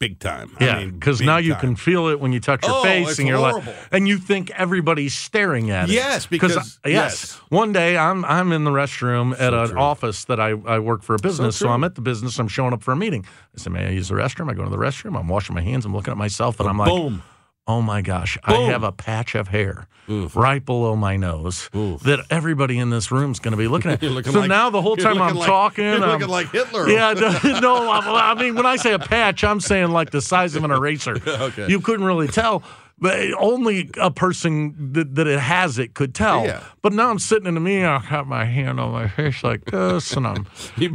big 0.00 0.18
time. 0.18 0.50
Yeah, 0.60 0.76
I 0.76 0.84
mean, 0.86 0.90
because 0.98 1.20
now 1.20 1.36
you 1.36 1.52
time. 1.52 1.60
can 1.60 1.76
feel 1.76 2.08
it 2.08 2.18
when 2.18 2.32
you 2.32 2.40
touch 2.40 2.66
your 2.66 2.78
Oh, 2.78 2.82
face, 2.82 3.18
and 3.18 3.28
you're 3.28 3.38
like, 3.38 3.62
and 3.92 4.08
you 4.08 4.18
think 4.18 4.50
everybody's 4.52 5.14
staring 5.14 5.70
at 5.70 5.88
it. 5.88 5.92
Yes, 5.92 6.26
because- 6.26 6.56
yes, 6.56 6.78
yes. 6.86 7.32
One 7.50 7.72
day 7.72 7.96
I'm 7.96 8.24
I'm 8.24 8.50
in 8.50 8.64
the 8.64 8.70
restroom 8.70 9.38
at 9.38 9.52
an 9.54 9.68
true. 9.68 9.78
office 9.78 10.24
that 10.24 10.40
I, 10.40 10.48
I 10.50 10.78
work 10.80 11.02
for 11.02 11.14
a 11.14 11.18
business, 11.18 11.56
so, 11.56 11.66
true. 11.66 11.72
I'm 11.74 11.84
at 11.84 11.94
the 11.94 12.00
business. 12.00 12.38
I'm 12.38 12.48
showing 12.48 12.72
up 12.72 12.82
for 12.82 12.92
a 12.92 12.96
meeting. 12.96 13.24
I 13.54 13.58
said, 13.58 13.72
"May 13.72 13.86
I 13.86 13.90
use 13.90 14.08
the 14.08 14.14
restroom?" 14.14 14.50
I 14.50 14.54
go 14.54 14.64
to 14.64 14.70
the 14.70 14.78
restroom. 14.78 15.16
I'm 15.18 15.28
washing 15.28 15.54
my 15.54 15.60
hands. 15.62 15.84
I'm 15.84 15.94
looking 15.94 16.10
at 16.12 16.16
myself, 16.18 16.58
and 16.58 16.68
I'm 16.68 16.78
like, 16.78 16.88
Boom. 16.90 17.22
"Oh 17.66 17.82
my 17.82 18.02
gosh, 18.02 18.36
I 18.44 18.54
have 18.62 18.82
a 18.82 18.92
patch 18.92 19.34
of 19.34 19.48
hair." 19.48 19.86
Oof. 20.08 20.34
Right 20.34 20.64
below 20.64 20.96
my 20.96 21.16
nose, 21.16 21.70
Oof. 21.74 22.00
that 22.00 22.18
everybody 22.30 22.78
in 22.78 22.90
this 22.90 23.12
room 23.12 23.30
is 23.30 23.38
going 23.38 23.52
to 23.52 23.56
be 23.56 23.68
looking 23.68 23.92
at. 23.92 24.02
Looking 24.10 24.32
so 24.32 24.40
like- 24.40 24.48
now 24.48 24.68
the 24.68 24.82
whole 24.82 24.96
time 24.96 25.22
I'm 25.22 25.36
like- 25.36 25.46
talking, 25.46 25.84
you're 25.84 26.00
I'm- 26.02 26.10
looking 26.10 26.26
like 26.28 26.50
Hitler. 26.50 26.88
Yeah, 26.88 27.12
no, 27.62 27.88
I, 27.88 28.34
mean 28.34 28.56
when 28.56 28.66
I 28.66 28.74
say 28.74 28.92
a 28.92 28.98
patch, 28.98 29.44
I'm 29.44 29.60
saying 29.60 29.90
like 29.90 30.10
the 30.10 30.20
size 30.20 30.56
of 30.56 30.64
an 30.64 30.72
eraser. 30.72 31.16
Okay. 31.24 31.68
You 31.68 31.80
couldn't 31.80 32.04
really 32.06 32.26
tell. 32.26 32.64
But 32.98 33.18
only 33.38 33.88
a 33.98 34.10
person 34.10 34.92
that, 34.92 35.14
that 35.14 35.26
it 35.26 35.38
has 35.38 35.78
it 35.78 35.94
could 35.94 36.14
tell. 36.14 36.44
Yeah. 36.44 36.62
But 36.82 36.92
now 36.92 37.08
I'm 37.10 37.18
sitting 37.20 37.46
in 37.46 37.54
the 37.54 37.60
meeting, 37.60 37.86
I 37.86 37.98
have 37.98 38.10
got 38.10 38.26
my 38.26 38.44
hand 38.44 38.78
on 38.78 38.90
my 38.92 39.08
face 39.08 39.42
like 39.42 39.64
this, 39.66 40.12
and 40.16 40.26
I'm 40.26 40.44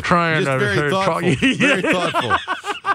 trying 0.01 0.43
to 0.45 0.59
very 0.59 0.89
talk- 0.91 1.24
thoughtful. 1.24 1.55
Very 1.55 1.82
thoughtful. 1.82 2.36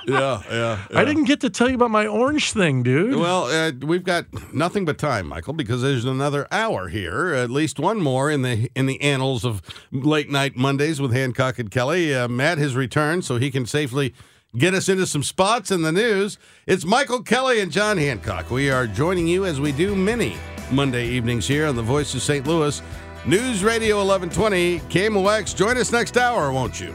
yeah, 0.07 0.42
yeah, 0.51 0.86
I 0.94 1.05
didn't 1.05 1.24
get 1.24 1.40
to 1.40 1.51
tell 1.51 1.68
you 1.68 1.74
about 1.74 1.90
my 1.90 2.07
orange 2.07 2.53
thing, 2.53 2.82
dude. 2.82 3.16
Well, 3.16 3.44
uh, 3.44 3.72
we've 3.80 4.05
got 4.05 4.26
nothing 4.55 4.84
but 4.84 4.98
time, 4.98 5.26
Michael, 5.26 5.53
because 5.53 5.82
there's 5.82 6.05
another 6.05 6.46
hour 6.51 6.88
here, 6.88 7.34
at 7.34 7.51
least 7.51 7.78
one 7.78 8.01
more 8.01 8.30
in 8.30 8.42
the 8.42 8.70
in 8.74 8.86
the 8.86 9.01
annals 9.01 9.44
of 9.44 9.62
late 9.92 10.30
night 10.30 10.57
Mondays 10.57 11.01
with 11.01 11.12
Hancock 11.12 11.59
and 11.59 11.70
Kelly. 11.70 12.14
Uh, 12.14 12.28
Matt 12.28 12.59
has 12.59 12.74
returned, 12.74 13.24
so 13.24 13.36
he 13.36 13.51
can 13.51 13.66
safely 13.66 14.14
get 14.57 14.74
us 14.74 14.88
into 14.88 15.07
some 15.07 15.22
spots 15.22 15.70
in 15.70 15.82
the 15.82 15.92
news. 15.92 16.38
It's 16.66 16.84
Michael 16.84 17.22
Kelly 17.22 17.61
and 17.61 17.70
John 17.70 17.98
Hancock. 17.98 18.51
We 18.51 18.70
are 18.70 18.86
joining 18.86 19.26
you 19.26 19.44
as 19.44 19.61
we 19.61 19.72
do 19.72 19.94
many 19.94 20.36
Monday 20.70 21.07
evenings 21.09 21.46
here 21.46 21.66
on 21.66 21.76
the 21.76 21.82
Voice 21.82 22.14
of 22.14 22.22
St. 22.22 22.46
Louis. 22.46 22.82
News 23.26 23.62
Radio 23.62 23.98
1120, 23.98 24.80
KMOX. 24.88 25.55
Join 25.55 25.76
us 25.76 25.92
next 25.92 26.16
hour, 26.16 26.51
won't 26.53 26.80
you? 26.80 26.94